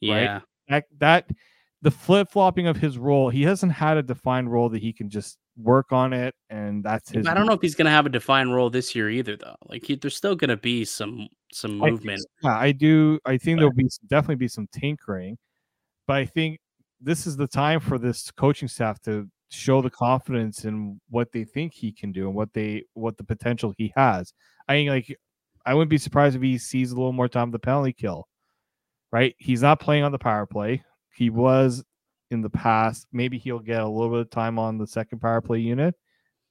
Yeah. 0.00 0.14
Right? 0.14 0.42
That 0.68 0.84
that 0.98 1.30
the 1.82 1.90
flip 1.90 2.30
flopping 2.30 2.66
of 2.66 2.76
his 2.76 2.98
role, 2.98 3.30
he 3.30 3.42
hasn't 3.42 3.72
had 3.72 3.96
a 3.96 4.02
defined 4.02 4.50
role 4.50 4.68
that 4.70 4.82
he 4.82 4.92
can 4.92 5.08
just 5.08 5.38
work 5.56 5.92
on 5.92 6.12
it, 6.12 6.34
and 6.50 6.82
that's 6.82 7.10
his. 7.10 7.26
I 7.26 7.34
don't 7.34 7.46
know 7.46 7.52
if 7.52 7.60
he's 7.60 7.74
going 7.74 7.86
to 7.86 7.92
have 7.92 8.06
a 8.06 8.10
defined 8.10 8.54
role 8.54 8.70
this 8.70 8.94
year 8.94 9.10
either, 9.10 9.36
though. 9.36 9.56
Like 9.66 9.84
he, 9.84 9.94
there's 9.96 10.16
still 10.16 10.34
going 10.34 10.50
to 10.50 10.56
be 10.56 10.84
some 10.84 11.28
some 11.52 11.78
movement. 11.78 12.20
I 12.44 12.48
yeah, 12.48 12.58
I 12.58 12.72
do. 12.72 13.18
I 13.24 13.38
think 13.38 13.58
there'll 13.58 13.72
be 13.72 13.88
definitely 14.08 14.36
be 14.36 14.48
some 14.48 14.66
tinkering, 14.72 15.38
but 16.06 16.16
I 16.16 16.24
think 16.26 16.58
this 17.00 17.26
is 17.26 17.36
the 17.36 17.46
time 17.46 17.80
for 17.80 17.98
this 17.98 18.30
coaching 18.32 18.68
staff 18.68 19.00
to 19.02 19.28
show 19.50 19.80
the 19.80 19.90
confidence 19.90 20.64
in 20.64 21.00
what 21.08 21.32
they 21.32 21.44
think 21.44 21.72
he 21.72 21.92
can 21.92 22.12
do 22.12 22.26
and 22.26 22.34
what 22.34 22.52
they 22.52 22.84
what 22.94 23.16
the 23.16 23.24
potential 23.24 23.74
he 23.76 23.92
has. 23.96 24.32
I 24.68 24.74
mean, 24.74 24.88
like 24.88 25.16
I 25.64 25.74
wouldn't 25.74 25.90
be 25.90 25.98
surprised 25.98 26.36
if 26.36 26.42
he 26.42 26.58
sees 26.58 26.92
a 26.92 26.96
little 26.96 27.12
more 27.12 27.28
time 27.28 27.50
the 27.50 27.58
penalty 27.58 27.92
kill. 27.92 28.28
Right, 29.10 29.34
he's 29.38 29.62
not 29.62 29.80
playing 29.80 30.04
on 30.04 30.12
the 30.12 30.18
power 30.18 30.44
play 30.44 30.84
he 31.18 31.30
was 31.30 31.84
in 32.30 32.42
the 32.42 32.50
past. 32.50 33.06
Maybe 33.12 33.38
he'll 33.38 33.58
get 33.58 33.82
a 33.82 33.88
little 33.88 34.10
bit 34.10 34.20
of 34.20 34.30
time 34.30 34.58
on 34.58 34.78
the 34.78 34.86
second 34.86 35.18
power 35.18 35.40
play 35.40 35.58
unit. 35.58 35.94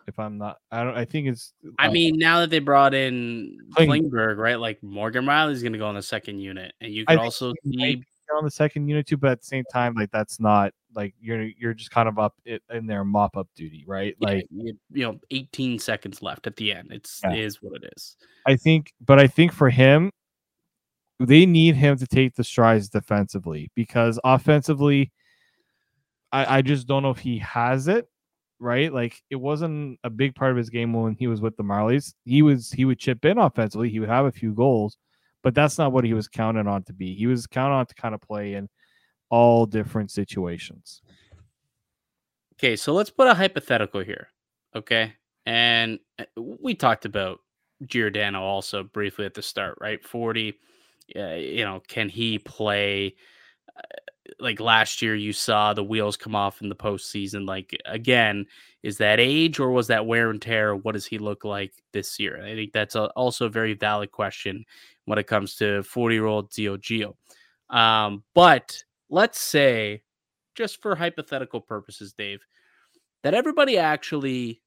If 0.07 0.19
I'm 0.19 0.37
not, 0.37 0.57
I 0.71 0.83
don't. 0.83 0.95
I 0.95 1.03
think 1.03 1.27
it's. 1.27 1.53
I 1.79 1.87
uh, 1.87 1.91
mean, 1.91 2.17
now 2.17 2.39
that 2.39 2.49
they 2.49 2.59
brought 2.59 2.93
in 2.93 3.57
Klingberg, 3.71 4.37
right? 4.37 4.59
Like 4.59 4.81
Morgan 4.81 5.25
Rielly's 5.25 5.61
going 5.61 5.73
to 5.73 5.79
go 5.79 5.87
on 5.87 5.95
the 5.95 6.01
second 6.01 6.39
unit, 6.39 6.73
and 6.79 6.93
you 6.93 7.05
could 7.05 7.17
also 7.17 7.53
see 7.65 8.01
on 8.33 8.43
the 8.43 8.51
second 8.51 8.87
unit 8.87 9.05
too. 9.05 9.17
But 9.17 9.31
at 9.31 9.41
the 9.41 9.47
same 9.47 9.65
time, 9.71 9.95
like 9.95 10.11
that's 10.11 10.39
not 10.39 10.73
like 10.97 11.13
you're 11.21 11.43
you're 11.43 11.75
just 11.75 11.91
kind 11.91 12.09
of 12.09 12.17
up 12.17 12.35
in 12.73 12.87
their 12.87 13.05
mop 13.05 13.37
up 13.37 13.47
duty, 13.55 13.85
right? 13.87 14.15
Yeah, 14.19 14.27
like 14.27 14.47
you, 14.49 14.73
you, 14.91 15.03
know, 15.03 15.19
18 15.31 15.77
seconds 15.77 16.23
left 16.23 16.47
at 16.47 16.55
the 16.55 16.73
end. 16.73 16.91
It's 16.91 17.21
yeah. 17.23 17.35
is 17.35 17.61
what 17.61 17.81
it 17.81 17.93
is. 17.95 18.17
I 18.47 18.55
think, 18.55 18.91
but 19.05 19.19
I 19.19 19.27
think 19.27 19.53
for 19.53 19.69
him, 19.69 20.09
they 21.19 21.45
need 21.45 21.75
him 21.75 21.97
to 21.99 22.07
take 22.07 22.35
the 22.35 22.43
strides 22.43 22.89
defensively 22.89 23.71
because 23.75 24.19
offensively, 24.23 25.11
I, 26.31 26.57
I 26.57 26.61
just 26.63 26.87
don't 26.87 27.03
know 27.03 27.11
if 27.11 27.19
he 27.19 27.37
has 27.37 27.87
it 27.87 28.07
right? 28.59 28.91
Like 28.91 29.21
it 29.29 29.35
wasn't 29.35 29.99
a 30.03 30.09
big 30.09 30.33
part 30.33 30.49
of 30.49 30.57
his 30.57 30.71
game 30.71 30.91
when 30.91 31.13
he 31.13 31.27
was 31.27 31.41
with 31.41 31.55
the 31.57 31.63
Marlies. 31.63 32.15
He 32.25 32.41
was 32.41 32.71
he 32.71 32.85
would 32.85 32.97
chip 32.97 33.23
in 33.23 33.37
offensively, 33.37 33.89
he 33.89 33.99
would 33.99 34.09
have 34.09 34.25
a 34.25 34.31
few 34.31 34.51
goals, 34.51 34.97
but 35.43 35.53
that's 35.53 35.77
not 35.77 35.91
what 35.91 36.03
he 36.03 36.15
was 36.15 36.27
counted 36.27 36.65
on 36.65 36.81
to 36.85 36.93
be. 36.93 37.13
He 37.13 37.27
was 37.27 37.45
counted 37.45 37.75
on 37.75 37.85
to 37.85 37.93
kind 37.93 38.15
of 38.15 38.21
play 38.21 38.55
in 38.55 38.67
all 39.29 39.65
different 39.65 40.11
situations. 40.11 41.01
Okay, 42.53 42.75
so 42.75 42.93
let's 42.93 43.09
put 43.09 43.27
a 43.27 43.33
hypothetical 43.33 44.01
here. 44.01 44.29
Okay. 44.75 45.13
And 45.45 45.99
uh, 46.19 46.25
we 46.35 46.73
talked 46.73 47.05
about 47.05 47.39
Giordano 47.85 48.41
also 48.41 48.83
briefly 48.83 49.25
at 49.25 49.33
the 49.33 49.41
start, 49.41 49.77
right? 49.79 50.03
40 50.03 50.57
uh, 51.15 51.35
you 51.35 51.63
know, 51.63 51.81
can 51.87 52.09
he 52.09 52.39
play? 52.39 53.15
Uh, 53.75 53.81
like 54.39 54.59
last 54.59 55.01
year, 55.01 55.15
you 55.15 55.31
saw 55.31 55.73
the 55.73 55.83
wheels 55.83 56.17
come 56.17 56.35
off 56.35 56.61
in 56.61 56.69
the 56.69 56.75
postseason. 56.75 57.47
Like 57.47 57.75
again, 57.85 58.45
is 58.83 58.97
that 58.97 59.19
age 59.19 59.59
or 59.59 59.71
was 59.71 59.87
that 59.87 60.05
wear 60.05 60.29
and 60.29 60.41
tear? 60.41 60.75
What 60.75 60.93
does 60.93 61.05
he 61.05 61.17
look 61.17 61.45
like 61.45 61.73
this 61.93 62.19
year? 62.19 62.43
I 62.43 62.55
think 62.55 62.73
that's 62.73 62.95
a, 62.95 63.05
also 63.11 63.45
a 63.45 63.49
very 63.49 63.73
valid 63.73 64.11
question 64.11 64.65
when 65.05 65.17
it 65.17 65.27
comes 65.27 65.55
to 65.55 65.83
40 65.83 66.15
year 66.15 66.25
old 66.25 66.53
Zio 66.53 66.77
Gio. 66.77 67.15
Um, 67.69 68.23
but 68.33 68.83
let's 69.09 69.39
say, 69.39 70.03
just 70.55 70.81
for 70.81 70.95
hypothetical 70.95 71.61
purposes, 71.61 72.13
Dave, 72.13 72.39
that 73.23 73.33
everybody 73.33 73.77
actually 73.77 74.61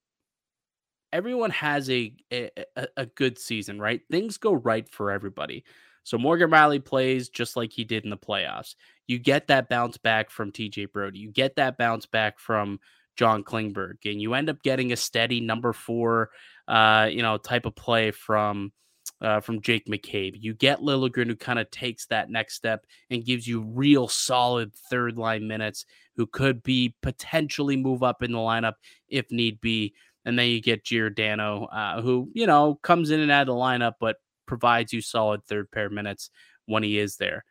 everyone 1.12 1.50
has 1.50 1.90
a, 1.90 2.14
a 2.32 2.50
a, 2.96 3.06
good 3.06 3.38
season, 3.38 3.80
right? 3.80 4.00
Things 4.10 4.36
go 4.36 4.52
right 4.52 4.88
for 4.88 5.10
everybody. 5.10 5.64
So 6.04 6.16
Morgan 6.18 6.50
Rielly 6.50 6.84
plays 6.84 7.28
just 7.28 7.56
like 7.56 7.72
he 7.72 7.84
did 7.84 8.04
in 8.04 8.10
the 8.10 8.16
playoffs. 8.16 8.74
You 9.06 9.18
get 9.18 9.48
that 9.48 9.68
bounce 9.68 9.98
back 9.98 10.30
from 10.30 10.52
TJ 10.52 10.92
Brodie. 10.92 11.18
You 11.18 11.30
get 11.30 11.56
that 11.56 11.76
bounce 11.76 12.06
back 12.06 12.38
from 12.38 12.78
John 13.16 13.42
Klingberg, 13.42 13.96
and 14.04 14.22
you 14.22 14.34
end 14.34 14.48
up 14.48 14.62
getting 14.62 14.92
a 14.92 14.96
steady 14.96 15.40
number 15.40 15.72
four, 15.72 16.30
uh, 16.68 17.08
you 17.10 17.22
know, 17.22 17.36
type 17.36 17.66
of 17.66 17.74
play 17.74 18.12
from 18.12 18.72
uh, 19.20 19.40
from 19.40 19.60
Jake 19.60 19.86
McCabe. 19.86 20.34
You 20.38 20.54
get 20.54 20.80
Liljegren, 20.80 21.26
who 21.26 21.36
kind 21.36 21.58
of 21.58 21.70
takes 21.70 22.06
that 22.06 22.30
next 22.30 22.54
step 22.54 22.86
and 23.10 23.24
gives 23.24 23.46
you 23.46 23.62
real 23.62 24.08
solid 24.08 24.74
third 24.74 25.16
line 25.18 25.46
minutes, 25.46 25.84
who 26.16 26.26
could 26.26 26.62
be 26.62 26.94
potentially 27.02 27.76
move 27.76 28.02
up 28.02 28.22
in 28.22 28.32
the 28.32 28.38
lineup 28.38 28.74
if 29.08 29.30
need 29.30 29.60
be. 29.60 29.94
And 30.24 30.38
then 30.38 30.48
you 30.48 30.60
get 30.60 30.84
Giordano, 30.84 31.64
uh, 31.66 32.02
who 32.02 32.30
you 32.34 32.46
know 32.46 32.78
comes 32.82 33.10
in 33.10 33.20
and 33.20 33.30
out 33.30 33.42
of 33.42 33.46
the 33.48 33.54
lineup, 33.54 33.94
but 34.00 34.16
provides 34.46 34.92
you 34.92 35.00
solid 35.00 35.44
third 35.44 35.70
pair 35.70 35.88
minutes 35.88 36.30
when 36.66 36.82
he 36.82 36.98
is 36.98 37.16
there. 37.16 37.44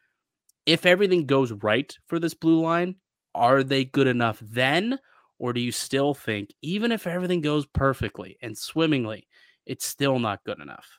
If 0.66 0.86
everything 0.86 1.26
goes 1.26 1.52
right 1.52 1.92
for 2.08 2.20
this 2.20 2.34
blue 2.34 2.62
line, 2.62 2.96
are 3.34 3.64
they 3.64 3.86
good 3.86 4.08
enough 4.08 4.40
then? 4.42 5.00
Or 5.40 5.54
do 5.54 5.62
you 5.62 5.72
still 5.72 6.14
think, 6.14 6.54
even 6.62 6.92
if 6.92 7.08
everything 7.08 7.42
goes 7.42 7.66
perfectly 7.66 8.38
and 8.42 8.58
swimmingly, 8.58 9.28
it's 9.66 9.86
still 9.86 10.20
not 10.20 10.44
good 10.44 10.60
enough? 10.60 10.99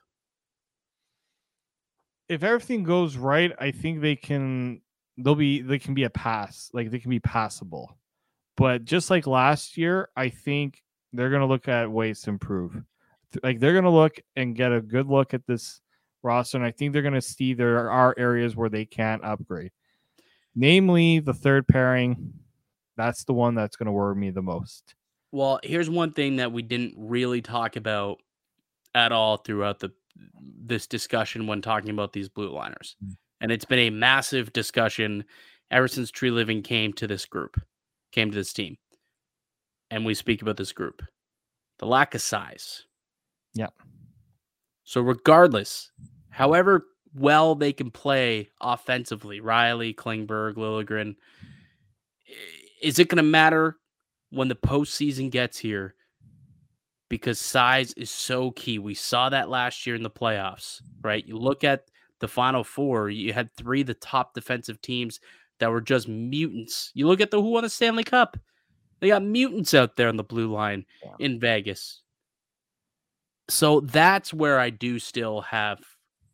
If 2.30 2.44
everything 2.44 2.84
goes 2.84 3.16
right, 3.16 3.52
I 3.58 3.72
think 3.72 4.00
they 4.00 4.14
can 4.14 4.82
they'll 5.18 5.34
be 5.34 5.62
they 5.62 5.80
can 5.80 5.94
be 5.94 6.04
a 6.04 6.10
pass. 6.10 6.70
Like 6.72 6.92
they 6.92 7.00
can 7.00 7.10
be 7.10 7.18
passable. 7.18 7.98
But 8.56 8.84
just 8.84 9.10
like 9.10 9.26
last 9.26 9.76
year, 9.76 10.10
I 10.14 10.28
think 10.28 10.80
they're 11.12 11.30
gonna 11.30 11.48
look 11.48 11.66
at 11.66 11.90
ways 11.90 12.20
to 12.22 12.30
improve. 12.30 12.80
Like 13.42 13.58
they're 13.58 13.74
gonna 13.74 13.90
look 13.90 14.20
and 14.36 14.54
get 14.54 14.72
a 14.72 14.80
good 14.80 15.08
look 15.08 15.34
at 15.34 15.44
this 15.44 15.80
roster, 16.22 16.56
and 16.56 16.64
I 16.64 16.70
think 16.70 16.92
they're 16.92 17.02
gonna 17.02 17.20
see 17.20 17.52
there 17.52 17.90
are 17.90 18.14
areas 18.16 18.54
where 18.54 18.68
they 18.68 18.84
can't 18.84 19.24
upgrade. 19.24 19.72
Namely, 20.54 21.18
the 21.18 21.34
third 21.34 21.66
pairing. 21.66 22.32
That's 22.96 23.24
the 23.24 23.32
one 23.32 23.56
that's 23.56 23.74
gonna 23.74 23.92
worry 23.92 24.14
me 24.14 24.30
the 24.30 24.40
most. 24.40 24.94
Well, 25.32 25.58
here's 25.64 25.90
one 25.90 26.12
thing 26.12 26.36
that 26.36 26.52
we 26.52 26.62
didn't 26.62 26.94
really 26.96 27.42
talk 27.42 27.74
about 27.74 28.20
at 28.94 29.10
all 29.10 29.36
throughout 29.36 29.80
the 29.80 29.92
this 30.40 30.86
discussion 30.86 31.46
when 31.46 31.62
talking 31.62 31.90
about 31.90 32.12
these 32.12 32.28
blue 32.28 32.50
liners. 32.50 32.96
Mm. 33.04 33.16
And 33.40 33.52
it's 33.52 33.64
been 33.64 33.78
a 33.78 33.90
massive 33.90 34.52
discussion 34.52 35.24
ever 35.70 35.88
since 35.88 36.10
Treliving 36.10 36.62
came 36.62 36.92
to 36.94 37.06
this 37.06 37.24
group, 37.26 37.60
came 38.12 38.30
to 38.30 38.36
this 38.36 38.52
team. 38.52 38.76
And 39.90 40.04
we 40.04 40.14
speak 40.14 40.42
about 40.42 40.56
this 40.56 40.72
group. 40.72 41.02
The 41.78 41.86
lack 41.86 42.14
of 42.14 42.20
size. 42.20 42.84
Yeah. 43.54 43.68
So 44.84 45.00
regardless, 45.00 45.90
however 46.28 46.86
well 47.14 47.54
they 47.54 47.72
can 47.72 47.90
play 47.90 48.50
offensively, 48.60 49.40
Rielly, 49.40 49.94
Klingberg, 49.94 50.54
Liljegren, 50.54 51.16
is 52.82 52.98
it 52.98 53.08
going 53.08 53.16
to 53.16 53.22
matter 53.22 53.76
when 54.30 54.48
the 54.48 54.54
postseason 54.54 55.30
gets 55.30 55.58
here? 55.58 55.94
Because 57.10 57.38
size 57.38 57.92
is 57.94 58.10
so 58.10 58.52
key. 58.52 58.78
We 58.78 58.94
saw 58.94 59.28
that 59.28 59.50
last 59.50 59.86
year 59.86 59.96
in 59.96 60.02
the 60.02 60.10
playoffs, 60.10 60.80
right? 61.02 61.26
You 61.26 61.36
look 61.36 61.64
at 61.64 61.90
the 62.20 62.28
final 62.28 62.64
four, 62.64 63.10
you 63.10 63.34
had 63.34 63.52
three 63.54 63.82
of 63.82 63.88
the 63.88 63.94
top 63.94 64.32
defensive 64.32 64.80
teams 64.80 65.20
that 65.58 65.70
were 65.70 65.82
just 65.82 66.08
mutants. 66.08 66.90
You 66.94 67.06
look 67.06 67.20
at 67.20 67.30
the 67.30 67.42
who 67.42 67.50
won 67.50 67.64
the 67.64 67.68
Stanley 67.68 68.04
Cup. 68.04 68.38
They 69.00 69.08
got 69.08 69.22
mutants 69.22 69.74
out 69.74 69.96
there 69.96 70.08
on 70.08 70.16
the 70.16 70.24
blue 70.24 70.50
line 70.50 70.86
yeah. 71.04 71.12
in 71.18 71.38
Vegas. 71.38 72.02
So 73.48 73.80
that's 73.80 74.32
where 74.32 74.58
I 74.58 74.70
do 74.70 74.98
still 74.98 75.42
have 75.42 75.80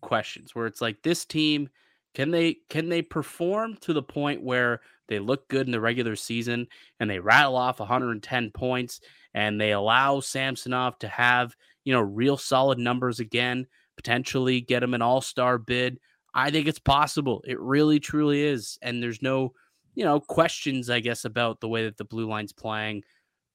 questions 0.03 0.55
where 0.55 0.67
it's 0.67 0.81
like 0.81 1.03
this 1.03 1.25
team 1.25 1.69
can 2.15 2.31
they 2.31 2.59
can 2.71 2.89
they 2.89 3.03
perform 3.03 3.77
to 3.77 3.93
the 3.93 4.03
point 4.03 4.43
where 4.43 4.81
they 5.09 5.19
look 5.19 5.49
good 5.49 5.67
in 5.67 5.73
the 5.73 5.81
regular 5.81 6.17
season 6.17 6.67
and 7.01 7.11
they 7.11 7.19
rattle 7.19 7.57
off 7.57 7.81
110 7.81 8.51
points 8.53 9.01
and 9.37 9.61
they 9.61 9.73
allow 9.73 10.19
Samsonov 10.19 10.99
to 11.01 11.09
have, 11.09 11.55
you 11.85 11.93
know, 11.93 12.01
real 12.01 12.39
solid 12.39 12.79
numbers 12.79 13.21
again, 13.21 13.67
potentially 13.95 14.63
get 14.63 14.83
him 14.83 14.95
an 14.95 15.03
all-star 15.03 15.59
bid. 15.59 16.01
I 16.35 16.51
think 16.51 16.67
it's 16.67 16.79
possible. 16.79 17.45
It 17.47 17.61
really 17.61 18.01
truly 18.01 18.43
is. 18.43 18.79
And 18.81 19.03
there's 19.03 19.21
no, 19.21 19.53
you 19.95 20.05
know, 20.05 20.21
questions 20.21 20.89
I 20.89 21.01
guess 21.01 21.27
about 21.27 21.61
the 21.61 21.69
way 21.69 21.85
that 21.85 21.99
the 21.99 22.05
blue 22.05 22.27
line's 22.27 22.55
playing. 22.55 23.03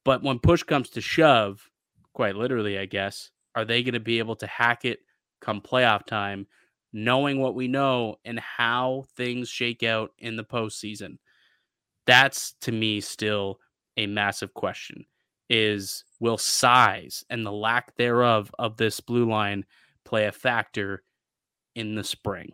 But 0.05 0.21
when 0.21 0.37
push 0.37 0.61
comes 0.61 0.91
to 0.91 1.01
shove, 1.01 1.67
quite 2.13 2.35
literally, 2.35 2.77
I 2.77 2.85
guess, 2.85 3.31
are 3.55 3.65
they 3.65 3.81
going 3.81 3.95
to 3.95 3.99
be 3.99 4.19
able 4.19 4.35
to 4.37 4.47
hack 4.47 4.85
it 4.85 4.99
come 5.41 5.61
playoff 5.61 6.05
time, 6.05 6.45
knowing 6.93 7.39
what 7.39 7.55
we 7.55 7.67
know 7.67 8.17
and 8.23 8.39
how 8.39 9.05
things 9.17 9.49
shake 9.49 9.81
out 9.81 10.11
in 10.19 10.35
the 10.35 10.43
postseason? 10.43 11.17
That's 12.05 12.53
to 12.61 12.71
me 12.71 13.01
still 13.01 13.59
a 13.97 14.05
massive 14.05 14.53
question. 14.53 15.05
Is 15.53 16.05
will 16.21 16.37
size 16.37 17.25
and 17.29 17.45
the 17.45 17.51
lack 17.51 17.95
thereof 17.97 18.53
of 18.57 18.77
this 18.77 19.01
blue 19.01 19.29
line 19.29 19.65
play 20.05 20.27
a 20.27 20.31
factor 20.31 21.03
in 21.75 21.95
the 21.95 22.03
spring? 22.03 22.53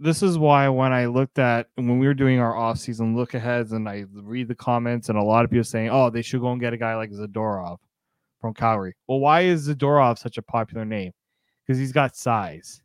this 0.00 0.22
is 0.22 0.38
why 0.38 0.68
when 0.68 0.92
I 0.92 1.06
looked 1.06 1.40
at 1.40 1.68
when 1.74 1.98
we 1.98 2.06
were 2.06 2.14
doing 2.14 2.38
our 2.38 2.56
off-season 2.56 3.16
look 3.16 3.34
aheads 3.34 3.72
and 3.72 3.88
I 3.88 4.04
read 4.12 4.46
the 4.46 4.54
comments 4.54 5.08
and 5.08 5.18
a 5.18 5.22
lot 5.22 5.44
of 5.44 5.50
people 5.50 5.64
saying, 5.64 5.90
"Oh, 5.90 6.08
they 6.08 6.22
should 6.22 6.40
go 6.40 6.52
and 6.52 6.60
get 6.60 6.72
a 6.72 6.76
guy 6.76 6.94
like 6.94 7.10
Zadorov." 7.10 7.78
from 8.40 8.54
Calgary. 8.54 8.94
Well, 9.06 9.20
why 9.20 9.42
is 9.42 9.68
Zadorov 9.68 10.18
such 10.18 10.38
a 10.38 10.42
popular 10.42 10.84
name? 10.84 11.12
Because 11.66 11.78
he's 11.78 11.92
got 11.92 12.16
size, 12.16 12.80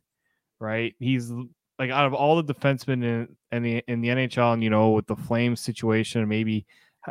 right? 0.58 0.94
He's 0.98 1.32
like 1.78 1.90
out 1.90 2.06
of 2.06 2.14
all 2.14 2.40
the 2.40 2.54
defensemen 2.54 3.02
in, 3.02 3.36
in 3.52 3.62
the 3.62 3.84
in 3.88 4.00
the 4.00 4.08
NHL, 4.08 4.54
and 4.54 4.62
you 4.62 4.70
know, 4.70 4.90
with 4.90 5.06
the 5.06 5.16
Flames 5.16 5.60
situation, 5.60 6.26
maybe 6.28 6.66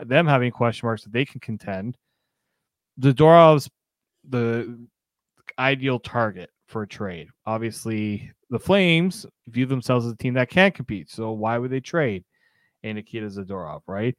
them 0.06 0.28
having 0.28 0.52
question 0.52 0.88
marks 0.88 1.04
that 1.04 1.14
they 1.14 1.26
can 1.26 1.40
contend. 1.40 1.98
Zadorov's 3.00 3.70
the 4.28 4.88
ideal 5.60 6.00
target 6.00 6.50
for 6.68 6.84
a 6.84 6.88
trade. 6.88 7.28
Obviously, 7.46 8.32
the 8.50 8.60
Flames 8.60 9.26
view 9.48 9.66
themselves 9.66 10.06
as 10.06 10.14
a 10.14 10.18
team 10.18 10.34
that 10.36 10.50
can't 10.50 10.74
compete. 10.74 11.10
So 11.10 11.32
why 11.32 11.58
would 11.58 11.72
they 11.72 11.80
trade 11.80 12.24
And 12.84 12.96
Nikita 12.96 13.28
Zadorov, 13.28 13.82
right? 13.88 14.16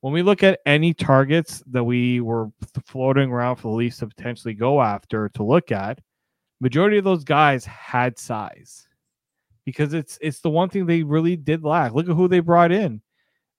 when 0.00 0.12
we 0.12 0.22
look 0.22 0.42
at 0.42 0.60
any 0.64 0.94
targets 0.94 1.62
that 1.66 1.82
we 1.82 2.20
were 2.20 2.50
floating 2.86 3.30
around 3.30 3.56
for 3.56 3.68
the 3.68 3.76
Leafs 3.76 3.98
to 3.98 4.06
potentially 4.06 4.54
go 4.54 4.80
after 4.80 5.28
to 5.30 5.42
look 5.42 5.72
at, 5.72 5.98
majority 6.60 6.98
of 6.98 7.04
those 7.04 7.24
guys 7.24 7.64
had 7.64 8.18
size 8.18 8.86
because 9.64 9.94
it's 9.94 10.18
it's 10.20 10.40
the 10.40 10.50
one 10.50 10.68
thing 10.68 10.86
they 10.86 11.02
really 11.02 11.36
did 11.36 11.64
lack. 11.64 11.92
Look 11.92 12.08
at 12.08 12.14
who 12.14 12.28
they 12.28 12.40
brought 12.40 12.72
in 12.72 13.02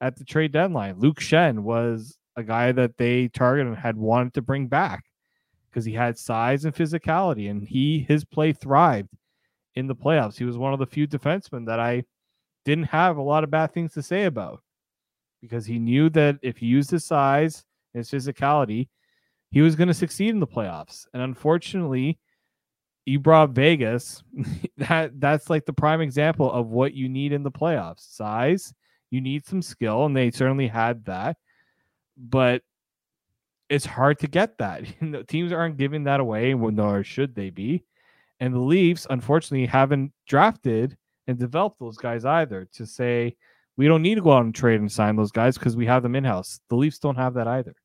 at 0.02 0.16
the 0.16 0.24
trade 0.24 0.52
deadline. 0.52 1.00
Luke 1.00 1.20
Schenn 1.20 1.60
was 1.60 2.18
a 2.36 2.44
guy 2.44 2.72
that 2.72 2.98
they 2.98 3.28
targeted 3.28 3.68
and 3.68 3.78
had 3.78 3.98
wanted 3.98 4.34
to 4.36 4.42
bring 4.42 4.68
back 4.68 5.04
because 5.70 5.86
he 5.86 5.94
had 5.94 6.18
size 6.18 6.66
and 6.66 6.74
physicality, 6.74 7.50
and 7.50 7.64
he 7.64 8.06
his 8.08 8.26
play 8.26 8.54
thrived 8.54 9.10
in 9.76 9.88
the 9.88 9.96
playoffs. 9.96 10.38
He 10.38 10.46
was 10.46 10.58
one 10.58 10.74
of 10.74 10.80
the 10.80 10.86
few 10.86 11.08
defensemen 11.08 11.66
that 11.68 11.80
I 11.80 12.04
didn't 12.66 12.86
have 12.86 13.18
a 13.18 13.22
lot 13.22 13.44
of 13.44 13.52
bad 13.52 13.74
things 13.74 13.94
to 13.94 14.02
say 14.02 14.26
about 14.26 14.62
because 15.42 15.66
he 15.66 15.80
knew 15.80 16.10
that 16.10 16.38
if 16.42 16.58
he 16.58 16.66
used 16.66 16.92
his 16.92 17.06
size 17.06 17.64
and 17.94 18.06
his 18.06 18.12
physicality, 18.12 18.90
he 19.52 19.62
was 19.62 19.76
going 19.76 19.88
to 19.88 19.94
succeed 19.94 20.30
in 20.30 20.40
the 20.40 20.48
playoffs. 20.48 21.06
And 21.14 21.24
unfortunately, 21.24 22.20
you 23.06 23.20
brought 23.20 23.52
Vegas. 23.52 24.24
that 24.78 25.20
that's 25.20 25.50
like 25.50 25.66
the 25.66 25.74
prime 25.74 26.02
example 26.02 26.52
of 26.52 26.68
what 26.68 26.94
you 26.94 27.10
need 27.10 27.32
in 27.32 27.44
the 27.44 27.52
playoffs. 27.52 28.16
Size, 28.16 28.74
you 29.12 29.22
need 29.22 29.46
some 29.46 29.62
skill, 29.62 30.06
and 30.06 30.16
they 30.16 30.32
certainly 30.32 30.68
had 30.68 31.06
that. 31.06 31.38
But 32.18 32.64
it's 33.70 33.86
hard 33.86 34.20
to 34.20 34.28
get 34.28 34.58
that. 34.58 34.84
teams 35.28 35.52
aren't 35.52 35.78
giving 35.78 36.04
that 36.06 36.20
away, 36.20 36.54
nor 36.54 37.04
should 37.04 37.36
they 37.36 37.50
be. 37.50 37.84
And 38.40 38.54
the 38.54 38.60
Leafs, 38.60 39.06
unfortunately, 39.10 39.66
haven't 39.66 40.14
drafted 40.28 40.98
and 41.28 41.38
developed 41.38 41.80
those 41.80 41.98
guys 41.98 42.26
either 42.26 42.68
to 42.74 42.86
say, 42.86 43.36
we 43.78 43.88
don't 43.88 44.02
need 44.02 44.16
to 44.16 44.22
go 44.22 44.34
out 44.34 44.44
and 44.44 44.56
trade 44.56 44.80
and 44.80 44.92
sign 44.92 45.16
those 45.16 45.32
guys 45.32 45.58
because 45.58 45.76
we 45.76 45.86
have 45.86 46.04
them 46.04 46.16
in 46.16 46.24
house. 46.24 46.60
The 46.70 46.76
Leafs 46.76 47.00
don't 47.00 47.16
have 47.16 47.36
that 47.36 47.48
either. 47.48 47.76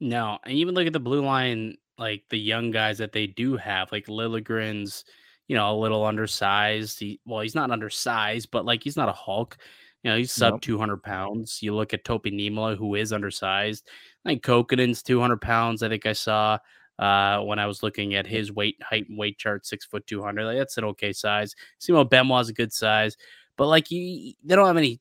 No, 0.00 0.38
and 0.44 0.54
even 0.54 0.74
look 0.74 0.86
at 0.86 0.92
the 0.92 1.00
blue 1.00 1.22
line, 1.22 1.76
like 1.98 2.24
the 2.30 2.38
young 2.38 2.70
guys 2.70 2.98
that 2.98 3.12
they 3.12 3.26
do 3.26 3.56
have, 3.56 3.92
like 3.92 4.06
Liljegren's, 4.06 5.04
you 5.48 5.56
know, 5.56 5.74
a 5.74 5.80
little 5.80 6.04
undersized. 6.04 7.00
He, 7.00 7.20
well, 7.26 7.40
he's 7.40 7.54
not 7.54 7.70
undersized, 7.70 8.50
but 8.50 8.64
like 8.64 8.84
he's 8.84 8.96
not 8.96 9.08
a 9.08 9.12
Hulk. 9.12 9.56
You 10.02 10.10
know, 10.10 10.16
he's 10.16 10.30
sub 10.30 10.54
nope. 10.54 10.60
200 10.60 11.02
pounds. 11.02 11.58
You 11.60 11.74
look 11.74 11.92
at 11.92 12.04
Topi 12.04 12.30
Niemelä, 12.30 12.76
who 12.76 12.94
is 12.94 13.12
undersized. 13.12 13.88
Like 14.24 14.42
Kokkonen's 14.42 15.02
200 15.02 15.40
pounds. 15.40 15.82
I 15.82 15.88
think 15.88 16.06
I 16.06 16.12
saw 16.12 16.58
uh, 16.98 17.40
when 17.40 17.58
I 17.58 17.66
was 17.66 17.82
looking 17.82 18.14
at 18.14 18.26
his 18.26 18.52
weight, 18.52 18.76
height, 18.82 19.08
and 19.08 19.18
weight 19.18 19.38
chart, 19.38 19.66
six 19.66 19.84
foot 19.84 20.06
200. 20.06 20.44
Like, 20.44 20.58
that's 20.58 20.76
an 20.78 20.84
okay 20.84 21.12
size. 21.12 21.54
Simon 21.78 22.06
Benoit's 22.06 22.48
a 22.48 22.52
good 22.52 22.72
size. 22.72 23.16
But 23.56 23.66
like 23.66 23.90
you, 23.90 24.34
they 24.44 24.54
don't 24.54 24.66
have 24.66 24.76
any 24.76 25.00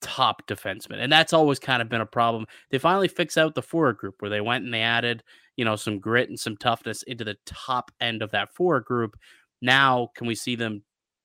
top 0.00 0.46
defensemen, 0.46 0.98
and 0.98 1.10
that's 1.10 1.32
always 1.32 1.58
kind 1.58 1.82
of 1.82 1.88
been 1.88 2.00
a 2.00 2.06
problem. 2.06 2.46
They 2.70 2.78
finally 2.78 3.08
fixed 3.08 3.38
out 3.38 3.54
the 3.54 3.62
forward 3.62 3.96
group 3.96 4.16
where 4.20 4.30
they 4.30 4.40
went 4.40 4.64
and 4.64 4.72
they 4.72 4.82
added, 4.82 5.24
you 5.56 5.64
know, 5.64 5.74
some 5.74 5.98
grit 5.98 6.28
and 6.28 6.38
some 6.38 6.56
toughness 6.56 7.02
into 7.04 7.24
the 7.24 7.36
top 7.46 7.90
end 8.00 8.22
of 8.22 8.30
that 8.30 8.54
forward 8.54 8.84
group. 8.84 9.16
Now, 9.60 10.08
can 10.14 10.26
we 10.26 10.34
see 10.34 10.56
them 10.56 10.82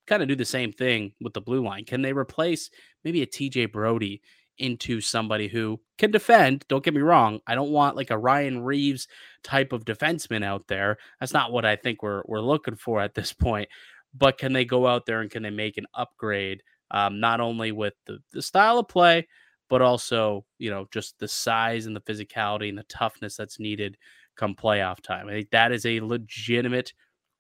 kind 0.08 0.22
of 0.22 0.28
do 0.28 0.36
the 0.36 0.46
same 0.46 0.72
thing 0.72 1.14
with 1.22 1.34
the 1.34 1.42
blue 1.42 1.64
line? 1.64 1.86
Can 1.86 2.02
they 2.02 2.14
replace 2.14 2.70
maybe 3.04 3.22
a 3.22 3.28
TJ 3.28 3.72
Brodie 3.72 4.22
into 4.58 5.02
somebody 5.02 5.48
who 5.48 5.80
can 5.98 6.12
defend? 6.12 6.66
Don't 6.68 6.84
get 6.84 6.94
me 6.94 7.02
wrong. 7.02 7.40
I 7.48 7.56
don't 7.56 7.72
want 7.72 7.96
like 7.96 8.12
a 8.12 8.18
Ryan 8.18 8.64
Reaves 8.64 9.08
type 9.44 9.74
of 9.74 9.86
defenseman 9.86 10.44
out 10.44 10.68
there. 10.68 10.98
That's 11.20 11.34
not 11.34 11.52
what 11.52 11.66
I 11.66 11.76
think 11.76 12.04
we're 12.04 12.24
we're 12.26 12.42
looking 12.42 12.76
for 12.76 13.02
at 13.02 13.16
this 13.16 13.34
point. 13.34 13.70
But 14.14 14.38
can 14.38 14.54
they 14.54 14.66
go 14.66 14.88
out 14.88 15.06
there 15.06 15.22
and 15.22 15.32
can 15.32 15.44
they 15.44 15.50
make 15.50 15.78
an 15.78 15.86
upgrade 15.94 16.62
um, 16.92 17.20
not 17.20 17.40
only 17.40 17.72
with 17.72 17.94
the, 18.06 18.20
the 18.34 18.42
style 18.42 18.80
of 18.80 18.90
play, 18.90 19.28
but 19.70 19.82
also, 19.82 20.46
you 20.60 20.70
know, 20.70 20.86
just 20.92 21.18
the 21.20 21.28
size 21.28 21.86
and 21.86 21.96
the 21.96 22.02
physicality 22.02 22.68
and 22.68 22.78
the 22.78 22.84
toughness 22.84 23.38
that's 23.38 23.60
needed 23.60 23.98
come 24.36 24.54
playoff 24.54 25.00
time. 25.00 25.30
I 25.30 25.32
think 25.32 25.52
that 25.52 25.72
is 25.72 25.86
a 25.86 26.02
legitimate 26.02 26.92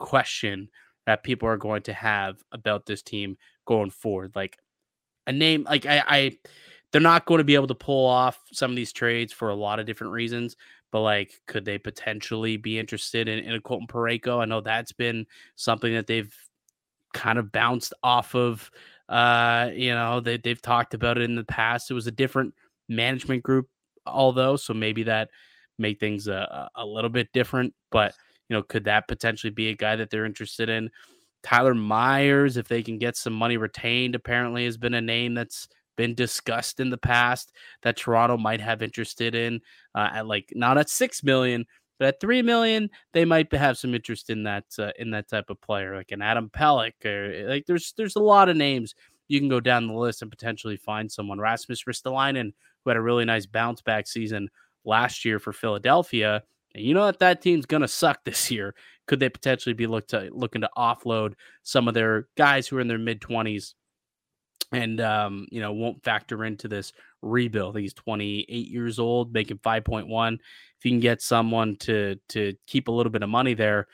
question 0.01 0.69
that 1.05 1.23
people 1.23 1.47
are 1.47 1.57
going 1.57 1.83
to 1.83 1.93
have 1.93 2.43
about 2.51 2.85
this 2.85 3.01
team 3.01 3.37
going 3.65 3.89
forward. 3.89 4.33
Like 4.35 4.57
a 5.27 5.31
name, 5.31 5.63
like 5.63 5.85
I, 5.85 6.03
I 6.07 6.37
they're 6.91 7.01
not 7.01 7.25
going 7.25 7.37
to 7.37 7.45
be 7.45 7.55
able 7.55 7.67
to 7.67 7.75
pull 7.75 8.05
off 8.05 8.39
some 8.51 8.71
of 8.71 8.75
these 8.75 8.91
trades 8.91 9.31
for 9.31 9.49
a 9.49 9.55
lot 9.55 9.79
of 9.79 9.85
different 9.85 10.13
reasons. 10.13 10.57
But 10.91 11.01
like, 11.01 11.33
could 11.47 11.63
they 11.63 11.77
potentially 11.77 12.57
be 12.57 12.77
interested 12.77 13.29
in, 13.29 13.39
in 13.39 13.53
a 13.53 13.61
Colton 13.61 13.87
Parayko? 13.87 14.41
I 14.41 14.45
know 14.45 14.59
that's 14.59 14.91
been 14.91 15.25
something 15.55 15.93
that 15.93 16.05
they've 16.05 16.35
kind 17.13 17.39
of 17.39 17.51
bounced 17.51 17.93
off 18.03 18.35
of. 18.35 18.69
Uh, 19.07 19.69
you 19.73 19.93
know, 19.93 20.19
they 20.19 20.37
they've 20.37 20.61
talked 20.61 20.93
about 20.93 21.17
it 21.17 21.23
in 21.23 21.35
the 21.35 21.45
past. 21.45 21.89
It 21.89 21.93
was 21.93 22.07
a 22.07 22.11
different 22.11 22.53
management 22.89 23.43
group, 23.43 23.69
although, 24.05 24.57
so 24.57 24.73
maybe 24.73 25.03
that 25.03 25.29
make 25.77 25.99
things 25.99 26.27
a, 26.27 26.69
a 26.75 26.85
little 26.85 27.09
bit 27.09 27.29
different. 27.33 27.73
But 27.89 28.13
you 28.51 28.57
know, 28.57 28.63
could 28.63 28.83
that 28.83 29.07
potentially 29.07 29.49
be 29.49 29.69
a 29.69 29.75
guy 29.75 29.95
that 29.95 30.09
they're 30.09 30.25
interested 30.25 30.67
in? 30.67 30.89
Tyler 31.41 31.73
Myers, 31.73 32.57
if 32.57 32.67
they 32.67 32.83
can 32.83 32.97
get 32.97 33.15
some 33.15 33.31
money 33.31 33.55
retained, 33.55 34.13
apparently 34.13 34.65
has 34.65 34.75
been 34.75 34.93
a 34.93 34.99
name 34.99 35.33
that's 35.33 35.69
been 35.95 36.13
discussed 36.13 36.81
in 36.81 36.89
the 36.89 36.97
past 36.97 37.53
that 37.83 37.95
Toronto 37.95 38.35
might 38.35 38.59
have 38.59 38.81
interested 38.81 39.35
in 39.35 39.61
uh, 39.95 40.09
at 40.15 40.27
like 40.27 40.51
not 40.53 40.77
at 40.77 40.89
six 40.89 41.23
million, 41.23 41.65
but 41.97 42.09
at 42.09 42.19
three 42.19 42.41
million, 42.41 42.89
they 43.13 43.23
might 43.23 43.49
have 43.53 43.77
some 43.77 43.95
interest 43.95 44.29
in 44.29 44.43
that 44.43 44.65
uh, 44.77 44.91
in 44.99 45.11
that 45.11 45.29
type 45.29 45.49
of 45.49 45.61
player, 45.61 45.95
like 45.95 46.11
an 46.11 46.21
Adam 46.21 46.49
Pelech, 46.49 47.05
or 47.05 47.47
like 47.47 47.65
there's 47.67 47.93
there's 47.95 48.17
a 48.17 48.21
lot 48.21 48.49
of 48.49 48.57
names 48.57 48.95
you 49.29 49.39
can 49.39 49.47
go 49.47 49.61
down 49.61 49.87
the 49.87 49.93
list 49.93 50.21
and 50.21 50.29
potentially 50.29 50.75
find 50.75 51.09
someone. 51.09 51.39
Rasmus 51.39 51.85
Ristolainen, 51.85 52.51
who 52.83 52.89
had 52.89 52.97
a 52.97 53.01
really 53.01 53.23
nice 53.23 53.45
bounce 53.45 53.81
back 53.81 54.07
season 54.07 54.49
last 54.83 55.23
year 55.23 55.39
for 55.39 55.53
Philadelphia. 55.53 56.43
And 56.75 56.83
you 56.83 56.93
know 56.93 57.05
that 57.05 57.19
that 57.19 57.41
team's 57.41 57.65
gonna 57.65 57.87
suck 57.87 58.19
this 58.25 58.51
year. 58.51 58.75
Could 59.07 59.19
they 59.19 59.29
potentially 59.29 59.73
be 59.73 59.87
look 59.87 60.07
to 60.09 60.29
looking 60.31 60.61
to 60.61 60.69
offload 60.77 61.33
some 61.63 61.87
of 61.87 61.93
their 61.93 62.27
guys 62.37 62.67
who 62.67 62.77
are 62.77 62.81
in 62.81 62.87
their 62.87 62.97
mid 62.97 63.21
twenties 63.21 63.75
and 64.71 65.01
um, 65.01 65.47
you 65.51 65.61
know 65.61 65.73
won't 65.73 66.03
factor 66.03 66.45
into 66.45 66.67
this 66.67 66.93
rebuild. 67.21 67.77
He's 67.77 67.93
28 67.93 68.49
years 68.49 68.99
old, 68.99 69.33
making 69.33 69.59
5.1. 69.59 70.33
If 70.33 70.85
you 70.85 70.91
can 70.91 70.99
get 70.99 71.21
someone 71.21 71.75
to 71.81 72.15
to 72.29 72.55
keep 72.67 72.87
a 72.87 72.91
little 72.91 73.11
bit 73.11 73.23
of 73.23 73.29
money 73.29 73.53
there, 73.53 73.87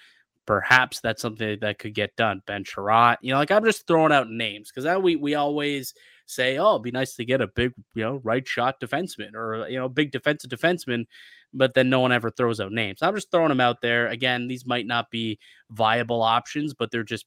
perhaps 0.46 1.00
that's 1.02 1.22
something 1.22 1.58
that 1.62 1.80
could 1.80 1.94
get 1.94 2.16
done. 2.16 2.42
Ben 2.46 2.64
Chiarot, 2.64 3.18
you 3.22 3.32
know, 3.32 3.40
like 3.40 3.52
I'm 3.52 3.66
just 3.66 3.88
throwing 3.88 4.12
out 4.12 4.30
names 4.30 4.70
because 4.70 4.86
that 4.86 5.02
we 5.02 5.16
we 5.16 5.36
always 5.36 5.94
say, 6.28 6.58
oh, 6.58 6.74
it'd 6.74 6.84
be 6.84 6.92
nice 6.92 7.16
to 7.16 7.26
get 7.26 7.42
a 7.42 7.48
big, 7.48 7.74
you 7.96 8.04
know, 8.04 8.22
right 8.24 8.48
shot 8.48 8.80
defenseman 8.80 9.34
or 9.34 9.68
you 9.68 9.80
know, 9.80 9.90
big 9.90 10.12
defensive 10.12 10.50
defenseman, 10.50 11.06
but 11.54 11.74
then 11.74 11.90
no 11.90 12.00
one 12.00 12.12
ever 12.12 12.30
throws 12.30 12.60
out 12.60 12.72
names. 12.72 13.00
I'm 13.02 13.16
just 13.16 13.32
throwing 13.32 13.50
them 13.50 13.62
out 13.62 13.82
there. 13.82 14.08
Again, 14.08 14.48
these 14.48 14.66
might 14.66 14.86
not 14.86 15.10
be 15.10 15.40
viable 15.72 16.22
options, 16.22 16.74
but 16.74 16.92
they're 16.92 17.04
just 17.04 17.26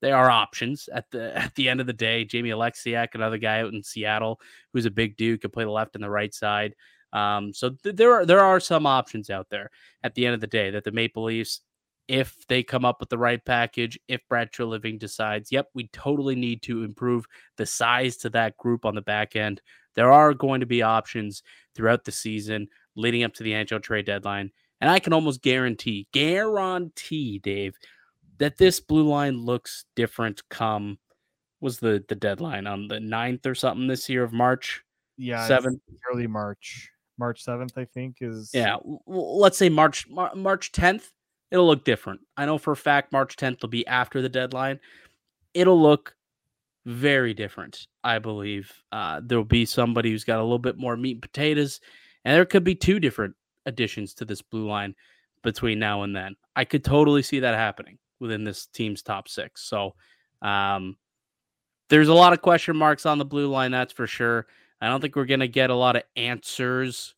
they 0.00 0.12
are 0.12 0.30
options 0.30 0.88
at 0.92 1.10
the 1.10 1.36
at 1.42 1.54
the 1.54 1.68
end 1.68 1.80
of 1.80 1.86
the 1.86 1.92
day. 1.92 2.24
Jamie 2.24 2.50
Oleksiak, 2.50 3.14
another 3.14 3.38
guy 3.38 3.60
out 3.60 3.72
in 3.72 3.82
Seattle 3.82 4.40
who's 4.72 4.86
a 4.86 4.90
big 4.90 5.16
dude, 5.16 5.40
can 5.40 5.50
play 5.50 5.64
the 5.64 5.70
left 5.70 5.94
and 5.94 6.04
the 6.04 6.10
right 6.10 6.32
side. 6.32 6.74
Um, 7.12 7.54
so 7.54 7.70
th- 7.70 7.96
there 7.96 8.12
are 8.12 8.26
there 8.26 8.40
are 8.40 8.60
some 8.60 8.86
options 8.86 9.30
out 9.30 9.46
there 9.50 9.70
at 10.02 10.14
the 10.14 10.26
end 10.26 10.34
of 10.34 10.40
the 10.40 10.46
day 10.46 10.70
that 10.70 10.84
the 10.84 10.92
Maple 10.92 11.24
Leafs, 11.24 11.60
if 12.08 12.46
they 12.48 12.62
come 12.62 12.84
up 12.84 13.00
with 13.00 13.08
the 13.08 13.18
right 13.18 13.44
package, 13.44 13.98
if 14.08 14.20
Brad 14.28 14.52
Treliving 14.52 14.98
decides, 14.98 15.50
yep, 15.50 15.68
we 15.74 15.88
totally 15.88 16.34
need 16.34 16.62
to 16.62 16.84
improve 16.84 17.26
the 17.56 17.66
size 17.66 18.16
to 18.18 18.30
that 18.30 18.56
group 18.56 18.84
on 18.84 18.94
the 18.94 19.02
back 19.02 19.36
end, 19.36 19.62
there 19.94 20.12
are 20.12 20.34
going 20.34 20.60
to 20.60 20.66
be 20.66 20.82
options 20.82 21.42
throughout 21.74 22.04
the 22.04 22.12
season 22.12 22.68
leading 22.96 23.24
up 23.24 23.32
to 23.34 23.42
the 23.42 23.52
NHL 23.52 23.82
trade 23.82 24.06
deadline. 24.06 24.50
And 24.80 24.90
I 24.90 24.98
can 24.98 25.12
almost 25.12 25.42
guarantee, 25.42 26.08
guarantee, 26.12 27.38
Dave, 27.38 27.76
that 28.38 28.58
this 28.58 28.80
blue 28.80 29.08
line 29.08 29.38
looks 29.38 29.84
different 29.96 30.42
come 30.50 30.98
was 31.60 31.78
the 31.78 32.04
the 32.08 32.14
deadline 32.14 32.66
on 32.66 32.88
the 32.88 32.98
9th 32.98 33.46
or 33.46 33.54
something 33.54 33.86
this 33.86 34.08
year 34.08 34.22
of 34.22 34.32
March. 34.32 34.82
Yeah, 35.16 35.48
7th 35.48 35.80
early 36.12 36.26
March. 36.26 36.90
March 37.18 37.44
7th 37.44 37.78
I 37.78 37.84
think 37.84 38.16
is 38.20 38.50
Yeah, 38.52 38.76
let's 39.06 39.56
say 39.56 39.68
March 39.68 40.06
March 40.10 40.72
10th, 40.72 41.10
it'll 41.50 41.66
look 41.66 41.84
different. 41.84 42.20
I 42.36 42.46
know 42.46 42.58
for 42.58 42.72
a 42.72 42.76
fact 42.76 43.12
March 43.12 43.36
10th 43.36 43.62
will 43.62 43.68
be 43.68 43.86
after 43.86 44.22
the 44.22 44.28
deadline. 44.28 44.80
It'll 45.52 45.80
look 45.80 46.14
very 46.86 47.34
different, 47.34 47.86
I 48.02 48.18
believe. 48.18 48.72
Uh, 48.92 49.20
there'll 49.22 49.44
be 49.44 49.64
somebody 49.64 50.10
who's 50.10 50.24
got 50.24 50.40
a 50.40 50.42
little 50.42 50.58
bit 50.58 50.76
more 50.76 50.96
meat 50.96 51.12
and 51.12 51.22
potatoes, 51.22 51.80
and 52.24 52.34
there 52.34 52.44
could 52.44 52.64
be 52.64 52.74
two 52.74 53.00
different 53.00 53.34
additions 53.66 54.14
to 54.14 54.24
this 54.24 54.42
blue 54.42 54.68
line 54.68 54.94
between 55.42 55.78
now 55.78 56.02
and 56.02 56.14
then. 56.14 56.36
I 56.56 56.64
could 56.64 56.84
totally 56.84 57.22
see 57.22 57.40
that 57.40 57.54
happening 57.54 57.98
within 58.20 58.44
this 58.44 58.66
team's 58.66 59.02
top 59.02 59.28
six. 59.28 59.62
So 59.62 59.94
um, 60.42 60.96
there's 61.88 62.08
a 62.08 62.14
lot 62.14 62.32
of 62.32 62.42
question 62.42 62.76
marks 62.76 63.06
on 63.06 63.18
the 63.18 63.24
blue 63.24 63.48
line, 63.48 63.70
that's 63.70 63.92
for 63.92 64.06
sure. 64.06 64.46
I 64.80 64.88
don't 64.88 65.00
think 65.00 65.16
we're 65.16 65.24
going 65.24 65.40
to 65.40 65.48
get 65.48 65.70
a 65.70 65.74
lot 65.74 65.96
of 65.96 66.02
answers 66.16 67.14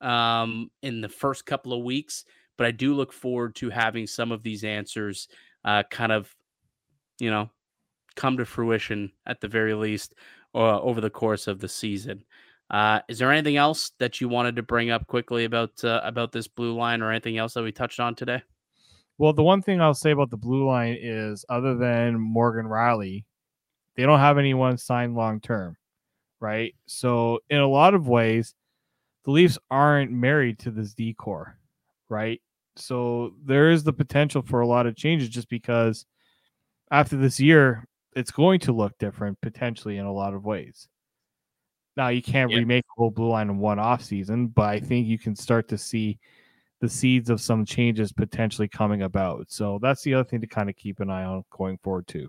um, 0.00 0.70
in 0.82 1.00
the 1.00 1.08
first 1.08 1.46
couple 1.46 1.72
of 1.72 1.82
weeks, 1.82 2.24
but 2.60 2.66
I 2.66 2.72
do 2.72 2.92
look 2.92 3.10
forward 3.10 3.54
to 3.54 3.70
having 3.70 4.06
some 4.06 4.30
of 4.30 4.42
these 4.42 4.64
answers 4.64 5.28
uh, 5.64 5.82
kind 5.90 6.12
of, 6.12 6.30
you 7.18 7.30
know, 7.30 7.48
come 8.16 8.36
to 8.36 8.44
fruition 8.44 9.12
at 9.24 9.40
the 9.40 9.48
very 9.48 9.72
least 9.72 10.12
uh, 10.54 10.78
over 10.78 11.00
the 11.00 11.08
course 11.08 11.46
of 11.46 11.58
the 11.58 11.70
season. 11.70 12.22
Uh, 12.68 13.00
is 13.08 13.18
there 13.18 13.32
anything 13.32 13.56
else 13.56 13.92
that 13.98 14.20
you 14.20 14.28
wanted 14.28 14.56
to 14.56 14.62
bring 14.62 14.90
up 14.90 15.06
quickly 15.06 15.46
about 15.46 15.70
uh, 15.84 16.02
about 16.04 16.32
this 16.32 16.48
blue 16.48 16.74
line, 16.74 17.00
or 17.00 17.10
anything 17.10 17.38
else 17.38 17.54
that 17.54 17.62
we 17.62 17.72
touched 17.72 17.98
on 17.98 18.14
today? 18.14 18.42
Well, 19.16 19.32
the 19.32 19.42
one 19.42 19.62
thing 19.62 19.80
I'll 19.80 19.94
say 19.94 20.10
about 20.10 20.28
the 20.28 20.36
blue 20.36 20.66
line 20.66 20.98
is 21.00 21.46
other 21.48 21.74
than 21.78 22.20
Morgan 22.20 22.66
Rielly, 22.66 23.24
they 23.96 24.02
don't 24.02 24.18
have 24.18 24.36
anyone 24.36 24.76
signed 24.76 25.14
long 25.14 25.40
term, 25.40 25.78
right? 26.40 26.74
So 26.84 27.38
in 27.48 27.60
a 27.60 27.66
lot 27.66 27.94
of 27.94 28.06
ways, 28.06 28.54
the 29.24 29.30
Leafs 29.30 29.58
aren't 29.70 30.12
married 30.12 30.58
to 30.58 30.70
this 30.70 30.92
decor, 30.92 31.56
right? 32.10 32.42
So 32.80 33.34
there 33.44 33.70
is 33.70 33.84
the 33.84 33.92
potential 33.92 34.42
for 34.42 34.60
a 34.60 34.66
lot 34.66 34.86
of 34.86 34.96
changes 34.96 35.28
just 35.28 35.48
because 35.48 36.06
after 36.90 37.16
this 37.16 37.38
year, 37.38 37.86
it's 38.16 38.30
going 38.30 38.60
to 38.60 38.72
look 38.72 38.96
different 38.98 39.40
potentially 39.40 39.98
in 39.98 40.06
a 40.06 40.12
lot 40.12 40.34
of 40.34 40.44
ways. 40.44 40.88
Now 41.96 42.08
you 42.08 42.22
can't 42.22 42.50
yeah. 42.50 42.58
remake 42.58 42.84
the 42.84 42.94
whole 42.96 43.10
blue 43.10 43.28
line 43.28 43.50
in 43.50 43.58
one 43.58 43.78
off 43.78 44.02
season, 44.02 44.48
but 44.48 44.68
I 44.68 44.80
think 44.80 45.06
you 45.06 45.18
can 45.18 45.36
start 45.36 45.68
to 45.68 45.78
see 45.78 46.18
the 46.80 46.88
seeds 46.88 47.30
of 47.30 47.40
some 47.40 47.64
changes 47.64 48.12
potentially 48.12 48.68
coming 48.68 49.02
about. 49.02 49.50
So 49.50 49.78
that's 49.82 50.02
the 50.02 50.14
other 50.14 50.24
thing 50.24 50.40
to 50.40 50.46
kind 50.46 50.70
of 50.70 50.76
keep 50.76 51.00
an 51.00 51.10
eye 51.10 51.24
on 51.24 51.44
going 51.50 51.78
forward 51.82 52.06
too. 52.06 52.28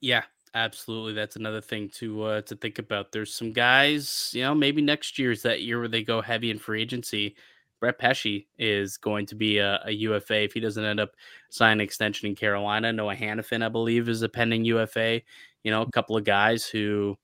Yeah, 0.00 0.24
absolutely. 0.54 1.14
That's 1.14 1.36
another 1.36 1.60
thing 1.60 1.88
to 1.94 2.22
uh, 2.22 2.40
to 2.42 2.56
think 2.56 2.78
about. 2.78 3.12
There's 3.12 3.32
some 3.32 3.52
guys, 3.52 4.30
you 4.34 4.42
know, 4.42 4.54
maybe 4.54 4.82
next 4.82 5.18
year 5.18 5.30
is 5.30 5.42
that 5.42 5.62
year 5.62 5.78
where 5.78 5.88
they 5.88 6.02
go 6.02 6.20
heavy 6.20 6.50
in 6.50 6.58
free 6.58 6.82
agency. 6.82 7.36
Brett 7.80 7.98
Pesce 7.98 8.46
is 8.58 8.98
going 8.98 9.26
to 9.26 9.34
be 9.34 9.58
a, 9.58 9.80
a 9.86 9.90
UFA 9.90 10.44
if 10.44 10.52
he 10.52 10.60
doesn't 10.60 10.84
end 10.84 11.00
up 11.00 11.12
signing 11.48 11.80
an 11.80 11.84
extension 11.84 12.28
in 12.28 12.34
Carolina. 12.34 12.92
Noah 12.92 13.16
Hanifin, 13.16 13.64
I 13.64 13.68
believe, 13.68 14.08
is 14.08 14.22
a 14.22 14.28
pending 14.28 14.64
UFA. 14.66 15.22
You 15.64 15.70
know, 15.70 15.82
a 15.82 15.90
couple 15.90 16.16
of 16.16 16.24
guys 16.24 16.66
who 16.66 17.16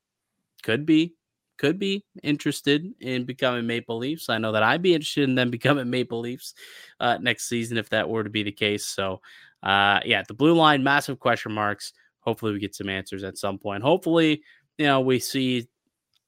could 0.62 0.86
be 0.86 1.14
could 1.58 1.78
be 1.78 2.04
interested 2.22 2.86
in 3.00 3.24
becoming 3.24 3.66
Maple 3.66 3.96
Leafs. 3.96 4.28
I 4.28 4.38
know 4.38 4.52
that 4.52 4.62
I'd 4.62 4.82
be 4.82 4.94
interested 4.94 5.24
in 5.24 5.34
them 5.34 5.50
becoming 5.50 5.90
Maple 5.90 6.20
Leafs 6.20 6.54
uh, 7.00 7.18
next 7.20 7.48
season 7.48 7.78
if 7.78 7.88
that 7.90 8.08
were 8.08 8.24
to 8.24 8.30
be 8.30 8.42
the 8.42 8.52
case. 8.52 8.84
So, 8.86 9.20
uh, 9.62 10.00
yeah, 10.04 10.22
the 10.26 10.34
blue 10.34 10.54
line, 10.54 10.82
massive 10.82 11.18
question 11.18 11.52
marks. 11.52 11.92
Hopefully, 12.20 12.52
we 12.52 12.58
get 12.58 12.74
some 12.74 12.88
answers 12.88 13.24
at 13.24 13.38
some 13.38 13.58
point. 13.58 13.82
Hopefully, 13.82 14.42
you 14.78 14.86
know, 14.86 15.00
we 15.00 15.18
see 15.18 15.68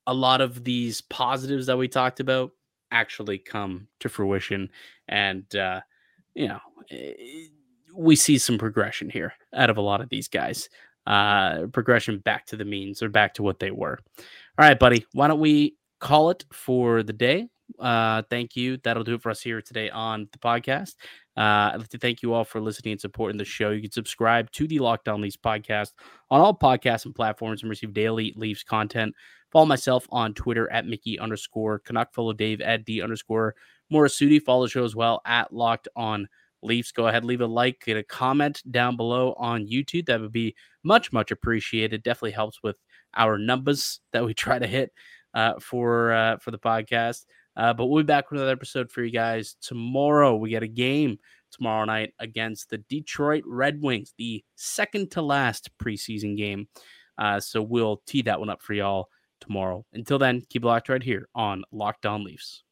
a 0.06 0.14
lot 0.14 0.40
of 0.40 0.64
these 0.64 1.00
positives 1.02 1.66
that 1.66 1.76
we 1.76 1.88
talked 1.88 2.20
about 2.20 2.52
actually 2.90 3.38
come 3.38 3.88
to 4.00 4.08
fruition 4.08 4.70
and, 5.08 5.54
uh, 5.56 5.80
you 6.34 6.48
know, 6.48 6.60
eh, 6.90 7.12
we 7.94 8.14
see 8.14 8.38
some 8.38 8.58
progression 8.58 9.10
here 9.10 9.32
out 9.54 9.70
of 9.70 9.76
a 9.76 9.82
lot 9.82 10.00
of 10.00 10.08
these 10.08 10.28
guys. 10.28 10.68
Uh, 11.06 11.66
progression 11.72 12.18
back 12.18 12.46
to 12.46 12.56
the 12.56 12.64
means 12.64 13.02
or 13.02 13.08
back 13.08 13.32
to 13.34 13.42
what 13.42 13.58
they 13.58 13.70
were. 13.70 13.98
All 14.18 14.66
right, 14.66 14.78
buddy. 14.78 15.06
Why 15.12 15.26
don't 15.26 15.40
we 15.40 15.76
call 16.00 16.30
it 16.30 16.44
for 16.52 17.02
the 17.02 17.14
day? 17.14 17.48
Uh, 17.78 18.22
thank 18.30 18.56
you. 18.56 18.78
That'll 18.78 19.04
do 19.04 19.14
it 19.14 19.22
for 19.22 19.30
us 19.30 19.40
here 19.40 19.60
today 19.62 19.90
on 19.90 20.28
the 20.32 20.38
podcast. 20.38 20.94
Uh, 21.36 21.72
I'd 21.72 21.76
like 21.78 21.88
to 21.90 21.98
thank 21.98 22.22
you 22.22 22.32
all 22.32 22.44
for 22.44 22.60
listening 22.60 22.92
and 22.92 23.00
supporting 23.00 23.38
the 23.38 23.44
show. 23.44 23.70
You 23.70 23.82
can 23.82 23.92
subscribe 23.92 24.50
to 24.52 24.66
the 24.66 24.78
Locked 24.80 25.08
On 25.08 25.20
Leafs 25.20 25.36
podcast 25.36 25.92
on 26.30 26.40
all 26.40 26.56
podcasts 26.56 27.04
and 27.04 27.14
platforms 27.14 27.62
and 27.62 27.70
receive 27.70 27.92
daily 27.92 28.32
Leafs 28.36 28.62
content. 28.62 29.14
Follow 29.50 29.66
myself 29.66 30.06
on 30.10 30.34
Twitter 30.34 30.70
at 30.70 30.86
Mickey 30.86 31.18
underscore 31.18 31.78
Canuck. 31.78 32.12
Follow 32.12 32.32
Dave 32.32 32.60
at 32.60 32.84
D 32.84 33.00
underscore 33.00 33.54
Morassutti. 33.92 34.42
Follow 34.42 34.64
the 34.64 34.70
show 34.70 34.84
as 34.84 34.94
well 34.94 35.22
at 35.24 35.52
Locked 35.52 35.88
On 35.96 36.28
Leafs. 36.62 36.92
Go 36.92 37.06
ahead, 37.06 37.24
leave 37.24 37.40
a 37.40 37.46
like, 37.46 37.82
get 37.84 37.96
a 37.96 38.02
comment 38.02 38.62
down 38.70 38.96
below 38.96 39.34
on 39.38 39.66
YouTube. 39.66 40.06
That 40.06 40.20
would 40.20 40.32
be 40.32 40.54
much, 40.82 41.12
much 41.12 41.30
appreciated. 41.30 42.02
Definitely 42.02 42.32
helps 42.32 42.62
with 42.62 42.76
our 43.14 43.38
numbers 43.38 44.00
that 44.12 44.24
we 44.24 44.34
try 44.34 44.58
to 44.58 44.66
hit 44.66 44.92
uh, 45.34 45.54
for 45.60 46.12
uh, 46.12 46.36
for 46.38 46.50
the 46.50 46.58
podcast. 46.58 47.24
Uh, 47.56 47.72
but 47.72 47.86
we'll 47.86 48.02
be 48.02 48.06
back 48.06 48.30
with 48.30 48.38
another 48.38 48.52
episode 48.52 48.90
for 48.90 49.02
you 49.02 49.10
guys 49.10 49.56
tomorrow. 49.60 50.36
We 50.36 50.50
got 50.50 50.62
a 50.62 50.68
game 50.68 51.18
tomorrow 51.50 51.84
night 51.84 52.12
against 52.20 52.70
the 52.70 52.78
Detroit 52.78 53.42
Red 53.46 53.82
Wings, 53.82 54.14
the 54.16 54.44
second 54.54 55.10
to 55.12 55.22
last 55.22 55.70
preseason 55.82 56.36
game. 56.36 56.68
Uh, 57.16 57.40
so 57.40 57.60
we'll 57.60 58.00
tee 58.06 58.22
that 58.22 58.38
one 58.38 58.48
up 58.48 58.62
for 58.62 58.74
y'all 58.74 59.08
tomorrow. 59.40 59.84
Until 59.92 60.18
then, 60.18 60.42
keep 60.48 60.64
locked 60.64 60.88
right 60.88 61.02
here 61.02 61.28
on 61.34 61.64
Locked 61.72 62.06
On 62.06 62.24
Leafs. 62.24 62.62